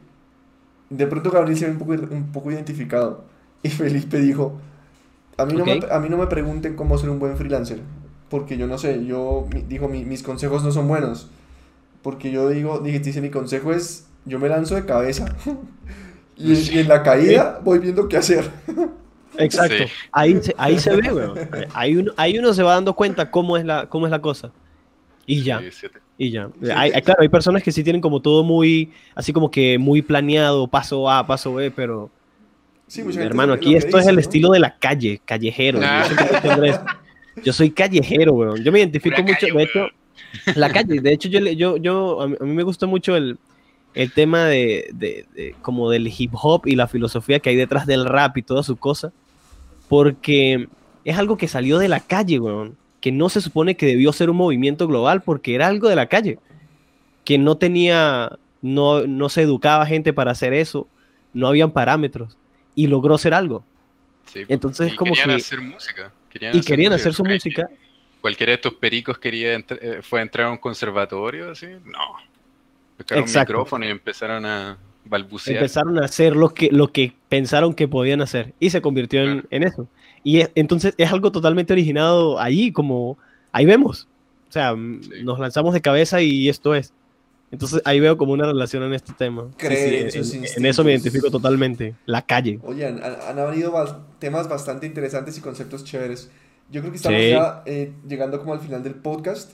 [0.90, 3.24] De pronto Gabriel se ve un poco, un poco identificado.
[3.60, 4.60] Y Felipe dijo,
[5.36, 7.80] a mí, no me, a mí no me pregunten cómo ser un buen freelancer.
[8.28, 11.28] Porque yo no sé, yo dijo, mis consejos no son buenos.
[12.02, 15.34] Porque yo digo, dije, dice, mi consejo es yo me lanzo de cabeza
[16.36, 18.50] y, en la caída voy viendo qué hacer.
[19.36, 19.84] Exacto.
[20.12, 21.38] Ahí, se, ahí se ve, weón.
[21.72, 24.52] Ahí uno, ahí uno se va dando cuenta cómo es la, cómo es la cosa.
[25.26, 25.60] Y ya.
[26.16, 26.50] Y ya.
[26.74, 30.66] Hay, claro, hay personas que sí tienen como todo muy, así como que muy planeado,
[30.66, 32.10] paso A, paso B, pero...
[32.86, 35.78] Sí, hermano, aquí esto es el estilo de la calle, callejero.
[37.44, 38.64] Yo, soy callejero, weón.
[38.64, 39.88] Yo me identifico mucho, de hecho,
[40.54, 41.00] la calle.
[41.00, 43.38] De hecho, yo, yo, yo a mí me gusta mucho el,
[43.94, 45.24] el tema de,
[45.62, 48.76] como del hip hop y la filosofía que hay detrás del rap y toda su
[48.76, 49.12] cosa,
[49.88, 50.68] porque
[51.04, 54.30] es algo que salió de la calle, weón, que no se supone que debió ser
[54.30, 56.38] un movimiento global porque era algo de la calle,
[57.24, 60.86] que no tenía, no, no se educaba gente para hacer eso,
[61.32, 62.36] no habían parámetros
[62.74, 63.64] y logró ser algo.
[64.26, 65.42] Sí, Entonces, como querían que...
[65.42, 66.12] hacer música.
[66.52, 67.68] y querían hacer su música.
[68.20, 72.28] Cualquiera de estos pericos quería eh, fue a entrar a un conservatorio, así, no
[73.00, 73.52] Exacto.
[73.52, 75.58] micrófono y empezaron a balbucear.
[75.58, 79.62] Empezaron a hacer lo que, lo que pensaron que podían hacer y se convirtió en,
[79.62, 79.88] eso.
[80.24, 83.18] Y entonces es algo totalmente originado allí, como
[83.52, 84.08] ahí vemos.
[84.48, 86.92] O sea, nos lanzamos de cabeza y esto es.
[87.50, 89.48] Entonces ahí veo como una relación en este tema.
[89.58, 91.94] en, eso me identifico totalmente.
[92.04, 92.58] La calle.
[92.62, 93.72] Oye, han, habido
[94.18, 96.30] temas bastante interesantes y conceptos chéveres.
[96.70, 99.52] Yo creo que estamos ya eh, llegando como al final del podcast.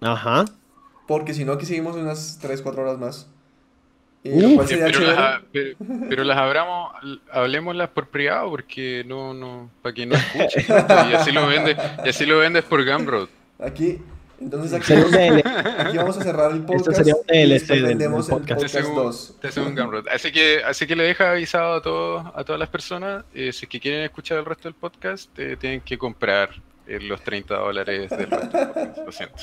[0.00, 0.44] Ajá.
[1.06, 3.30] Porque si no, aquí seguimos unas 3, 4 horas más.
[4.22, 5.40] pero, las,
[6.08, 6.92] pero, las hablamos,
[7.32, 10.66] hablemoslas por privado porque no, no, para que no escuche.
[10.68, 13.28] y así lo vendes, y así lo vendes por Gumroad.
[13.58, 13.98] Aquí,
[14.40, 16.88] entonces aquí, aquí, vamos a cerrar el podcast.
[16.88, 20.04] Esto sería un DLC y vendemos el podcast, el podcast 2.
[20.12, 23.66] Así que, así que le deja avisado a todos, a todas las personas, eh, si
[23.66, 26.50] que quieren escuchar el resto del podcast, eh, tienen que comprar
[26.88, 29.42] los 30 dólares del Lo siento.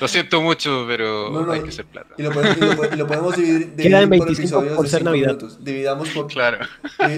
[0.00, 2.14] Lo siento mucho, pero hay que ser plata.
[2.16, 5.62] Y lo podemos, dividir, por episodios por de 5 minutos.
[5.62, 6.28] Dividamos por.
[6.28, 6.58] Claro.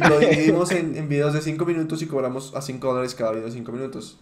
[0.09, 3.47] Lo dividimos en, en, videos de 5 minutos y cobramos a 5 dólares cada video
[3.47, 4.19] de 5 minutos.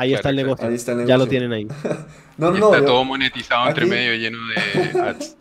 [0.00, 0.66] Ahí, está el negocio.
[0.66, 1.14] Ahí está el negocio.
[1.14, 1.66] Ya lo tienen ahí.
[2.38, 5.36] no, no, está todo monetizado entre medio lleno de ads.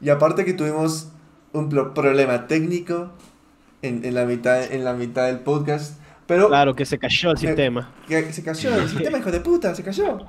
[0.00, 1.08] y aparte que tuvimos
[1.52, 3.12] un problema técnico
[3.82, 6.00] en, en, la mitad, en la mitad del podcast
[6.36, 7.92] claro, que se cayó el sistema.
[8.06, 10.18] Que se cayó el sistema, hijo de puta, se cayó.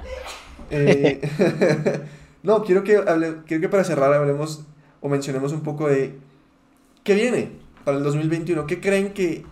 [0.73, 1.19] Eh,
[2.43, 4.63] no, quiero que, hable, quiero que para cerrar hablemos
[5.01, 6.17] o mencionemos un poco de
[7.03, 7.51] qué viene
[7.83, 8.65] para el 2021.
[8.67, 9.43] ¿Qué creen que,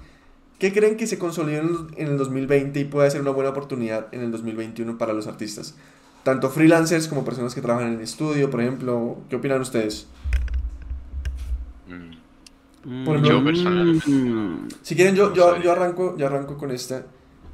[0.60, 4.22] qué creen que se consolidó en el 2020 y puede ser una buena oportunidad en
[4.22, 5.76] el 2021 para los artistas?
[6.24, 9.18] Tanto freelancers como personas que trabajan en estudio, por ejemplo.
[9.30, 10.08] ¿Qué opinan ustedes?
[12.86, 14.10] yo personalmente.
[14.10, 14.68] Mm.
[14.82, 17.06] Si quieren, yo, yo, yo, arranco, yo arranco con esta.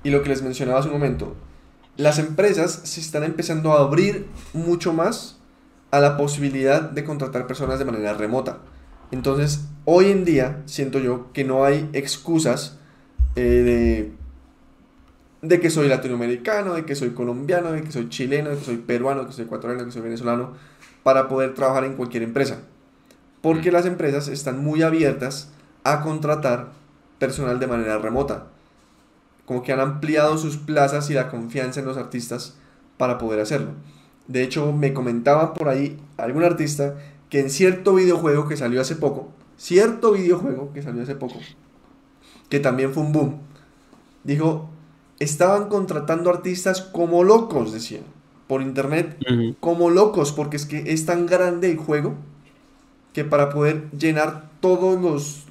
[0.03, 1.35] Y lo que les mencionaba hace un momento.
[1.97, 5.39] Las empresas se están empezando a abrir mucho más
[5.91, 8.59] a la posibilidad de contratar personas de manera remota.
[9.11, 12.79] Entonces, hoy en día, siento yo que no hay excusas
[13.35, 14.11] eh,
[15.41, 18.63] de, de que soy latinoamericano, de que soy colombiano, de que soy chileno, de que
[18.63, 20.53] soy peruano, de que soy ecuatoriano, de que soy venezolano,
[21.03, 22.59] para poder trabajar en cualquier empresa
[23.45, 25.51] porque las empresas están muy abiertas
[25.83, 26.71] a contratar
[27.19, 28.47] personal de manera remota.
[29.45, 32.57] Como que han ampliado sus plazas y la confianza en los artistas
[32.97, 33.73] para poder hacerlo.
[34.27, 36.95] De hecho, me comentaba por ahí algún artista
[37.29, 41.37] que en cierto videojuego que salió hace poco, cierto videojuego que salió hace poco,
[42.49, 43.35] que también fue un boom,
[44.23, 44.69] dijo,
[45.19, 48.03] estaban contratando artistas como locos, decían,
[48.47, 49.17] por internet,
[49.59, 52.15] como locos, porque es que es tan grande el juego
[53.13, 55.45] que para poder llenar todos los,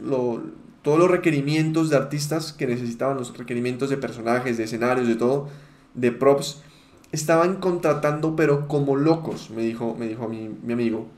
[0.82, 5.48] todos los requerimientos de artistas que necesitaban, los requerimientos de personajes, de escenarios, de todo,
[5.94, 6.62] de props,
[7.10, 11.08] estaban contratando pero como locos, me dijo, me dijo mi, mi amigo.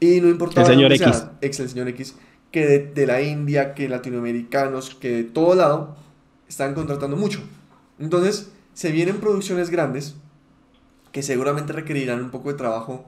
[0.00, 1.26] Y no importaba el señor X.
[1.40, 2.16] ex el señor X,
[2.50, 5.96] que de, la India, que latinoamericanos, que de todo lado,
[6.48, 7.40] están contratando mucho.
[7.98, 10.14] Entonces, se vienen producciones grandes
[11.12, 13.04] que seguramente requerirán un poco de trabajo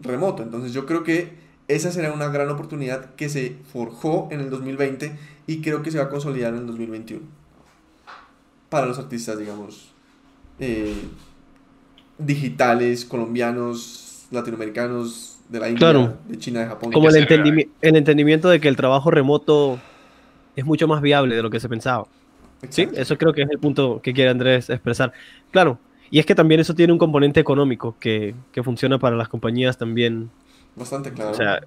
[0.00, 0.42] remoto.
[0.42, 1.36] Entonces, yo creo que
[1.68, 5.98] esa será una gran oportunidad que se forjó en el 2020 y creo que se
[5.98, 7.22] va a consolidar en el 2021.
[8.70, 9.92] Para los artistas, digamos,
[10.58, 10.94] eh,
[12.18, 16.92] digitales, colombianos, latinoamericanos, de la India, de China, de Japón.
[16.92, 17.16] Como el,
[17.80, 19.78] el entendimiento de que el trabajo remoto
[20.56, 22.06] es mucho más viable de lo que se pensaba.
[22.68, 25.12] Sí, eso creo que es el punto que quiere Andrés expresar.
[25.52, 25.78] Claro,
[26.10, 29.78] y es que también eso tiene un componente económico que, que funciona para las compañías
[29.78, 30.30] también.
[30.74, 31.30] Bastante claro.
[31.30, 31.60] O sea,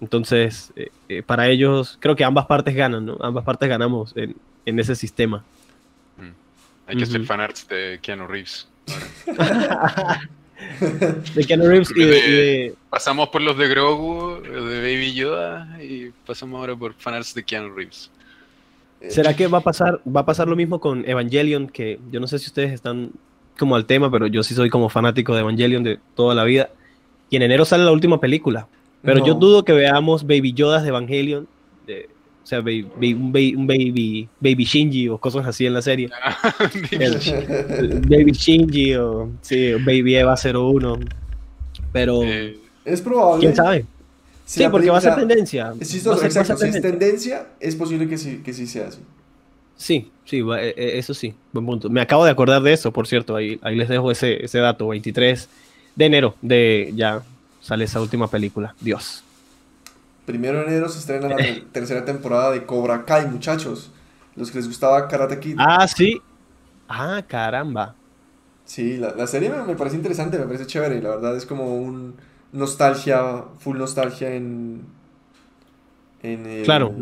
[0.00, 3.18] entonces, eh, eh, para ellos, creo que ambas partes ganan, ¿no?
[3.20, 4.34] Ambas partes ganamos en,
[4.64, 5.44] en ese sistema.
[6.16, 6.32] Mm.
[6.86, 8.66] Hay que hacer fanarts de Keanu Reeves.
[11.34, 16.58] de Keanu Reeves y de, Pasamos por los de Grogu, de Baby Yoda, y pasamos
[16.60, 18.10] ahora por fanarts de Keanu Reeves.
[19.08, 21.68] ¿Será que va a pasar, va a pasar lo mismo con Evangelion?
[21.68, 23.10] Que yo no sé si ustedes están
[23.58, 26.70] como al tema, pero yo sí soy como fanático de Evangelion de toda la vida.
[27.30, 28.68] Y en enero sale la última película.
[29.02, 31.48] Pero yo dudo que veamos Baby Yodas de Evangelion.
[31.86, 32.08] De,
[32.42, 36.10] o sea, baby, un, baby, baby, Shinji o cosas así en la serie.
[38.08, 40.98] baby Shinji o sí, Baby Eva 01.
[41.92, 42.22] Pero.
[42.24, 43.40] Eh, es probable.
[43.40, 43.86] ¿Quién sabe?
[44.44, 45.72] sí, porque va a ser tendencia.
[45.80, 48.98] Si, es tendencia, es posible que sí, que sí sea así.
[49.76, 51.90] Sí, sí, e, e, eso sí, buen punto.
[51.90, 54.88] Me acabo de acordar de eso, por cierto, ahí, ahí les dejo ese, ese dato,
[54.88, 55.48] 23
[55.96, 57.22] de enero, de ya
[57.60, 59.24] sale esa última película, Dios.
[60.24, 61.36] Primero de enero se estrena la
[61.72, 63.90] tercera temporada de Cobra Kai, muchachos.
[64.36, 65.56] Los que les gustaba Karate Kid.
[65.58, 66.20] Ah, sí.
[66.88, 67.94] Ah, caramba.
[68.64, 71.02] Sí, la, la serie me, me, parece interesante, me parece chévere.
[71.02, 72.14] La verdad es como un
[72.52, 74.82] nostalgia, full nostalgia en.
[76.22, 76.94] en claro.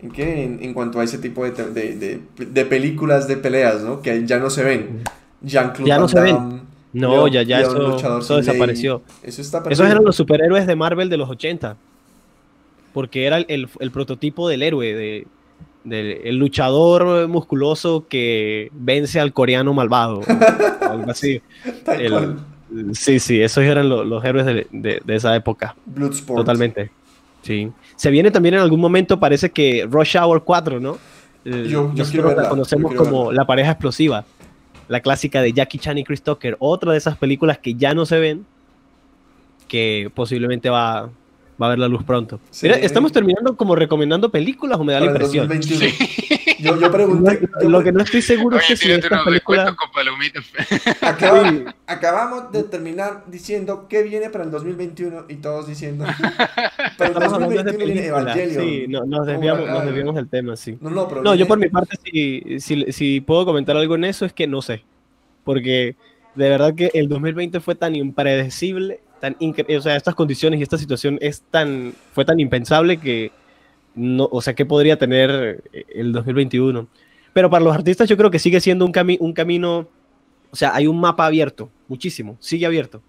[0.00, 0.44] ¿En qué?
[0.44, 4.02] En, cuanto a ese tipo de, de, de, películas de peleas, ¿no?
[4.02, 5.02] Que ya no se ven.
[5.40, 6.62] Jean-Claude ya no se ven.
[6.92, 9.02] No, ya, ya eso, eso desapareció.
[9.22, 11.76] Eso está Esos eran los superhéroes de Marvel de los 80.
[12.94, 15.26] Porque era el, el, prototipo del héroe, de,
[16.24, 20.22] el luchador musculoso que vence al coreano malvado.
[20.80, 21.42] algo así.
[22.92, 25.76] sí, sí, esos eran los héroes de, de, de esa época.
[25.84, 26.38] Bloodsport.
[26.38, 26.90] Totalmente.
[27.42, 27.70] Sí.
[27.96, 30.96] Se viene también en algún momento, parece que Rush Hour 4, ¿no?
[31.44, 34.24] Eh, yo, Nosotros la conocemos como la pareja explosiva.
[34.88, 36.56] La clásica de Jackie Chan y Chris Tucker.
[36.58, 38.46] Otra de esas películas que ya no se ven,
[39.68, 41.10] que posiblemente va,
[41.60, 42.40] va a ver la luz pronto.
[42.62, 45.48] ¿estamos terminando como recomendando películas o me da la impresión?
[46.58, 47.40] Yo, yo pregunté.
[47.62, 49.76] lo que no estoy seguro es que si esta película.
[51.86, 56.06] acabamos de terminar diciendo qué viene para el 2021 y todos diciendo.
[56.98, 58.64] Para el 2021 viene Evangelion.
[58.64, 60.78] Sí, no, nos, desviamos, nos desviamos del tema, sí.
[60.80, 64.04] No, no, pero no yo por mi parte, si, si, si puedo comentar algo en
[64.04, 64.82] eso, es que no sé.
[65.44, 65.96] Porque
[66.34, 69.00] de verdad que el 2020 fue tan impredecible
[69.32, 73.32] o sea, estas condiciones y esta situación es tan, fue tan impensable que
[73.94, 75.62] no, o sea, ¿qué podría tener
[75.94, 76.88] el 2021?
[77.32, 79.88] Pero para los artistas yo creo que sigue siendo un, un camino,
[80.50, 83.02] o sea, hay un mapa abierto, muchísimo, sigue abierto.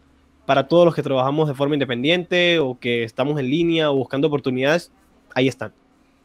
[0.46, 4.28] Para todos los que trabajamos de forma independiente o que estamos en línea o buscando
[4.28, 4.92] oportunidades,
[5.34, 5.74] ahí están.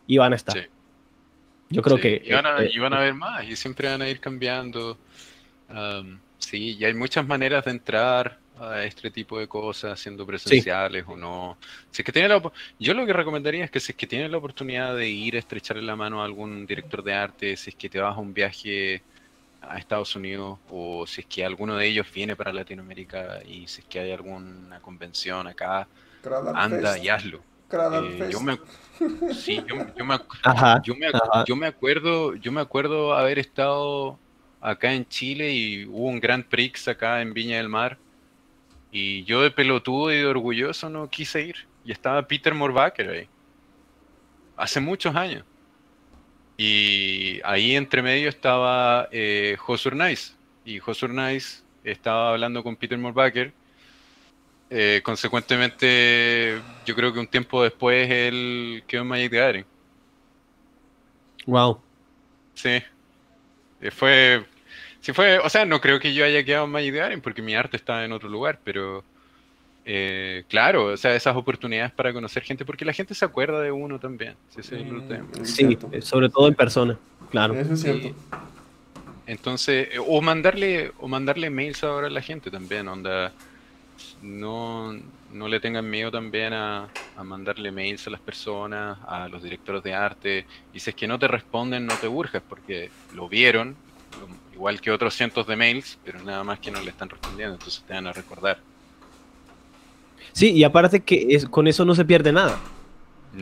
[0.07, 0.69] Y van a estar.
[1.71, 2.21] Yo creo que...
[2.25, 4.99] Y van, a, eh, van a ver más y siempre van a ir cambiando.
[6.39, 11.16] sí, y hay muchas maneras de entrar a este tipo de cosas, siendo presenciales o
[11.16, 11.57] no.
[11.91, 12.43] Si es que tiene la,
[12.78, 15.39] yo lo que recomendaría es que si es que tienes la oportunidad de ir a
[15.39, 18.35] estrecharle la mano a algún director de arte, si es que te vas a un
[18.35, 19.03] viaje
[19.62, 23.81] a Estados Unidos o si es que alguno de ellos viene para Latinoamérica y si
[23.81, 25.89] es que hay alguna convención acá,
[26.55, 27.43] anda y hazlo.
[28.31, 28.59] yo me,
[29.35, 29.87] sí, yo, me,
[30.82, 31.11] yo, me,
[31.47, 34.19] yo me acuerdo, yo me acuerdo haber estado
[34.61, 37.97] acá en Chile y hubo un Grand Prix acá en Viña del Mar
[38.93, 41.57] y yo de pelotudo y de orgulloso no quise ir.
[41.85, 43.29] Y estaba Peter Morbacher ahí.
[44.57, 45.45] Hace muchos años.
[46.57, 50.35] Y ahí entre medio estaba eh, Josur Nice.
[50.65, 53.53] Y Josur Nice estaba hablando con Peter Morbacher.
[54.69, 59.67] Eh, consecuentemente, yo creo que un tiempo después él quedó en Magic Gathering.
[61.47, 61.81] Wow.
[62.55, 62.83] Sí.
[63.81, 64.45] Eh, fue,
[65.11, 67.77] Sí fue, o sea, no creo que yo haya quedado en Magic porque mi arte
[67.77, 69.03] estaba en otro lugar, pero
[69.85, 73.73] eh, claro, o sea, esas oportunidades para conocer gente, porque la gente se acuerda de
[73.73, 74.37] uno también.
[74.51, 76.97] Sí, mm, sobre todo en persona,
[77.28, 77.55] claro.
[77.55, 78.15] Eso es cierto.
[79.27, 83.32] entonces, eh, o mandarle, o mandarle mails ahora a la gente también, onda,
[84.23, 84.93] no,
[85.32, 86.87] no le tengan miedo también a,
[87.24, 91.19] mandarle mails a las personas, a los directores de arte, y si es que no
[91.19, 93.74] te responden, no te urges, porque lo vieron,
[94.61, 97.82] igual que otros cientos de mails, pero nada más que no le están respondiendo, entonces
[97.89, 98.59] te van a recordar.
[100.32, 102.59] Sí, y aparte que es, con eso no se pierde nada.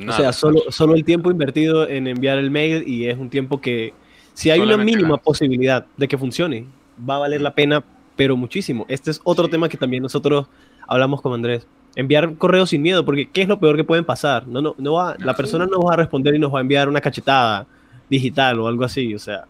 [0.09, 3.61] o sea, solo, solo el tiempo invertido en enviar el mail y es un tiempo
[3.61, 3.95] que,
[4.33, 6.67] si hay una mínima posibilidad de que funcione,
[7.09, 7.83] va a valer la pena,
[8.15, 8.87] pero muchísimo.
[8.89, 10.47] Este es otro tema que también nosotros
[10.87, 11.67] hablamos con Andrés.
[11.97, 14.47] Enviar correos sin miedo, porque ¿qué es lo peor que pueden pasar?
[14.47, 16.89] No, no, no va, la persona no va a responder y nos va a enviar
[16.89, 17.67] una cachetada
[18.09, 19.17] digital o algo así.
[19.17, 19.47] O sea,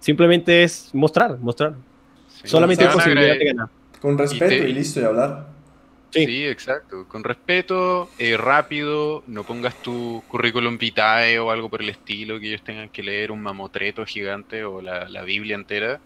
[0.00, 1.74] simplemente es mostrar, mostrar.
[2.42, 3.68] Solamente hay posibilidad de ganar.
[4.00, 5.46] Con respeto y, listo, y hablar.
[6.10, 6.46] Sí.
[6.46, 7.06] exacto.
[7.06, 12.48] Con respeto, eh, rápido, no pongas tu currículum vitae o algo por el estilo que
[12.48, 16.00] ellos tengan que leer un mamotreto gigante o la, Biblia entera.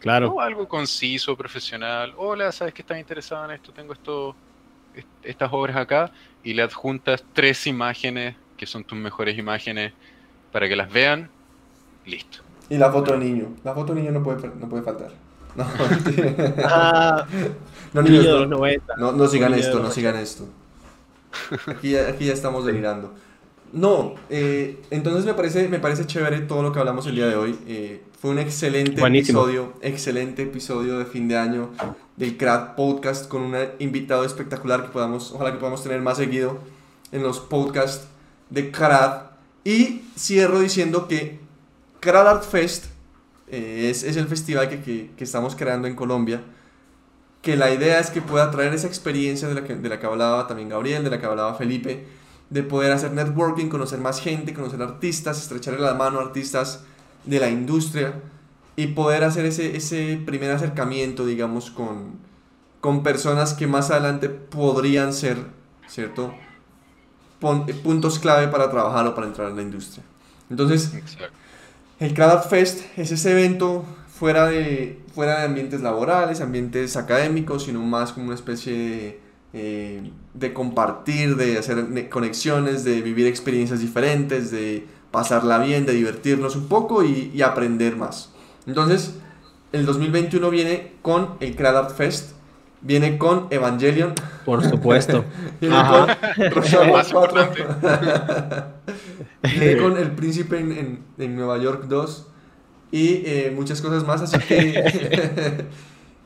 [0.00, 0.32] Claro.
[0.32, 2.12] O algo conciso, profesional.
[2.16, 3.72] Hola, ¿sabes que estás interesado en esto?
[3.72, 4.34] Tengo esto,
[5.22, 6.10] estas obras acá
[6.42, 9.92] y le adjuntas tres imágenes que son tus mejores imágenes
[10.50, 11.30] para que las vean.
[12.04, 12.42] Listo.
[12.72, 13.48] Y la foto del niño.
[13.64, 15.12] La foto del niño no puede, no puede faltar.
[15.54, 15.66] No,
[16.64, 17.26] ah,
[17.92, 20.46] no, niños, no, no, sigan esto, no sigan esto.
[21.66, 23.12] Aquí, aquí ya estamos delirando.
[23.70, 27.36] No, eh, entonces me parece, me parece chévere todo lo que hablamos el día de
[27.36, 27.58] hoy.
[27.66, 31.68] Eh, fue un excelente episodio, excelente episodio de fin de año
[32.16, 36.60] del CRAD Podcast con un invitado espectacular que podamos, ojalá que podamos tener más seguido
[37.12, 38.06] en los podcasts
[38.48, 39.24] de CRAD.
[39.64, 41.41] Y cierro diciendo que
[42.02, 42.86] CRAD Art Fest
[43.46, 46.42] eh, es, es, el festival que, que, que, estamos creando en Colombia,
[47.42, 50.06] que la idea es que pueda traer esa experiencia de la, que, de la que
[50.06, 52.04] hablaba también Gabriel, de la que hablaba Felipe,
[52.50, 56.80] de poder hacer networking, conocer más gente, conocer artistas, estrecharle la mano a artistas
[57.24, 58.14] de la industria
[58.74, 62.18] y poder hacer ese, ese primer acercamiento, digamos, con,
[62.80, 65.38] con personas que más adelante podrían ser,
[65.86, 66.34] ¿cierto?
[67.38, 70.04] puntos clave para trabajar o para entrar en la industria.
[70.48, 70.92] Entonces,
[72.02, 77.80] el CRADAT Fest es ese evento fuera de, fuera de ambientes laborales, ambientes académicos, sino
[77.80, 79.20] más como una especie
[79.52, 80.10] de,
[80.42, 86.66] eh, compartir, de hacer conexiones, de vivir experiencias diferentes, de pasarla bien, de divertirnos un
[86.66, 88.30] poco y, aprender más.
[88.66, 89.14] Entonces,
[89.70, 92.32] el 2021 viene con el CRADAT Fest,
[92.82, 94.14] viene con Evangelion.
[94.44, 95.24] Por supuesto.
[95.60, 96.08] viene con
[99.42, 102.28] Viene con El Príncipe en, en, Nueva York 2
[102.90, 104.22] y eh, muchas cosas más.
[104.22, 105.64] Así que,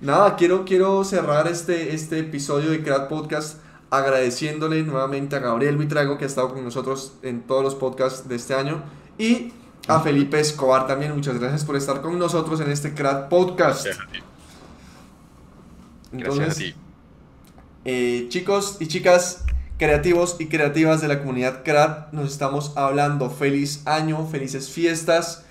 [0.01, 6.19] nada, quiero, quiero cerrar este, este episodio de Crack Podcast agradeciéndole nuevamente a Gabriel Vitrago
[6.19, 8.83] que ha estado con nosotros en todos los podcasts de este año
[9.17, 9.53] y
[9.87, 11.15] a Felipe Escobar también.
[11.15, 13.87] Muchas gracias por estar con nosotros en este Crack Podcast.
[13.87, 14.26] Gracias
[16.25, 16.75] a ti.
[17.85, 19.45] Eh, chicos y chicas,
[19.79, 23.31] creativos y creativas de la comunidad CRAD, nos estamos hablando.
[23.31, 25.45] Feliz año, felices fiestas.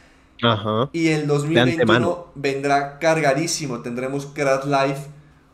[0.91, 3.79] Y el 2021 vendrá cargadísimo.
[3.79, 4.99] Tendremos CRAD Live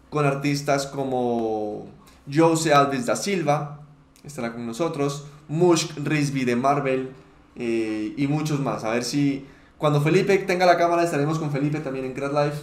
[0.09, 1.87] con artistas como
[2.31, 3.81] Jose Alves da Silva,
[4.23, 5.25] estará con nosotros.
[5.47, 7.11] Mushk Risby de Marvel
[7.55, 8.83] eh, y muchos más.
[8.83, 9.45] A ver si
[9.77, 12.55] cuando Felipe tenga la cámara estaremos con Felipe también en CRAD Live.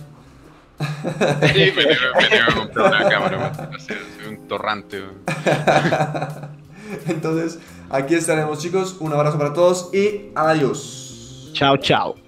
[0.79, 3.71] Sí, me a comprar una cámara,
[4.29, 5.03] un torrante.
[7.07, 7.59] Entonces,
[7.91, 8.97] aquí estaremos chicos.
[9.01, 11.51] Un abrazo para todos y adiós.
[11.53, 12.28] Chao, chao.